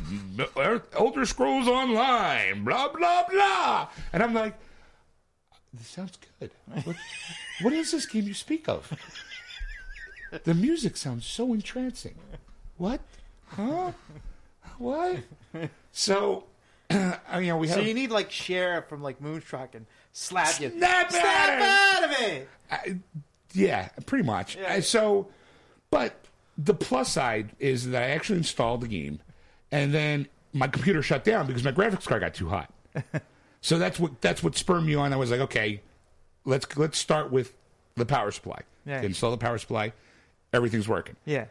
[0.92, 4.58] Elder Scrolls Online, blah blah blah, and I'm like,
[5.72, 6.50] this sounds good.
[6.84, 6.96] What,
[7.62, 8.92] what is this game you speak of?
[10.44, 12.14] The music sounds so entrancing.
[12.78, 13.00] What?
[13.46, 13.92] Huh?
[14.78, 15.18] What?
[15.92, 16.44] So,
[16.90, 17.76] I mean, we have.
[17.76, 20.70] So you need like Cher from like Moonstruck and slap you.
[20.70, 22.48] Snap Snap out of it!
[22.70, 22.96] I,
[23.52, 24.56] yeah, pretty much.
[24.56, 24.74] Yeah.
[24.76, 25.28] Uh, So,
[25.90, 26.14] but
[26.56, 29.20] the plus side is that I actually installed the game,
[29.70, 32.72] and then my computer shut down because my graphics card got too hot.
[33.62, 35.12] so that's what that's what spurred me on.
[35.14, 35.80] I was like, okay,
[36.44, 37.54] let's let's start with
[37.96, 38.60] the power supply.
[38.84, 39.00] Yeah.
[39.00, 39.92] Install the power supply.
[40.52, 41.16] Everything's working.
[41.24, 41.46] Yeah.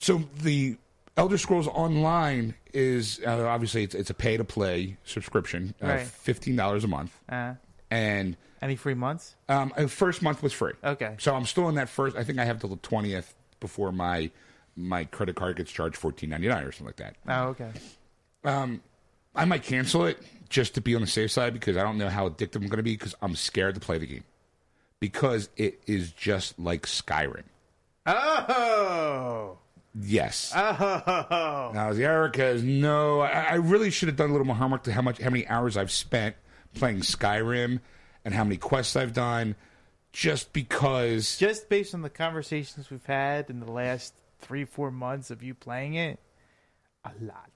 [0.00, 0.76] So the
[1.16, 6.00] Elder Scrolls Online is uh, obviously it's, it's a pay to play subscription, uh, Right.
[6.06, 7.54] fifteen dollars a month, Uh,
[7.90, 9.36] and any free months?
[9.48, 10.72] um, uh, first month was free.
[10.82, 11.16] Okay.
[11.18, 12.16] So I'm still in that first.
[12.16, 14.30] I think I have till the twentieth before my
[14.74, 17.16] my credit card gets charged fourteen ninety nine or something like that.
[17.28, 17.70] Oh, okay.
[18.44, 18.80] Um,
[19.34, 20.18] I might cancel it
[20.52, 22.76] just to be on the safe side because I don't know how addictive I'm going
[22.76, 24.24] to be because I'm scared to play the game
[25.00, 27.44] because it is just like Skyrim.
[28.06, 29.58] Oh.
[29.98, 30.52] Yes.
[30.54, 31.70] Oh.
[31.74, 33.20] Now, Erica is no.
[33.20, 35.46] I, I really should have done a little more homework to how much, how many
[35.48, 36.36] hours I've spent
[36.74, 37.80] playing Skyrim,
[38.24, 39.56] and how many quests I've done,
[40.12, 41.36] just because.
[41.38, 45.54] Just based on the conversations we've had in the last three, four months of you
[45.54, 46.18] playing it,
[47.04, 47.50] a lot.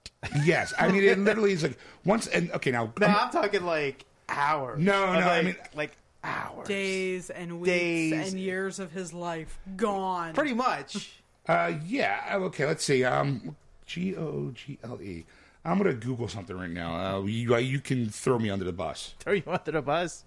[0.44, 2.26] Yes, I mean it literally is like once.
[2.26, 4.80] And okay, now No, I'm- I'm talking like hours.
[4.80, 5.92] No, Of, no, I mean- like
[6.24, 6.66] hours.
[6.66, 8.32] Days and weeks Days.
[8.32, 10.32] and years of his life gone.
[10.34, 11.20] Pretty much.
[11.48, 12.66] uh, yeah, okay.
[12.66, 13.04] Let's see.
[13.04, 15.24] Um, G O G L E.
[15.64, 17.18] I'm gonna Google something right now.
[17.18, 19.14] Uh, you uh, you can throw me under the bus.
[19.20, 20.24] throw you under the bus.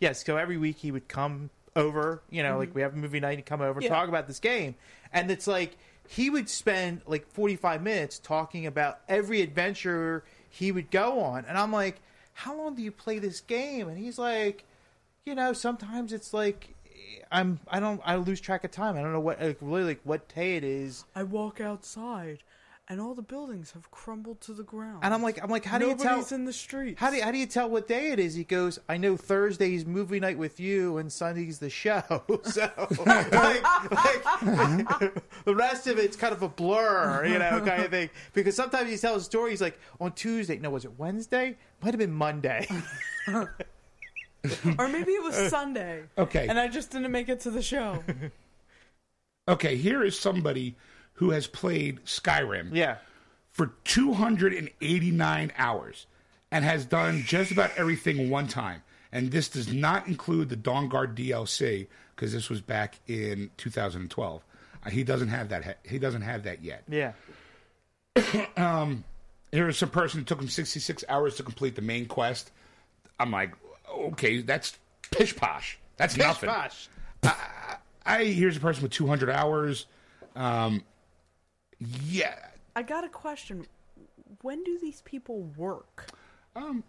[0.00, 3.20] Yes, so every week he would come over, you know, like we have a movie
[3.20, 3.88] night, he'd come over Yeah.
[3.90, 4.74] talk about this game.
[5.12, 5.76] And it's like
[6.14, 11.46] he would spend like 45 minutes talking about every adventure he would go on.
[11.46, 12.02] And I'm like,
[12.34, 13.88] how long do you play this game?
[13.88, 14.64] And he's like,
[15.24, 16.74] you know, sometimes it's like
[17.30, 18.98] I'm I don't I lose track of time.
[18.98, 21.06] I don't know what like, really like what day it is.
[21.14, 22.40] I walk outside,
[22.92, 24.98] and all the buildings have crumbled to the ground.
[25.02, 27.00] And I'm like I'm like how do you Nobody's tell in the streets.
[27.00, 28.34] How do you, how do you tell what day it is?
[28.34, 32.02] He goes, I know Thursday's movie night with you and Sunday's the show.
[32.44, 32.70] So
[33.06, 34.22] like, like,
[35.44, 38.10] the rest of it's kind of a blur, you know, kind of thing.
[38.34, 39.50] Because sometimes he tells a story.
[39.50, 40.58] He's like on Tuesday.
[40.58, 41.56] No, was it Wednesday?
[41.82, 42.68] Might have been Monday.
[43.28, 43.54] or
[44.88, 46.02] maybe it was Sunday.
[46.18, 46.46] Okay.
[46.46, 48.02] And I just didn't make it to the show.
[49.48, 50.74] Okay, here is somebody
[51.14, 52.96] who has played Skyrim yeah.
[53.50, 56.06] for 289 hours
[56.50, 58.82] and has done just about everything one time.
[59.10, 64.42] And this does not include the Dawnguard DLC because this was back in 2012.
[64.84, 65.78] Uh, he doesn't have that.
[65.84, 66.84] He doesn't have that yet.
[66.88, 67.12] Yeah.
[69.52, 72.50] There was some person who took him 66 hours to complete the main quest.
[73.20, 73.52] I'm like,
[73.94, 74.78] okay, that's
[75.10, 75.78] pish posh.
[75.98, 76.48] That's Pish nothing.
[76.48, 76.88] posh.
[78.04, 79.86] I here's a person with 200 hours.
[80.34, 80.82] Um,
[82.06, 82.36] yeah,
[82.76, 83.66] I got a question.
[84.42, 86.10] When do these people work?
[86.56, 86.82] Um,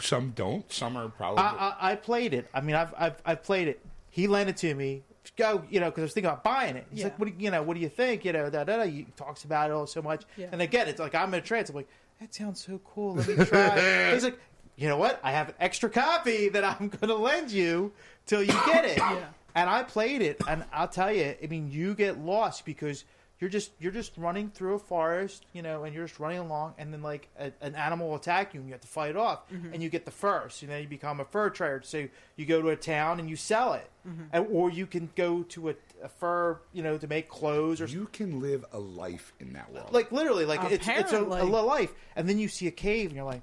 [0.00, 0.70] some don't.
[0.72, 1.42] Some are probably.
[1.42, 1.48] I,
[1.80, 2.48] I, I played it.
[2.54, 3.80] I mean, I've, I've I've played it
[4.10, 5.02] he lent it to me.
[5.36, 6.86] Go, you know, because I was thinking about buying it.
[6.90, 7.04] He's Yeah.
[7.06, 7.62] like, "What do you, you know?
[7.62, 8.24] What do you think?
[8.24, 10.46] You know, da da da." He talks about it all so much, Yeah.
[10.50, 11.68] and again, it's like I'm in a trance.
[11.68, 11.88] I'm like,
[12.20, 13.14] "That sounds so cool.
[13.16, 14.38] Let me try." He's like,
[14.76, 15.20] "You know what?
[15.22, 17.92] I have an extra copy that I'm going to lend you
[18.26, 19.00] till you get it."
[19.54, 23.04] And I played it, and I'll tell you, I mean, you get lost because
[23.40, 26.74] you're just you're just running through a forest, you know, and you're just running along,
[26.78, 29.16] and then like a, an animal will attack you, and you have to fight it
[29.16, 31.80] off, and you get the fur, so then you become a fur trader.
[31.84, 33.88] So you go to a town and you sell it,
[34.32, 37.86] and, or you can go to a, a fur, you know, to make clothes or
[37.86, 39.92] You can live a life in that world.
[39.92, 43.16] like literally like it's it's a, a life, and then you see a cave, and
[43.16, 43.42] you're like,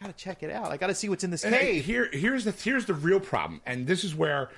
[0.00, 0.72] I gotta check it out.
[0.72, 1.84] I gotta see what's in this And, cave.
[1.84, 4.48] here, here's the here's the real problem, and this is where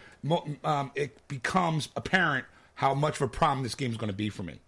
[0.62, 2.44] um, it becomes apparent
[2.82, 4.58] how much of a problem this game is going to be for me.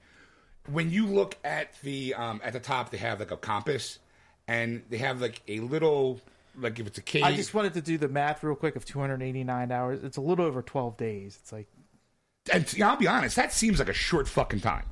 [0.70, 3.98] When you look at the um, at the top, they have like a compass,
[4.46, 6.20] and they have like a little
[6.56, 7.24] like if it's a cave.
[7.24, 10.04] I just wanted to do the math real quick of 289 hours.
[10.04, 11.38] It's a little over 12 days.
[11.42, 11.66] It's like
[12.52, 14.84] and see, I'll be honest, that seems like a short fucking time.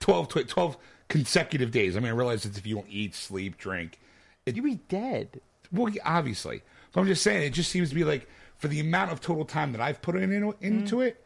[0.00, 0.76] 12, tw- 12
[1.08, 1.94] consecutive days.
[1.94, 3.98] I mean, I realize it's if you don't eat, sleep, drink.
[4.46, 5.40] It, you'd be dead.
[5.70, 6.62] Well, obviously.
[6.92, 9.44] But I'm just saying, it just seems to be like for the amount of total
[9.44, 11.22] time that I've put in, into it,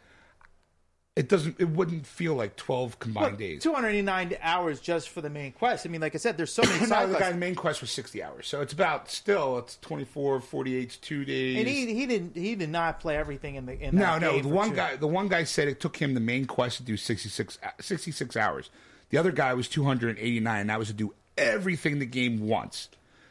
[1.17, 1.57] it doesn't.
[1.59, 3.63] It wouldn't feel like 12 combined Look, days.
[3.63, 5.85] 289 hours just for the main quest.
[5.85, 7.35] I mean, like I said, there's so many no, side the guy quests.
[7.35, 11.59] in main quest was 60 hours, so it's about still it's 24, 48, two days.
[11.59, 14.41] And he he didn't he did not play everything in the in No, that no.
[14.41, 16.83] The one two- guy, the one guy said it took him the main quest to
[16.85, 18.71] do 66, uh, 66 hours.
[19.11, 20.61] The other guy was two hundred eighty nine.
[20.63, 22.89] and That was to do everything the game wants.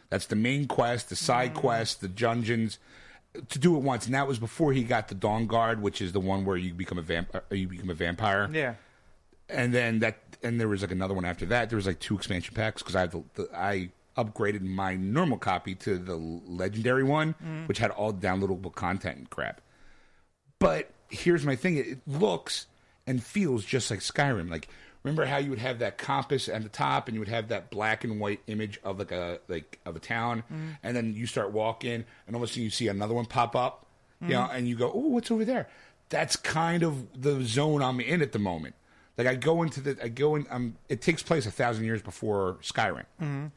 [0.09, 1.57] That's the main quest, the side Mm.
[1.57, 2.77] quests, the dungeons.
[3.49, 6.19] To do it once, and that was before he got the Dawnguard, which is the
[6.19, 8.49] one where you become a vamp- uh, you become a vampire.
[8.51, 8.73] Yeah.
[9.49, 11.69] And then that, and there was like another one after that.
[11.69, 15.37] There was like two expansion packs because I had the, the I upgraded my normal
[15.37, 17.67] copy to the legendary one, Mm.
[17.67, 19.61] which had all downloadable content and crap.
[20.59, 22.65] But here's my thing: it looks
[23.07, 24.49] and feels just like Skyrim.
[24.49, 24.69] Like
[25.03, 27.69] remember how you would have that compass at the top, and you would have that
[27.69, 30.77] black and white image of like a like of a town, mm.
[30.83, 33.55] and then you start walking, and all of a sudden you see another one pop
[33.55, 33.85] up,
[34.21, 34.55] you know, mm.
[34.55, 35.69] and you go, "Oh, what's over there?"
[36.09, 38.75] That's kind of the zone I'm in at the moment.
[39.17, 40.47] Like I go into the, I go in.
[40.49, 43.05] Um, it takes place a thousand years before Skyrim.
[43.21, 43.47] Mm-hmm.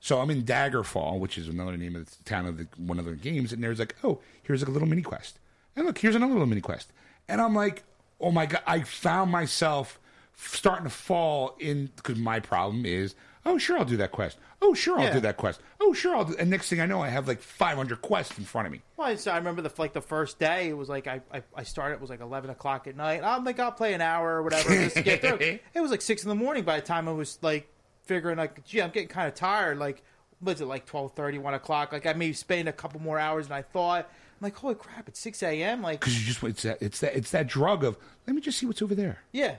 [0.00, 3.04] So I'm in Daggerfall, which is another name of the town of the, one of
[3.04, 5.38] the games, and there's like, oh, here's like a little mini quest,
[5.74, 6.92] and look, here's another little mini quest,
[7.28, 7.82] and I'm like,
[8.20, 9.98] oh my god, I found myself
[10.46, 14.72] starting to fall in because my problem is, oh sure, I'll do that quest, oh
[14.74, 15.14] sure, I'll Yeah.
[15.14, 17.40] do that quest, oh sure, I'll do, and next thing I know, I have like
[17.42, 18.82] 500 quests in front of me.
[18.96, 20.68] Well, so I remember the like the first day.
[20.68, 21.94] It was like I, I I started.
[21.96, 23.20] It was like eleven o'clock at night.
[23.22, 25.38] Oh, I'm like I'll play an hour or whatever just to get through.
[25.74, 27.68] It was like six in the morning by the time I was like
[28.04, 29.78] figuring like, gee, I'm getting kind of tired.
[29.78, 30.02] Like,
[30.40, 31.92] was it like 12:30, 1 o'clock?
[31.92, 34.06] Like I may spend a couple more hours than I thought.
[34.40, 35.82] I'm like, holy crap, it's six a.m.
[35.82, 37.96] Like, Because you just it's that it's that it's that drug of
[38.26, 39.18] let me just see what's over there.
[39.32, 39.56] yeah,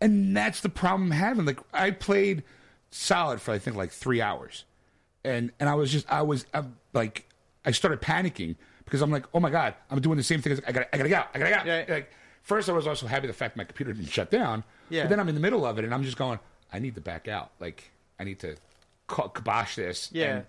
[0.00, 1.44] and that's the problem I'm having.
[1.44, 2.42] Like I played
[2.90, 4.64] solid for I think like three hours,
[5.24, 7.26] and and I was just I was I'm, like
[7.64, 10.60] I started panicking because I'm like oh my god I'm doing the same thing as
[10.66, 11.66] I gotta I gotta get out I gotta get out.
[11.66, 11.84] Yeah.
[11.88, 12.12] Like
[12.42, 14.64] first I was also happy the fact my computer didn't shut down.
[14.88, 15.02] Yeah.
[15.02, 16.38] But then I'm in the middle of it and I'm just going
[16.72, 17.50] I need to back out.
[17.60, 18.56] Like I need to
[19.08, 20.10] kibosh this.
[20.12, 20.36] Yeah.
[20.36, 20.46] And-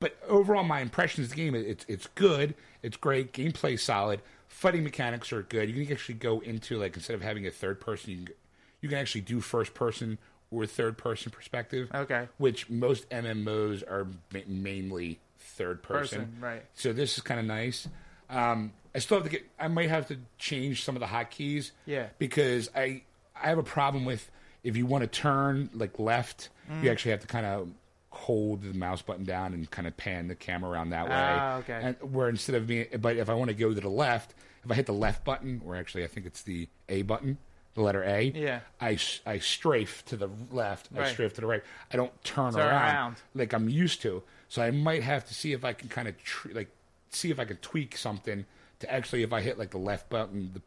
[0.00, 4.84] but overall, my impression of the game it's it's good, it's great, gameplay solid, fighting
[4.84, 5.68] mechanics are good.
[5.68, 8.34] You can actually go into like instead of having a third person, you can
[8.80, 10.18] you can actually do first person
[10.50, 11.90] or third person perspective.
[11.94, 12.28] Okay.
[12.38, 16.20] which most MMOs are ma- mainly third person.
[16.26, 16.64] Person, right.
[16.74, 17.86] So this is kind of nice.
[18.30, 19.48] Um, I still have to get.
[19.58, 21.70] I might have to change some of the hotkeys.
[21.86, 22.06] Yeah.
[22.18, 23.02] Because I
[23.40, 24.30] I have a problem with
[24.64, 26.82] if you want to turn like left, Mm.
[26.84, 27.70] you actually have to kind of
[28.10, 31.14] hold the mouse button down and kind of pan the camera around that way.
[31.14, 31.80] Ah, okay.
[31.82, 34.34] And where instead of being, but if I want to go to the left,
[34.64, 37.38] if I hit the left button, or actually I think it's the A button,
[37.78, 38.32] the letter A.
[38.34, 38.60] Yeah.
[38.80, 41.62] I, I strafe to the left, I strafe to the right.
[41.92, 43.16] I don't turn Turn around, around.
[43.34, 44.22] like I'm used to.
[44.48, 46.68] So I might have to see if I can kind of tr- like
[47.10, 48.44] see if I can tweak something
[48.80, 50.60] to actually if I hit like the left button, the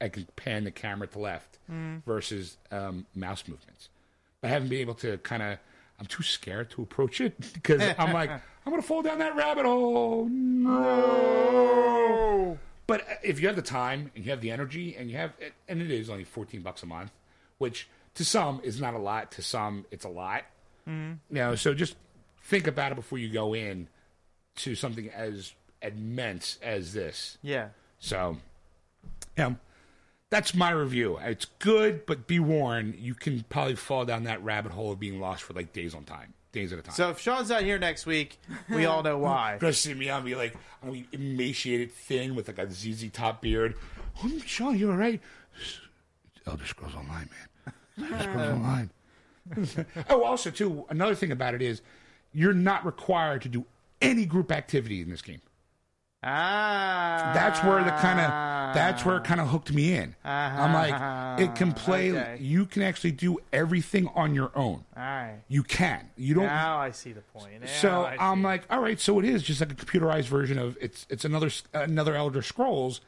[0.00, 2.02] I can pan the camera to left Mm.
[2.04, 3.90] versus um, mouse movements.
[4.40, 5.58] But I haven't been able to kind of.
[6.00, 8.30] I'm too scared to approach it because I'm like
[8.64, 10.26] I'm gonna fall down that rabbit hole.
[11.48, 12.58] No.
[12.88, 15.30] But uh, if you have the time and you have the energy and you have,
[15.40, 17.12] uh, and it is only 14 bucks a month,
[17.58, 20.42] which to some is not a lot, to some it's a lot.
[20.88, 21.36] Mm-hmm.
[21.36, 21.94] You know, so just
[22.42, 23.88] think about it before you go in
[24.56, 27.38] to something as immense as this.
[27.42, 27.68] yeah.
[28.00, 28.36] So,
[29.36, 29.54] yeah,
[30.30, 31.18] that's my review.
[31.20, 35.20] It's good, but be warned, you can probably fall down that rabbit hole of being
[35.20, 36.34] lost for like days on time.
[36.52, 36.94] Days at a time.
[36.94, 38.38] So if Sean's not here next week,
[38.70, 39.52] we all know why.
[39.52, 40.10] You're gonna see me.
[40.10, 43.74] I'll be like, I'm gonna be emaciated, thin, with like a ZZ Top beard.
[44.22, 45.20] Oh, Sean, you all right?
[46.46, 48.10] Elder Scrolls Online, man.
[48.12, 48.90] Elder Scrolls Online.
[50.10, 51.82] oh, also too, another thing about it is,
[52.32, 53.64] you're not required to do
[54.00, 55.40] any group activity in this game.
[56.22, 58.28] Ah, That's where the kind of
[58.74, 60.14] that's where it kind of hooked me in.
[60.24, 62.10] I'm like, it can play.
[62.12, 62.36] Okay.
[62.40, 64.84] You can actually do everything on your own.
[64.96, 65.38] All right.
[65.48, 66.10] You can.
[66.16, 66.44] You don't.
[66.46, 67.60] Now I see the point.
[67.60, 70.76] Now So I'm like, all right, so it is just like a computerized version of
[70.80, 73.00] it's it's another another Elder Scrolls,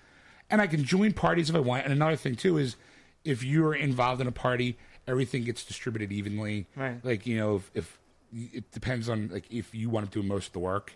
[0.48, 1.84] and I can join parties if I want.
[1.84, 2.76] And another thing too is
[3.24, 6.68] if you're involved in a party, everything gets distributed evenly.
[6.76, 7.04] Right.
[7.04, 7.98] Like you know, if, if
[8.54, 10.94] it depends on like if you want to do most of the work,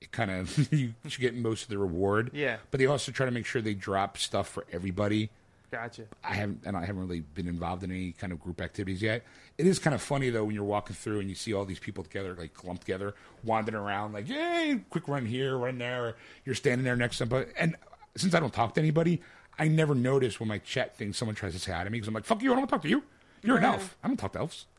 [0.00, 2.30] it kind of you should get most of the reward.
[2.32, 2.56] Yeah.
[2.70, 5.30] But they also try to make sure they drop stuff for everybody.
[5.70, 6.04] gotcha.
[6.24, 9.24] I haven't, and I haven't really been involved in any kind of group activities yet.
[9.58, 11.80] It is kind of funny though when you're walking through and you see all these
[11.80, 16.16] people together, like clumped together, wandering around, like, "Yay, quick run here, run there." Or
[16.44, 17.74] you're standing there next to somebody, and
[18.16, 19.20] since I don't talk to anybody,
[19.58, 22.06] I never notice when my chat thing someone tries to say hi to me because
[22.08, 23.02] I'm like, "Fuck you, I don't want to talk to you.
[23.42, 23.96] You're an elf.
[24.04, 24.66] I don't talk to elves."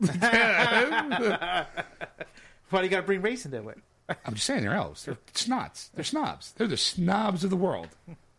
[2.70, 3.78] Why do you got to bring race into it?
[4.24, 5.04] I'm just saying they're elves.
[5.04, 5.90] They're snots.
[5.94, 6.52] They're snobs.
[6.52, 7.88] They're the snobs of the world.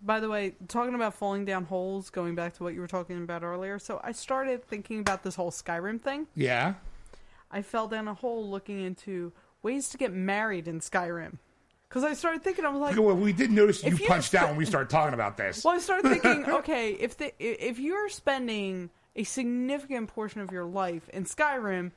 [0.02, 3.22] By the way, talking about falling down holes, going back to what you were talking
[3.22, 3.78] about earlier.
[3.78, 6.28] So I started thinking about this whole Skyrim thing.
[6.36, 6.74] Yeah.
[7.52, 9.32] I fell down a hole looking into
[9.62, 11.38] ways to get married in Skyrim.
[11.88, 14.58] Because I started thinking, I was like, Well, we did notice you punched out when
[14.58, 15.64] we started talking about this.
[15.64, 20.64] Well, I started thinking, okay, if the if you're spending a significant portion of your
[20.64, 21.92] life in Skyrim,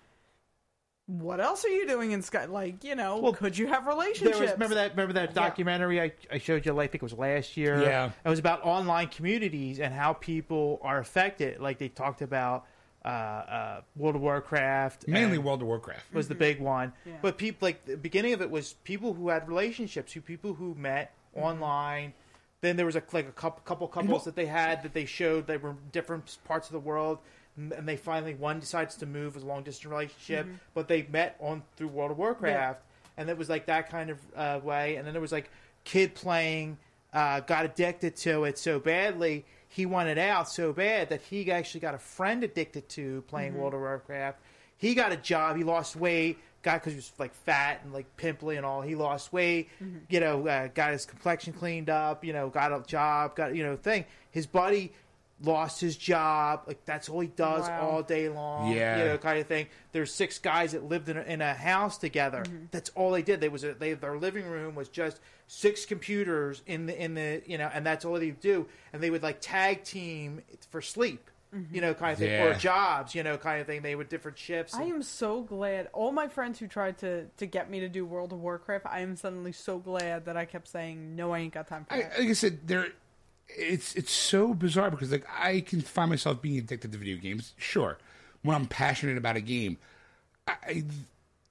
[1.07, 2.47] what else are you doing in Sky?
[2.47, 4.41] Like, you know, Well, could you have There relationships?
[4.41, 5.35] was, remember that remember that Yeah.
[5.35, 7.83] documentary I, I showed you I think it was last year.
[7.83, 8.11] Yeah.
[8.25, 11.61] It was about online communities and how people are affected.
[11.61, 12.67] Like they talked about
[13.05, 15.07] uh, uh, World of Warcraft.
[15.07, 16.13] Mainly World of Warcraft.
[16.15, 16.93] was the big one.
[17.05, 17.13] Yeah.
[17.21, 20.75] But people like the beginning of it was people who had relationships, who people who
[20.75, 22.15] met online.
[22.63, 25.47] Then there was a like a couple, couple couples that they had that they showed
[25.49, 27.19] that were in different parts of the world,
[27.57, 31.37] and they finally one decides to move as a long distance relationship, but they met
[31.41, 32.81] on through World of Warcraft,
[33.17, 34.97] and it was like that kind of uh, way.
[34.97, 35.51] And then there was like
[35.85, 36.79] kid playing,
[37.13, 39.45] uh, got addicted to it so badly
[39.75, 43.75] he wanted out so bad that he actually got a friend addicted to playing World
[43.75, 44.39] of Warcraft.
[44.77, 45.57] He got a job.
[45.57, 46.39] He lost weight.
[46.63, 48.83] Got because he was like fat and like pimply and all.
[48.83, 49.69] He lost weight.
[50.09, 52.25] You know, uh, got his complexion cleaned up.
[52.25, 53.35] You know, got a job.
[53.35, 54.05] Got you know thing.
[54.31, 54.93] His buddy
[55.43, 56.63] lost his job.
[56.67, 57.89] Like that's all he does Wow.
[57.89, 58.73] all day long.
[58.73, 58.99] Yeah.
[58.99, 59.67] you know, kind of thing.
[59.93, 62.43] There's six guys that lived in a, in a house together.
[62.45, 62.67] Mm-hmm.
[62.71, 63.41] That's all they did.
[63.41, 67.43] They was a, they their living room was just six computers in the in the
[67.47, 68.67] you know, and that's all they do.
[68.93, 71.31] And they would like tag team for sleep.
[71.55, 71.75] Mm-hmm.
[71.75, 73.15] You know, kind of thing, or jobs.
[73.15, 73.83] You know, kind of thing.
[73.83, 74.75] They would different shifts.
[74.75, 75.89] I am so glad.
[75.93, 79.01] All my friends who tried to, to get me to do World of Warcraft, I
[79.01, 81.99] am suddenly so glad that I kept saying, no, I ain't got time for I,
[82.19, 82.89] like I said, there,
[83.57, 87.55] it's it's so bizarre because like I can find myself being addicted to video games.
[87.57, 87.99] Sure,
[88.43, 89.79] when I'm passionate about a game,
[90.47, 90.85] I,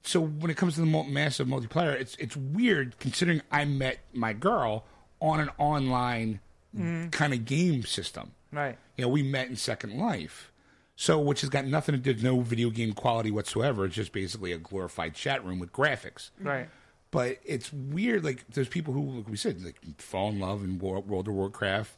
[0.03, 4.33] so when it comes to the massive multiplayer, it's it's weird considering I met my
[4.33, 4.85] girl
[5.19, 6.39] on an online
[6.75, 7.09] mm-hmm.
[7.09, 8.31] kind of game system.
[8.51, 8.77] right.
[8.97, 10.51] You know, we met in Second Life.
[10.95, 13.85] So, which has got nothing to do, no video game quality whatsoever.
[13.85, 16.29] It's just basically a glorified chat room with graphics.
[16.39, 16.69] Right.
[17.13, 18.23] But it's weird.
[18.23, 21.95] Like there's people who, like we said, like fall in love in World of Warcraft,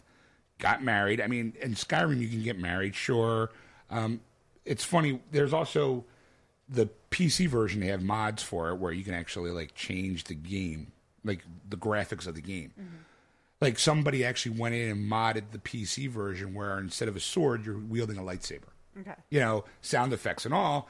[0.59, 1.21] got married.
[1.21, 3.49] I mean, in Skyrim you can get married, sure.
[3.89, 4.19] Um,
[4.65, 5.21] it's funny.
[5.31, 6.03] There's also
[6.67, 7.79] the PC version.
[7.79, 10.91] They have mods for it where you can actually like change the game,
[11.23, 12.73] like the graphics of the game.
[13.61, 17.65] Like somebody actually went in and modded the PC version where instead of a sword,
[17.65, 18.63] you're wielding a lightsaber
[18.99, 19.13] Okay.
[19.29, 20.89] you know, sound effects and all.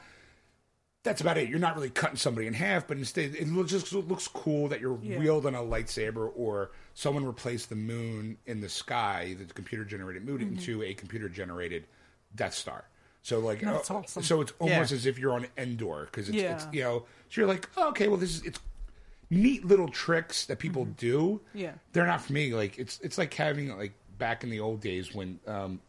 [1.06, 1.48] That's about it.
[1.48, 4.80] You're not really cutting somebody in half, but instead it looks, just looks cool that
[4.80, 5.18] you're Yeah.
[5.18, 10.40] wielding a lightsaber or someone replaced the moon in the sky, the computer generated moon,
[10.42, 11.86] into a computer generated
[12.34, 12.84] Death Star.
[13.22, 14.22] So like, That's uh, awesome.
[14.22, 14.96] so it's almost Yeah.
[14.96, 17.00] as if you're on Endor because it's, it's you know,
[17.30, 18.60] so you're like, oh, okay, well this is it's
[19.30, 21.40] neat little tricks that people do.
[21.54, 21.72] Yeah.
[21.92, 22.54] they're not for me.
[22.54, 25.80] Like it's it's like having like back in the old days when um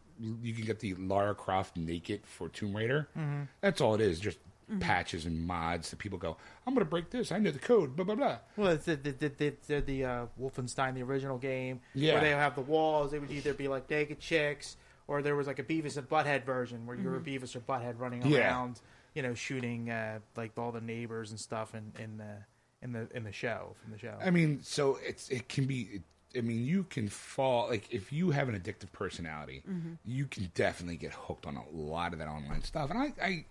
[0.42, 3.08] you can get the Lara Croft naked for Tomb Raider.
[3.18, 3.44] Mm-hmm.
[3.62, 4.40] That's all it is, just
[4.80, 7.32] patches and mods that people go, I'm gonna break this.
[7.32, 7.96] I know the code.
[7.96, 8.38] Blah blah blah.
[8.58, 12.14] Well, it's the the the, the, the, the uh, Wolfenstein, the original game, Yeah.
[12.14, 13.12] where they have the walls.
[13.12, 14.76] They would either be like naked chicks,
[15.08, 17.62] or there was like a Beavis and Butthead version where you were a Beavis or
[17.62, 18.40] Butthead running Yeah.
[18.40, 18.82] around,
[19.14, 22.36] you know, shooting uh, like all the neighbors and stuff in, in the
[22.82, 24.16] in the in the show from the show.
[24.24, 25.82] I mean, so it's it can be.
[25.94, 26.02] It,
[26.36, 29.64] I mean, you can fall like if you have an addictive personality,
[30.04, 32.92] you can definitely get hooked on a lot of that online stuff.
[32.92, 33.46] And I, I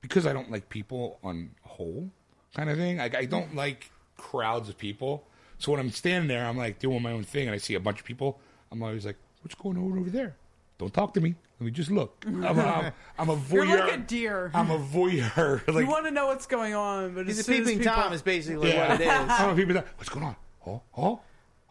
[0.00, 2.10] because I don't like people on whole,
[2.54, 2.98] kind of thing.
[2.98, 5.26] Like I don't like crowds of people.
[5.58, 7.80] So when I'm standing there, I'm like doing my own thing, and I see a
[7.80, 8.38] bunch of people.
[8.70, 10.36] I'm always like, "What's going on over there?
[10.78, 11.34] Don't talk to me.
[11.58, 13.50] Let me just look." I'm, I'm, I'm a voyeur.
[13.68, 14.50] You're like a deer.
[14.54, 15.66] I'm a voyeur.
[15.72, 17.94] Like you want to know what's going on, but He's as a soon peeping people-
[17.94, 18.88] tom is basically Yeah.
[18.90, 19.10] what it is.
[19.10, 19.86] I'm a people that.
[19.96, 20.36] What's going on?
[20.66, 21.20] Oh, oh,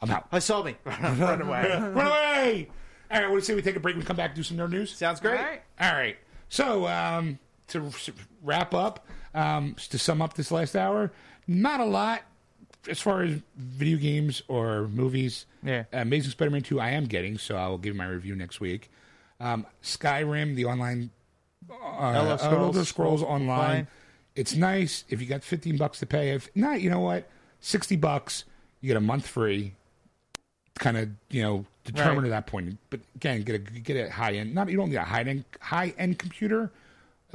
[0.02, 0.28] I'm out.
[0.32, 0.76] I saw me.
[0.86, 1.70] Run away.
[1.70, 2.70] Run away!
[3.12, 4.42] All right, what do you say we take a break We come back and do
[4.44, 4.96] some nerd news?
[4.96, 5.38] Sounds great.
[5.38, 5.62] All right.
[5.80, 6.18] All right.
[6.50, 7.38] So um,
[7.70, 7.92] to
[8.44, 11.12] wrap up, um, to sum up this last hour,
[11.48, 12.22] not a lot
[12.90, 15.46] as far as video games or movies.
[15.64, 15.86] Yeah.
[15.92, 18.90] Amazing Spider-Man Two, I am getting, so I will give my review next week.
[19.40, 21.10] Um, Skyrim, the online
[21.70, 22.76] uh, Elder Scrolls.
[22.76, 23.88] Elder Scrolls Online.
[24.36, 26.32] It's nice if you got fifteen bucks to pay.
[26.32, 27.28] If not, you know what,
[27.62, 28.44] sixty bucks,
[28.82, 29.74] you get a month free.
[30.78, 32.34] Kind of, you know, determined Right.
[32.34, 32.78] at that point.
[32.90, 34.54] But again, get a get a high end.
[34.54, 36.70] Not you don't need a high end high end computer.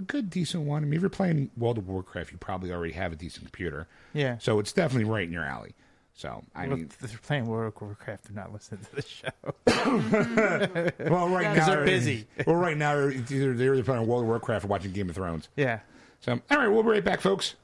[0.00, 0.82] A good decent one.
[0.82, 3.86] I mean, if you're playing World of Warcraft, you probably already have a decent computer.
[4.14, 4.38] Yeah.
[4.38, 5.74] So it's definitely right in your alley.
[6.14, 8.24] So I Well, mean, if they're playing World of Warcraft.
[8.24, 9.28] They're not listening to the show.
[11.10, 12.26] well, right now they're busy.
[12.46, 15.16] Well, right now it's either they're either playing World of Warcraft or watching Game of
[15.16, 15.48] Thrones.
[15.54, 15.80] Yeah.
[16.20, 17.56] So all right, we'll be right back, folks.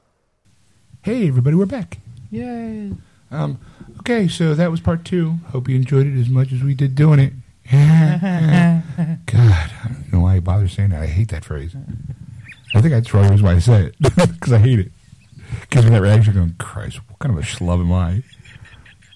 [1.01, 1.97] Hey, everybody, we're back.
[2.29, 2.91] Yay.
[3.31, 3.59] Um,
[4.01, 5.37] okay, so that was part two.
[5.47, 7.33] Hope you enjoyed it as much as we did doing it.
[7.71, 7.81] God,
[8.23, 11.01] I don't know why I bother saying that.
[11.01, 11.75] I hate that phrase.
[12.77, 14.91] I think that's the only reason why I say it because I hate it.
[15.71, 18.21] Gives me that reaction going, Christ, what kind of a schlub am I?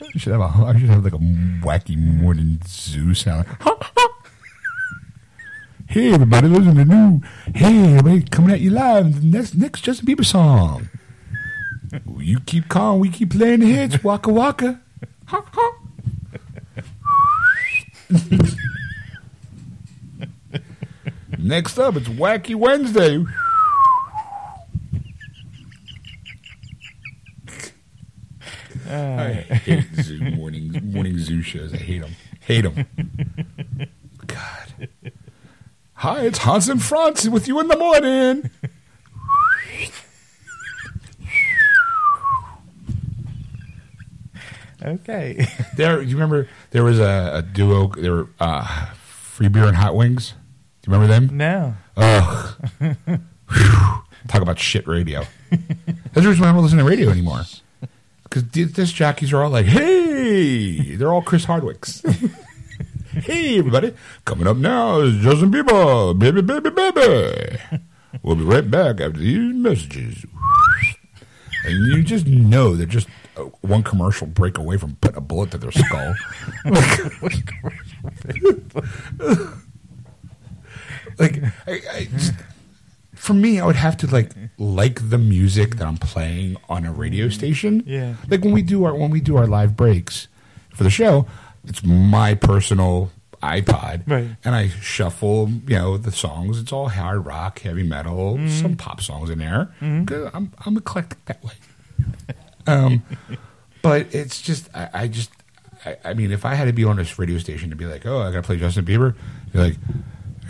[0.01, 3.45] I should have a, I should have like a wacky morning zoo sound.
[5.87, 7.21] hey, everybody, listen to new.
[7.53, 9.21] Hey, everybody, coming at you live.
[9.21, 10.89] The next next Justin Bieber song.
[12.17, 14.03] You keep calm, we keep playing the hits.
[14.03, 14.81] Waka waka.
[21.37, 23.25] Next up, it's Wacky Wednesday.
[28.87, 31.73] I hate zoo morning morning zoo shows.
[31.73, 32.11] I hate them.
[32.41, 32.85] Hate them.
[34.27, 34.89] God.
[35.95, 38.49] Hi, it's Hans and Franz with you in the morning.
[44.83, 45.45] Okay.
[45.75, 47.87] There, you remember there was a, a duo.
[47.89, 50.33] There were uh, Free Beer and Hot Wings.
[50.81, 51.37] Do you remember them?
[51.37, 51.75] no.
[51.97, 52.55] Ugh.
[52.79, 54.03] Whew.
[54.27, 55.23] Talk about shit radio.
[55.51, 57.41] That's the reason why I don't listen to radio anymore.
[58.31, 61.99] Because disc jockeys are all like, "Hey," they're all Chris Hardwicks.
[63.11, 63.93] hey, everybody!
[64.23, 67.57] Coming up now is Justin Bieber, baby, baby, baby.
[68.23, 70.25] We'll be right back after these messages.
[71.65, 75.51] And you just know they're just uh, one commercial break away from putting a bullet
[75.51, 76.15] to their skull.
[81.19, 82.31] like, I, I just,
[83.21, 86.91] for me, I would have to like like the music that I'm playing on a
[86.91, 87.33] radio mm-hmm.
[87.33, 87.83] station.
[87.85, 88.15] Yeah.
[88.27, 90.27] Like when we do our when we do our live breaks
[90.73, 91.27] for the show,
[91.63, 93.11] it's my personal
[93.43, 94.27] iPod, Right.
[94.43, 96.59] and I shuffle, you know, the songs.
[96.59, 98.49] It's all hard rock, heavy metal, mm-hmm.
[98.49, 99.71] some pop songs in there.
[99.81, 100.05] Mm-hmm.
[100.05, 101.53] 'Cause I'm I'm eclectic that way.
[102.65, 103.03] um,
[103.83, 105.29] but it's just I, I just
[105.85, 108.03] I, I mean, if I had to be on this radio station to be like,
[108.07, 109.13] oh, I got to play Justin Bieber,
[109.53, 109.77] you're like,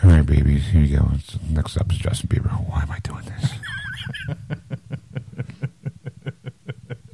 [0.04, 1.08] all right, babies, here you go.
[1.50, 2.50] Next up is Justin Bieber.
[2.68, 3.52] Why am I doing this?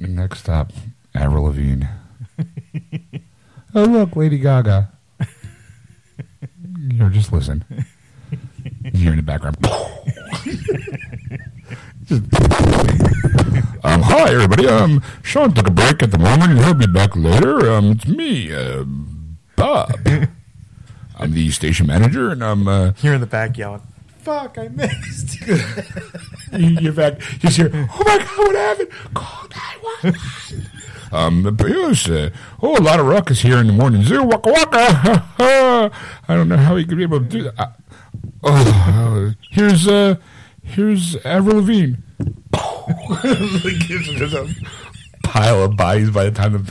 [0.00, 0.72] next up,
[1.14, 1.84] Avril Lavigne.
[3.74, 4.90] oh, look, Lady Gaga.
[6.88, 7.64] You know, just listen.
[8.82, 9.56] You hear in the background.
[13.84, 14.66] um, hi, everybody.
[14.66, 17.70] Um, Sean took a break at the moment, he'll be back later.
[17.70, 18.84] Um, it's me, uh,
[19.56, 19.92] Bob.
[21.18, 23.82] I'm the station manager, and I'm uh, You're in the back yelling,
[24.22, 25.40] fuck, I missed.
[26.52, 27.18] you- you're back.
[27.38, 28.90] Just hear, oh my god, what happened?
[29.14, 29.48] Call
[30.02, 30.66] 911.
[31.10, 32.28] Um, but yes, uh,
[32.62, 34.22] oh, a lot of ruckus here in the morning zoo.
[34.24, 35.24] Waka waka.
[36.28, 37.54] I don't know how he could be able to do that.
[37.58, 37.70] Uh,
[38.44, 40.16] oh, uh, here's uh,
[40.62, 41.94] here's Avril Lavigne.
[45.28, 46.62] Pile of bodies by the time the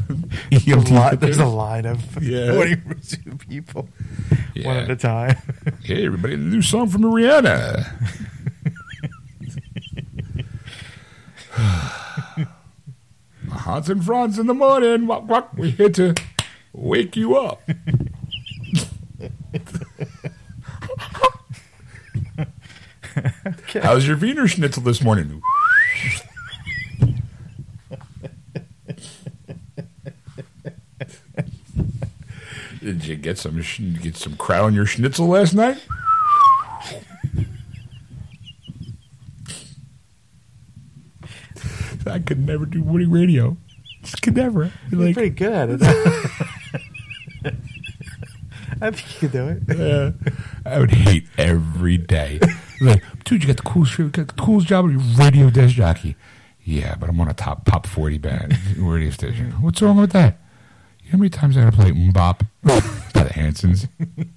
[0.66, 2.54] There's a, lot, there's a line of Yeah.
[2.56, 3.88] 42 people,
[4.64, 5.38] one at a time.
[5.84, 7.86] Hey, everybody, the new song from Rihanna.
[13.52, 15.06] Hans and Franz in the morning.
[15.06, 15.54] Walk, walk.
[15.56, 16.16] We're here to
[16.74, 17.62] wake you up.
[23.82, 25.42] How's your Wiener Schnitzel this morning?
[32.88, 35.78] Did you get some sch- get some crowd on your schnitzel last night?
[36.82, 37.02] I
[42.14, 43.58] I could never do morning radio.
[44.04, 44.72] Just could never.
[44.90, 45.82] You're Like, pretty good at it.
[48.82, 49.80] I think you could do it.
[49.82, 50.12] uh,
[50.66, 52.40] I would hate every day.
[52.80, 54.90] Like, dude, you got the coolest, you got the coolest job.
[54.90, 56.16] You're radio desk jockey.
[56.64, 59.52] Yeah, but I'm on a top pop 40 band radio station.
[59.62, 60.40] What's wrong with that?
[61.08, 62.46] You know how many times I got to play MMMBop
[63.14, 63.88] by the Hansons?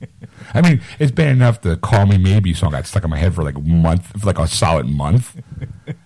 [0.54, 3.34] I mean, it's bad enough the "Call Me Maybe" song got stuck in my head
[3.34, 5.36] for like a month, for like a solid month.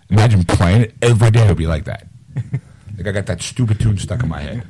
[0.08, 2.06] Imagine playing it every day; it would be like that.
[2.96, 4.66] Like I got that stupid tune stuck in my head.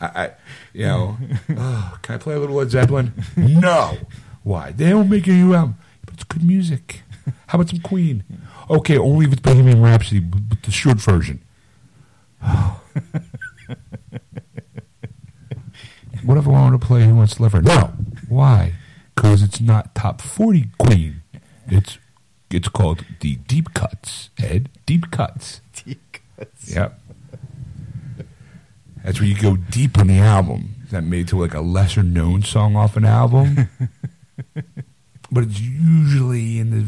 [0.00, 0.30] I, I
[0.74, 1.18] you know,
[1.56, 3.12] oh, can I play a little Led Zeppelin?
[3.36, 3.98] No.
[4.44, 4.70] Why?
[4.70, 7.02] They don't make any album, but it's good music.
[7.48, 8.22] How about some Queen?
[8.70, 11.42] Okay, only if it's Bohemian Rhapsody, but but the short version.
[16.24, 17.68] what if I want to play Who Wants to Live Forever?
[17.68, 17.92] No.
[18.28, 18.74] Why?
[19.14, 21.22] Because it's not top forty Queen.
[21.66, 21.98] It's
[22.50, 24.30] it's called the deep cuts.
[24.38, 25.60] Ed, deep cuts.
[25.84, 26.74] Deep cuts.
[26.74, 27.00] Yep.
[29.04, 30.74] That's where you go deep on the album.
[30.90, 33.68] That made to like a lesser known song off an album,
[35.30, 36.84] but it's usually in the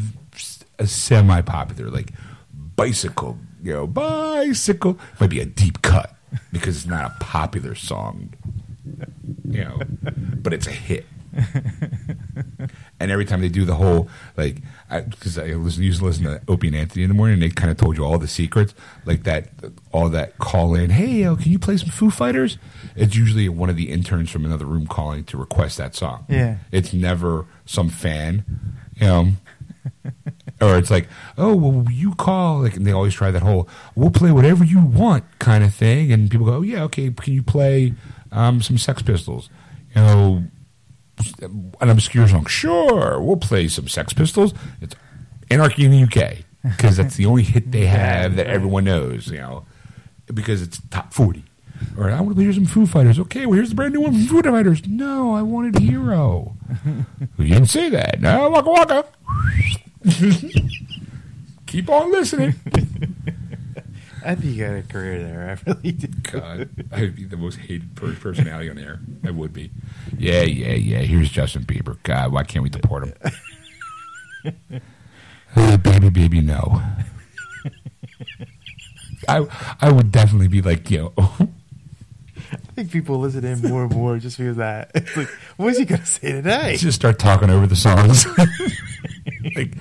[0.77, 2.11] a semi popular like
[2.53, 3.37] bicycle.
[3.63, 6.13] You know, bicycle might be a deep cut
[6.51, 8.33] because it's not a popular song.
[9.45, 9.79] You know,
[10.37, 11.05] but it's a hit.
[12.99, 14.07] And every time they do the whole
[14.37, 17.43] like, because I, listen, used to listen to Opie and Anthony in the morning, and
[17.43, 18.73] they kind of told you all the secrets,
[19.05, 19.49] like that,
[19.91, 20.89] all that call in.
[20.89, 22.57] Hey, uh, can you play some Foo Fighters?
[22.95, 26.25] It's usually one of the interns from another room calling to request that song.
[26.29, 26.57] Yeah.
[26.71, 28.45] it's never some fan,
[28.95, 29.27] you know.
[30.61, 31.07] or it's like,
[31.37, 34.81] oh, well, you call, like, and they always try that whole, we'll play whatever you
[34.81, 37.93] want kind of thing, and people go, oh, yeah, okay, can you play
[38.33, 39.49] um, some Sex Pistols?
[39.95, 40.43] You know,
[41.79, 42.45] an obscure song.
[42.45, 44.53] Sure, we'll play some Sex Pistols.
[44.81, 44.95] It's
[45.49, 49.27] Anarchy in the UK because that's the only hit they have that everyone knows.
[49.27, 49.65] You know,
[50.33, 51.45] because it's top forty.
[51.97, 53.19] Or I want to hear some Foo Fighters.
[53.19, 54.87] Okay, well here's the brand new one from Foo Fighters.
[54.87, 56.55] No, I wanted Hero.
[57.37, 58.21] you didn't say that.
[58.21, 59.05] No, Waka Waka.
[61.67, 62.55] Keep on listening.
[64.25, 65.49] I think you got a career there.
[65.49, 66.07] I really do.
[66.31, 68.99] God, I'd be the most hated per- personality on air.
[69.23, 69.71] I would be.
[70.17, 70.99] Yeah, yeah, yeah.
[70.99, 71.97] Here's Justin Bieber.
[72.03, 73.13] God, why can't we deport him?
[75.55, 76.81] Uh, baby, baby, no.
[79.27, 79.45] I
[79.79, 81.13] I would definitely be like, you know,
[82.51, 84.91] I think people listen in more and more just because of that.
[84.95, 86.75] It's like, what is he going to say today?
[86.77, 88.25] just start talking over the songs.
[89.55, 89.73] like,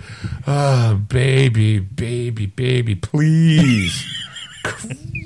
[0.46, 4.04] oh, baby, baby, baby, please.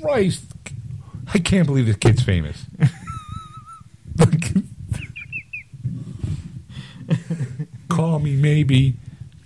[0.01, 0.43] Christ.
[1.33, 2.65] I can't believe this kid's famous.
[7.89, 8.95] Call me maybe.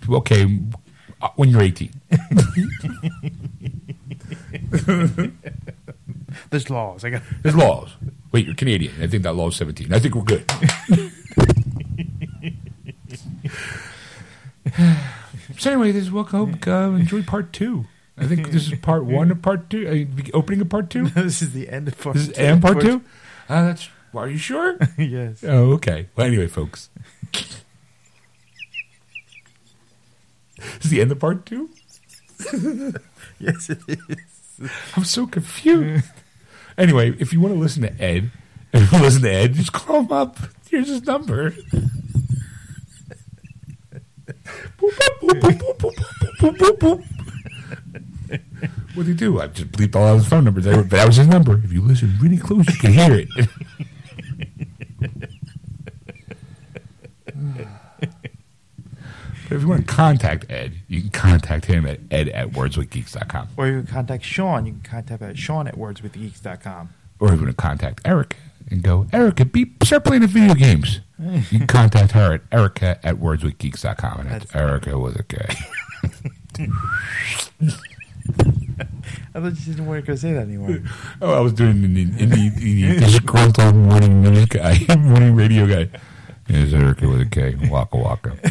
[0.08, 0.58] Okay,
[1.20, 1.90] uh, when you're 18.
[6.50, 7.04] There's laws.
[7.04, 7.22] I got.
[7.42, 7.90] There's laws.
[8.32, 8.94] Wait, you're Canadian.
[9.00, 9.92] I think that law is 17.
[9.92, 10.50] I think we're good.
[15.58, 16.58] so anyway, this is welcome.
[16.66, 17.86] Uh, enjoy part two.
[18.22, 19.88] I think this is part one of part two.
[19.88, 21.04] Uh, opening of part two.
[21.04, 22.42] No, this is the end of part This is two.
[22.42, 23.02] and part two.
[23.48, 23.88] Uh, that's.
[24.14, 24.76] Are you sure?
[24.98, 25.42] yes.
[25.46, 26.08] Oh, okay.
[26.16, 26.90] Well, anyway, folks.
[27.32, 27.62] This
[30.84, 31.70] is the end of part two?
[33.38, 33.98] Yes, it is.
[34.96, 36.04] I'm so confused.
[36.78, 38.30] anyway, if you want to listen to Ed,
[38.72, 40.38] if you listen to Ed, just call him up.
[40.70, 41.50] Here's his number.
[44.78, 45.94] Boop, boop, boop, boop, boop, boop,
[46.38, 47.04] boop, boop, boop.
[48.94, 49.40] What did he do?
[49.40, 50.64] I just bleeped all out his phone numbers.
[50.64, 51.58] That was his number.
[51.64, 53.28] If you listen really close, you can hear it.
[59.52, 63.48] But if you want to contact Ed, you can contact him at ed at wordswithgeeks.com.
[63.58, 64.64] Or you can contact Sean.
[64.64, 66.88] You can contact at Sean at wordswithgeeks.com.
[67.20, 68.36] Or if you want to contact Eric
[68.70, 71.00] and go, Erica, be, start playing the video games.
[71.18, 74.20] You can contact her at erica at wordswithgeeks.com.
[74.20, 75.54] And that's Erica with a K.
[79.34, 80.82] I thought you didn't want to go say that anymore.
[81.20, 85.34] Oh, I was doing in the, in the, in the disgruntled morning news guy, morning
[85.34, 85.88] radio guy.
[86.48, 87.56] It's Erica with a K.
[87.70, 88.36] Waka waka.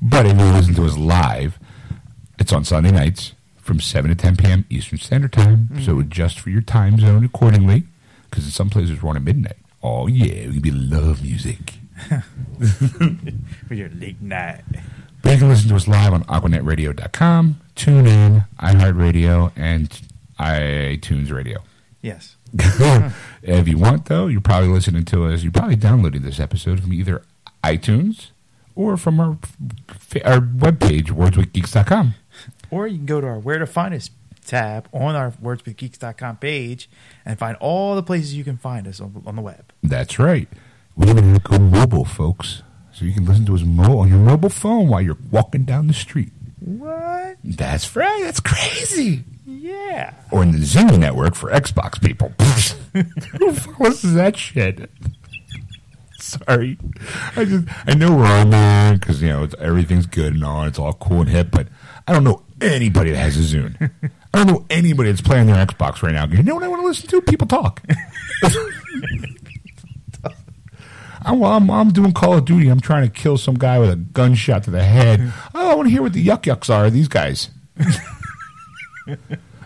[0.00, 1.58] but if you listen to us live,
[2.38, 4.64] it's on Sunday nights from 7 to 10 p.m.
[4.70, 5.68] Eastern Standard Time.
[5.72, 5.82] Mm-hmm.
[5.82, 7.84] So adjust for your time zone accordingly
[8.30, 9.56] because in some places we're on at midnight.
[9.82, 11.74] Oh, yeah, we be love music.
[13.66, 14.62] For your late night.
[15.28, 19.90] But you can listen to us live on AquanetRadio.com, TuneIn, iHeartRadio, and
[20.40, 21.58] iTunes Radio.
[22.00, 22.36] Yes.
[23.42, 25.42] if you want, though, you're probably listening to us.
[25.42, 27.20] You're probably downloading this episode from either
[27.62, 28.30] iTunes
[28.74, 29.36] or from our
[30.24, 32.14] our webpage, wordswithgeeks.com.
[32.70, 34.08] Or you can go to our Where to Find Us
[34.46, 36.88] tab on our wordswithgeeks.com page
[37.26, 39.74] and find all the places you can find us on, on the web.
[39.82, 40.48] That's right.
[40.96, 42.62] We even go mobile, folks.
[42.98, 45.86] So you can listen to us mo- on your mobile phone while you're walking down
[45.86, 46.32] the street.
[46.58, 47.36] What?
[47.44, 48.22] That's right.
[48.24, 49.22] That's crazy.
[49.46, 50.14] Yeah.
[50.32, 52.30] Or in the Zune network for Xbox people.
[53.38, 54.90] Who follows that shit?
[56.18, 56.76] Sorry,
[57.36, 60.64] I just I know we're on there because you know it's, everything's good and all.
[60.64, 61.68] It's all cool and hip, but
[62.08, 63.90] I don't know anybody that has a Zune.
[64.34, 66.26] I don't know anybody that's playing their Xbox right now.
[66.26, 67.22] You know what I want to listen to?
[67.22, 67.80] People talk.
[71.28, 72.68] I'm, I'm, I'm doing Call of Duty.
[72.68, 75.32] I'm trying to kill some guy with a gunshot to the head.
[75.54, 76.88] Oh, I want to hear what the yuck yucks are.
[76.88, 77.50] These guys.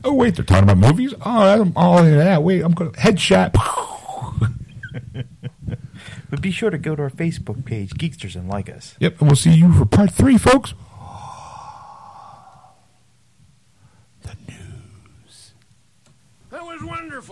[0.04, 1.14] oh wait, they're talking about movies.
[1.24, 2.42] Oh, I'm all into that.
[2.42, 3.54] Wait, I'm going to headshot.
[6.30, 8.94] But be sure to go to our Facebook page, Geeksters, and like us.
[9.00, 10.72] Yep, and we'll see you for part three, folks.
[16.52, 17.31] That was wonderful.